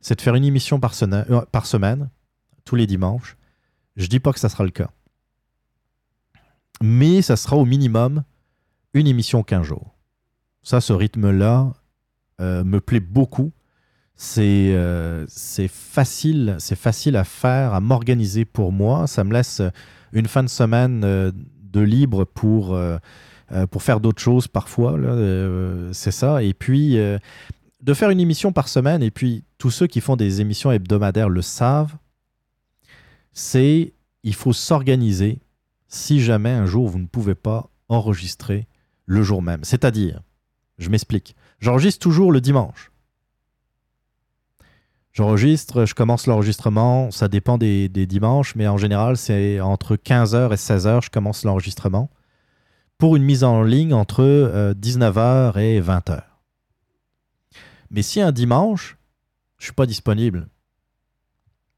[0.00, 2.08] c'est de faire une émission par, euh, par semaine,
[2.64, 3.36] tous les dimanches.
[3.96, 4.88] Je dis pas que ça sera le cas.
[6.80, 8.24] Mais ça sera au minimum
[8.94, 9.94] une émission 15 jours.
[10.62, 11.74] Ça, ce rythme-là
[12.40, 13.52] euh, me plaît beaucoup.
[14.16, 14.74] C'est
[15.28, 19.06] c'est facile, c'est facile à faire, à m'organiser pour moi.
[19.06, 19.62] Ça me laisse
[20.12, 21.32] une fin de semaine
[21.72, 22.98] de libre pour, euh,
[23.52, 24.98] euh, pour faire d'autres choses parfois.
[24.98, 26.42] euh, c'est ça.
[26.42, 30.40] Et puis, de faire une émission par semaine, et puis tous ceux qui font des
[30.40, 31.96] émissions hebdomadaires le savent,
[33.32, 35.40] c'est il faut s'organiser
[35.88, 38.66] si jamais un jour vous ne pouvez pas enregistrer
[39.06, 39.64] le jour même.
[39.64, 40.22] C'est-à-dire,
[40.78, 42.89] je m'explique, j'enregistre toujours le dimanche.
[45.20, 50.50] J'enregistre, je commence l'enregistrement, ça dépend des, des dimanches, mais en général, c'est entre 15h
[50.50, 52.08] et 16h, je commence l'enregistrement,
[52.96, 56.22] pour une mise en ligne entre euh, 19h et 20h.
[57.90, 58.96] Mais si un dimanche,
[59.58, 60.48] je ne suis pas disponible,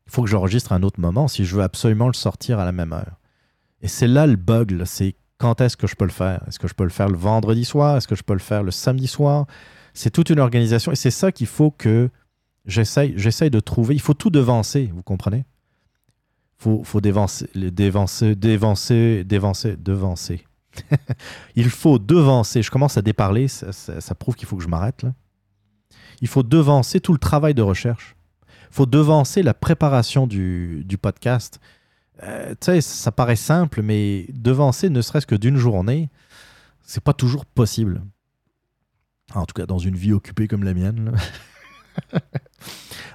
[0.06, 2.70] il faut que j'enregistre un autre moment si je veux absolument le sortir à la
[2.70, 3.18] même heure.
[3.80, 6.44] Et c'est là le bug, c'est quand est-ce que je peux le faire?
[6.46, 7.96] Est-ce que je peux le faire le vendredi soir?
[7.96, 9.46] Est-ce que je peux le faire le samedi soir?
[9.94, 12.08] C'est toute une organisation et c'est ça qu'il faut que
[12.66, 13.94] j'essaye, j'essaye de trouver.
[13.94, 15.44] Il faut tout devancer, vous comprenez?
[16.58, 20.44] Faut, faut dévancer, dévancer, dévancer, dévancer, devancer.
[21.56, 22.62] Il faut devancer.
[22.62, 25.12] Je commence à déparler, ça, ça- ça prouve qu'il faut que je m'arrête là.
[26.20, 28.14] Il faut devancer tout le travail de recherche.
[28.70, 31.58] Il faut devancer la préparation du, du podcast.
[32.22, 36.10] Euh, tu sais, ça paraît simple, mais devancer ne serait-ce que d'une journée,
[36.82, 38.02] c'est pas toujours possible.
[39.34, 41.12] En tout cas, dans une vie occupée comme la mienne.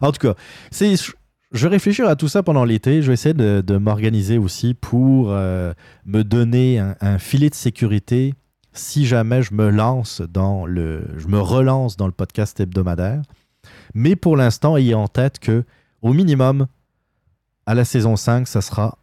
[0.01, 0.33] en tout cas,
[0.71, 3.01] je vais réfléchir à tout ça pendant l'été.
[3.01, 5.73] Je vais essayer de, m'organiser aussi pour euh,
[6.05, 8.33] me donner un, un filet de sécurité
[8.73, 13.21] si jamais je me lance dans le, je me relance dans le podcast hebdomadaire.
[13.93, 15.63] Mais pour l'instant, ayez en tête que
[16.01, 16.67] au minimum,
[17.65, 18.97] à la saison 5, ça sera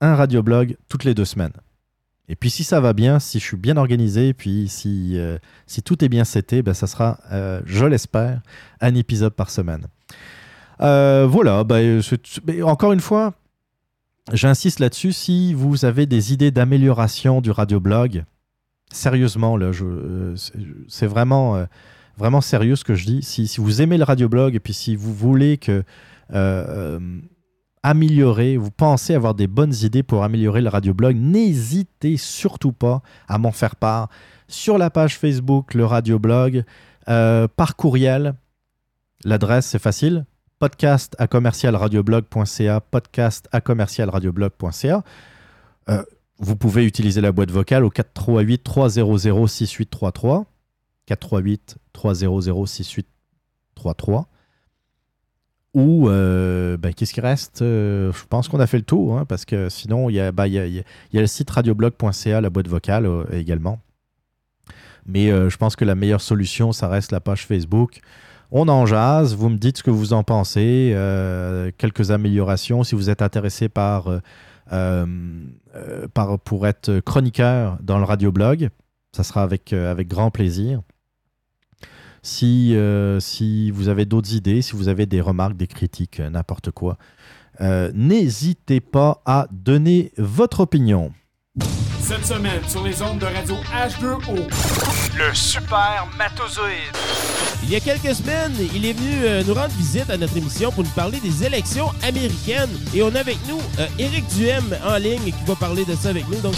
[0.00, 1.52] un radioblog toutes les deux semaines.
[2.28, 5.82] Et puis si ça va bien, si je suis bien organisé, puis si, euh, si
[5.82, 8.42] tout est bien seté, ben, ça sera, euh, je l'espère,
[8.80, 9.86] un épisode par semaine.
[10.80, 11.64] Euh, voilà,
[12.02, 13.34] c'est- mais encore une fois,
[14.32, 18.24] j'insiste là-dessus, si vous avez des idées d'amélioration du radioblog,
[18.92, 20.34] sérieusement, là, euh,
[20.88, 21.64] c'est- vraiment, euh,
[22.18, 23.22] vraiment sérieux ce que je dis.
[23.22, 25.82] Si, vous aimez le radioblog et puis si vous voulez que
[26.32, 26.66] euh,
[26.98, 26.98] euh,
[27.84, 33.38] améliorer, vous pensez avoir des bonnes idées pour améliorer le radioblog, n'hésitez surtout pas à
[33.38, 34.08] m'en faire part
[34.48, 36.64] sur la page Facebook, le radioblog,
[37.08, 38.34] euh, par courriel.
[39.24, 40.24] L'adresse, c'est facile
[40.58, 45.02] podcast à commercialradioblog.ca, podcast à commercialradioblog.ca.
[45.88, 46.02] Euh,
[46.38, 50.46] vous pouvez utiliser la boîte vocale au 438 300 6833.
[51.06, 54.28] 438 300 6833.
[55.74, 57.60] Ou, euh, ben, qu'est-ce qui reste?
[57.60, 60.32] Euh, Je pense qu'on a fait le tour, hein, parce que sinon, il y a,
[60.32, 63.80] ben, y a- le site radioblog.ca, la boîte vocale euh, également.
[65.08, 68.00] Mais je pense que la meilleure solution, ça reste la page Facebook.
[68.52, 72.84] On en jase, vous me dites ce que vous en pensez, euh, quelques améliorations.
[72.84, 74.20] Si vous êtes intéressé par, euh,
[74.72, 78.70] euh, par, pour être chroniqueur dans le radioblog,
[79.12, 79.74] ça sera avec,
[80.08, 80.80] grand plaisir.
[82.22, 82.76] Si,
[83.20, 86.98] si vous avez d'autres idées, si vous avez des remarques, des critiques, n'importe quoi,
[87.60, 91.12] n'hésitez pas à donner votre opinion.
[92.00, 94.48] Cette semaine, sur les ondes de radio H2O.
[95.18, 96.96] Le super matozoïde.
[97.64, 100.70] Il y a quelques semaines, il est venu euh, nous rendre visite à notre émission
[100.70, 102.70] pour nous parler des élections américaines.
[102.94, 106.10] Et on a avec nous euh, Éric Duhem en ligne qui va parler de ça
[106.10, 106.38] avec nous.
[106.40, 106.54] Donc,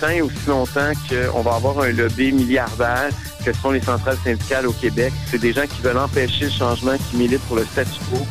[0.00, 3.10] tant et aussi longtemps qu'on va avoir un lobby milliardaire
[3.44, 5.12] que sont les centrales syndicales au Québec.
[5.28, 8.24] C'est des gens qui veulent empêcher le changement, qui militent pour le statu quo.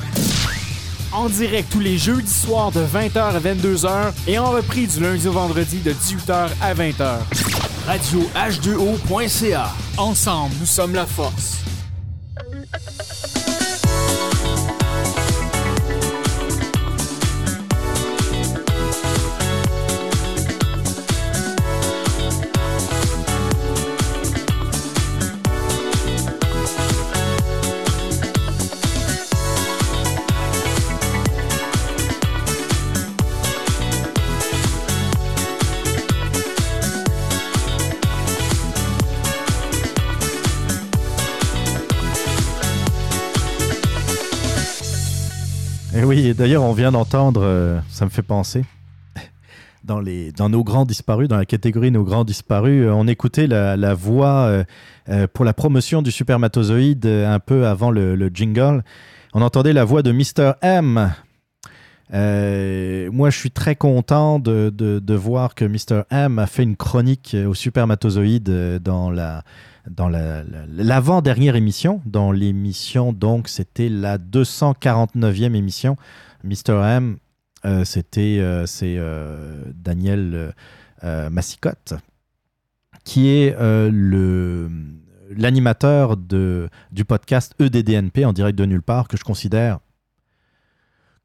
[1.14, 5.28] En direct tous les jeudis soirs de 20h à 22h et en repris du lundi
[5.28, 7.20] au vendredi de 18h à 20h.
[7.86, 9.72] Radio H2O.ca.
[9.98, 11.58] Ensemble, nous sommes la force.
[46.06, 48.66] Oui, et d'ailleurs, on vient d'entendre, euh, ça me fait penser,
[49.84, 53.48] dans, les, dans nos grands disparus, dans la catégorie nos grands disparus, euh, on écoutait
[53.48, 54.64] la, la voix
[55.10, 58.84] euh, pour la promotion du supermatozoïde un peu avant le, le jingle.
[59.34, 60.54] On entendait la voix de Mr.
[60.62, 61.14] M.
[62.12, 66.04] Moi, je suis très content de, de, voir que Mr.
[66.12, 69.44] M a fait une chronique au supermatozoïde dans la
[69.90, 72.02] dans la- la- l'avant-dernière émission.
[72.06, 75.98] Dans l'émission, donc, c'était la 249e émission.
[76.44, 76.82] Mr.
[76.84, 77.18] M,
[77.66, 80.54] euh, c'était euh, c'est euh, Daniel
[81.32, 81.96] Massicotte,
[83.04, 83.54] qui est
[85.36, 89.80] l'animateur du podcast EDDNP en direct de nulle part que je considère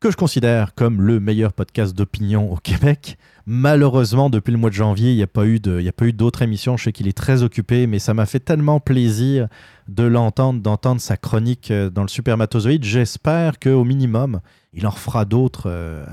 [0.01, 3.19] que je considère comme le meilleur podcast d'opinion au Québec.
[3.47, 6.77] Malheureusement, depuis le mois de janvier, il n'y a pas eu d'autres émissions.
[6.77, 9.49] Je sais qu'il est très occupé, mais ça m'a fait tellement plaisir
[9.89, 12.85] de l'entendre, d'entendre sa chronique euh, dans le Supermatozoïde.
[12.85, 14.41] J'espère qu'au minimum,
[14.73, 16.05] il en refera d'autres euh,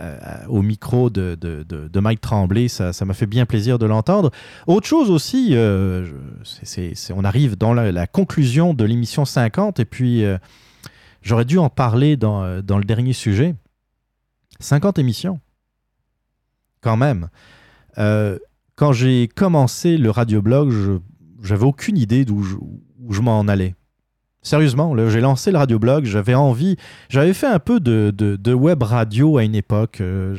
[0.00, 0.16] euh,
[0.48, 1.38] au micro de,
[1.94, 2.66] Mike Tremblay.
[2.66, 4.32] Ça m'a fait bien plaisir de l'entendre.
[4.66, 10.24] Autre chose aussi, on arrive dans la, conclusion de l'émission 50 et puis
[11.24, 13.56] j'aurais dû en parler dans, euh, dans le dernier sujet.
[14.60, 15.40] 50 émissions.
[16.80, 17.28] Quand même.
[17.98, 18.38] Euh,
[18.76, 21.00] quand j'ai commencé le radioblog,
[21.42, 22.56] j'avais aucune idée d'où je,
[23.10, 23.74] je m'en allais.
[24.42, 26.76] Sérieusement, j'ai lancé le radioblog, j'avais envie,
[27.08, 30.02] j'avais fait un peu de, de- web radio à une époque.
[30.02, 30.36] euh,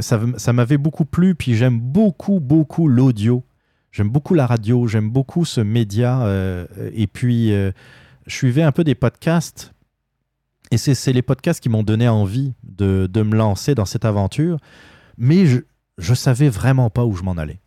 [0.00, 3.44] ça ça m'avait beaucoup plu, puis j'aime beaucoup, beaucoup l'audio.
[3.90, 6.24] J'aime beaucoup la radio, j'aime beaucoup ce média.
[6.94, 7.72] et puis, je
[8.26, 9.74] suivais un peu des podcasts.
[10.70, 14.58] Et c'est les podcasts qui m'ont donné envie de, de me lancer dans cette aventure.
[15.16, 15.60] Mais je
[15.96, 17.60] ne savais vraiment pas où je m'en allais.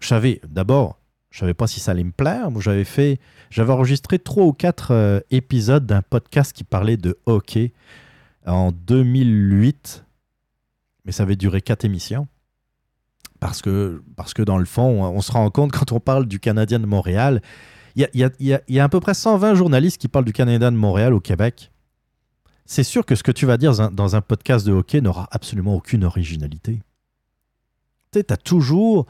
[0.00, 2.48] Je savais, d'abord, je savais pas si ça allait me plaire.
[2.60, 3.18] J'avais fait,
[3.50, 7.72] j'avais enregistré trois ou quatre euh, épisodes d'un podcast qui parlait de hockey
[8.46, 10.04] en 2008.
[11.04, 12.28] Mais ça avait duré quatre émissions.
[13.40, 16.40] Parce que, parce que dans le fond, on se rend compte quand on parle du
[16.40, 17.42] Canadien de Montréal,
[17.96, 20.24] il y a, y a- y y a à peu près 120 journalistes qui parlent
[20.24, 21.70] du Canadien de Montréal au Québec.
[22.66, 25.74] C'est sûr que ce que tu vas dire dans un, podcast de hockey n'aura absolument
[25.74, 26.80] aucune originalité.
[28.12, 29.06] Tu as toujours,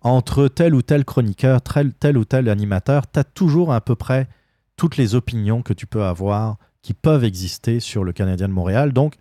[0.00, 3.94] entre tel ou tel chroniqueur, tel, tel ou tel animateur, tu as toujours à peu
[3.94, 4.28] près
[4.76, 8.92] toutes les opinions que tu peux avoir qui peuvent exister sur le Canadien de Montréal.
[8.92, 9.16] Donc,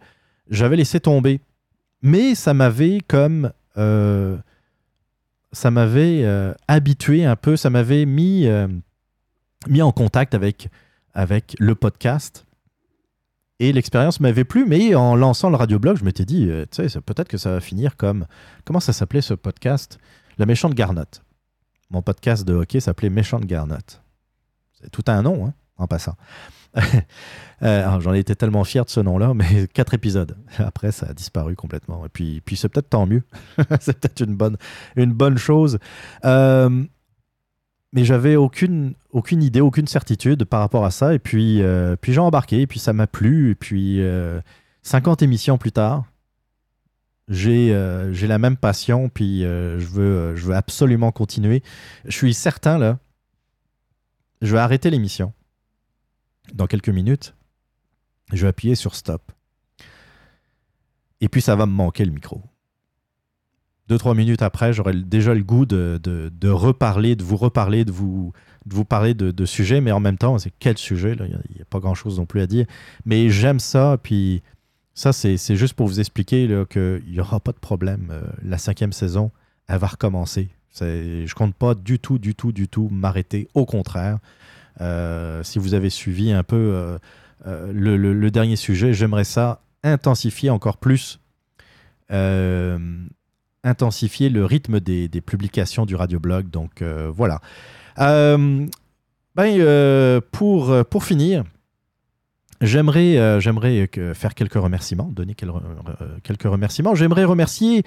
[0.50, 1.42] j'avais laissé tomber.
[2.02, 3.52] Mais ça m'avait comme.
[3.78, 4.38] euh,
[5.54, 8.68] ça m'avait euh, habitué un peu, ça m'avait mis, euh,
[9.68, 10.68] mis en contact avec,
[11.14, 12.46] avec le podcast.
[13.60, 17.02] Et l'expérience m'avait plu, mais en lançant le radioblog, je m'étais dit, euh, tu sais,
[17.02, 18.26] peut-être que ça va finir comme.
[18.66, 20.00] Comment ça s'appelait ce podcast?
[20.38, 21.24] La méchante Garnotte.
[21.92, 24.02] Mon podcast de hockey s'appelait Méchante Garnotte.
[24.82, 26.16] C'est tout un nom, hein, en passant.
[27.62, 30.36] Euh, J'en étais tellement fier de ce nom-là, mais quatre épisodes.
[30.58, 32.06] Après, ça a disparu complètement.
[32.06, 33.24] Et puis, puis c'est peut-être tant mieux.
[33.80, 34.58] c'est peut-être une bonne,
[34.98, 35.80] une bonne chose.
[36.26, 36.84] Euh,
[37.94, 41.14] mais j'avais aucune, aucune idée, aucune certitude par rapport à ça.
[41.14, 43.52] Et puis, euh, puis j'ai embarqué, et puis ça m'a plu.
[43.52, 44.42] Et puis, euh,
[44.82, 46.06] 50 émissions plus tard,
[47.30, 51.64] j'ai euh, j'ai la même passion, puis euh, je, veux, euh, je veux absolument continuer.
[52.06, 53.00] Je suis certain, là,
[54.42, 55.32] je vais arrêter l'émission
[56.54, 57.36] dans quelques minutes.
[58.34, 59.32] Je vais appuyer sur stop.
[61.22, 62.42] Et puis, ça va me manquer le micro.
[63.90, 67.92] Deux, trois minutes après, j'aurai déjà le goût de, de- reparler, de vous reparler, de
[67.92, 68.32] vous,
[68.66, 71.18] de vous parler de, de sujets, mais en même temps, c'est quel sujet?
[71.20, 72.66] Il n'y a, pas grand-chose non plus à dire.
[73.06, 74.42] Mais j'aime ça, puis
[74.94, 78.08] ça, c'est juste pour vous expliquer qu'il n'y aura pas de problème.
[78.12, 79.32] Euh, la cinquième saison,
[79.68, 80.50] elle va recommencer.
[80.80, 83.50] Je compte pas du tout, du tout, du tout m'arrêter.
[83.54, 84.20] Au contraire,
[84.82, 86.98] euh, si vous avez suivi un peu
[87.46, 91.20] euh, le dernier sujet, j'aimerais ça intensifier encore plus.
[93.64, 96.50] Intensifier le rythme des, publications du radioblog.
[96.50, 97.40] Donc euh, voilà.
[98.00, 98.66] Euh,
[99.36, 101.44] ben, euh, pour, pour finir,
[102.62, 103.40] J'aimerais
[104.14, 105.52] faire quelques remerciements, donner quel-
[106.24, 106.96] quelques remerciements.
[106.96, 107.84] J'aimerais remercier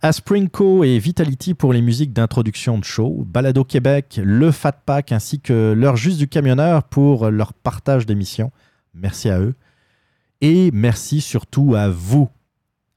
[0.00, 5.40] Asprinco et Vitality pour les musiques d'introduction de show, Balado Québec, le Fat Pack ainsi
[5.40, 8.50] que l'heure juste du camionneur pour leur partage d'émissions.
[8.94, 9.54] Merci à eux.
[10.40, 12.30] Et merci surtout à vous,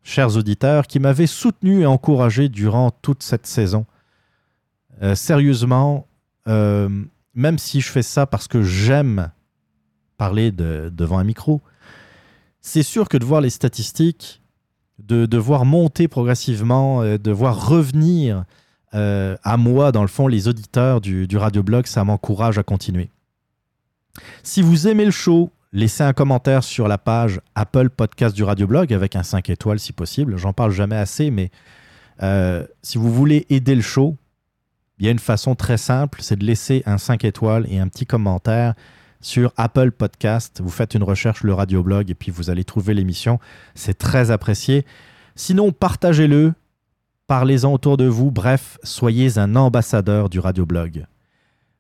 [0.03, 3.85] chers auditeurs, qui m'avez soutenu et encouragé durant toute cette saison.
[5.01, 6.07] Euh, sérieusement,
[6.47, 6.89] euh,
[7.33, 9.31] même si je fais ça parce que j'aime
[10.17, 11.61] parler de- devant un micro,
[12.61, 14.41] c'est sûr que de voir les statistiques,
[14.99, 18.45] de, voir monter progressivement, euh, de voir revenir
[18.95, 23.09] à moi, dans le fond, les auditeurs du, du radioblog, ça m'encourage à continuer.
[24.43, 28.93] Si vous aimez le show, laissez un commentaire sur la page Apple Podcast du radioblog
[28.93, 30.37] avec un 5 étoiles si possible.
[30.37, 31.51] J'en parle jamais assez, mais
[32.21, 34.15] euh, si vous voulez aider le show,
[34.99, 37.87] il y a une façon très simple, c'est de laisser un 5 étoiles et un
[37.87, 38.75] petit commentaire
[39.19, 40.61] sur Apple Podcast.
[40.63, 43.39] Vous faites une recherche, le radioblog, et puis vous allez trouver l'émission.
[43.73, 44.85] C'est très apprécié.
[45.35, 46.53] Sinon, partagez-le,
[47.25, 48.29] parlez-en autour de vous.
[48.29, 51.07] Bref, soyez un ambassadeur du radioblog.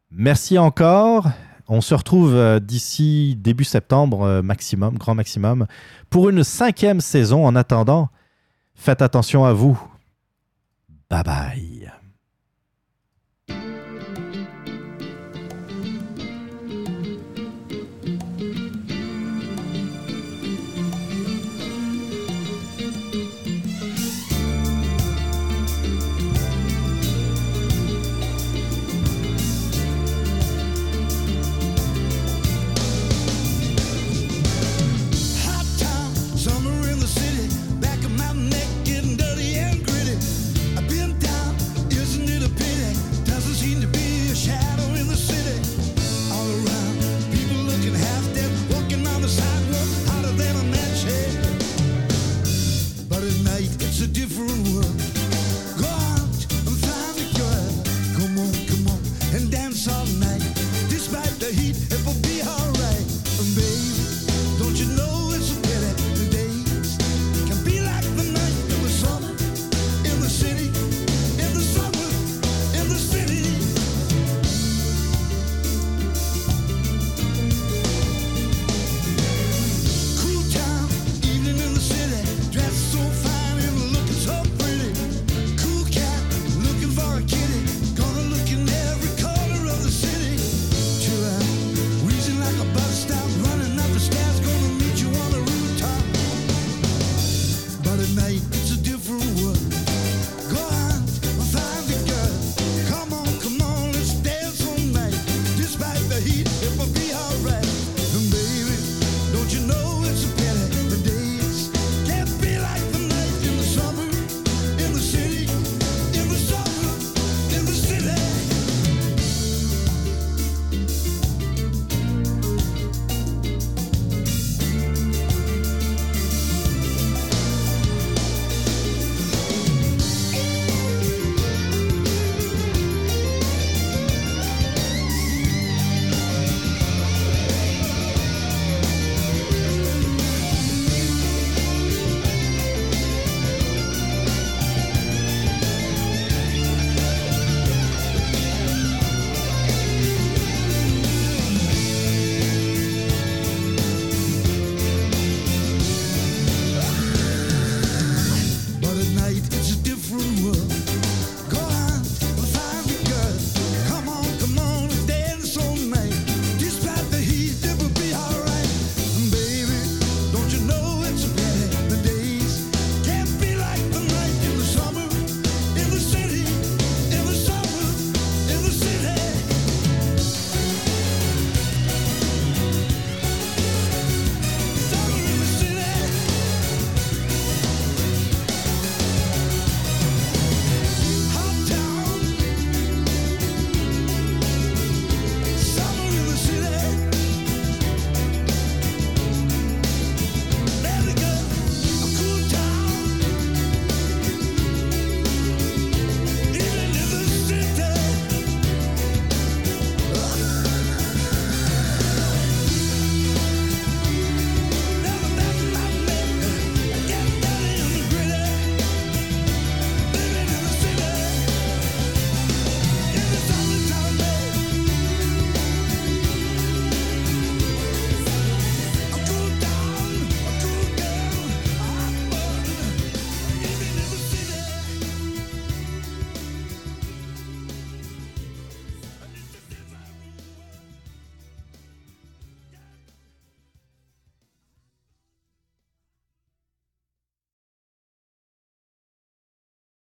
[0.09, 1.27] Merci encore.
[1.67, 5.65] On se retrouve euh, d'ici début septembre, euh, maximum, grand maximum,
[6.09, 7.45] pour une cinquième saison.
[7.45, 8.09] En attendant,
[8.75, 9.81] faites attention à vous.
[11.09, 11.72] Bye bye.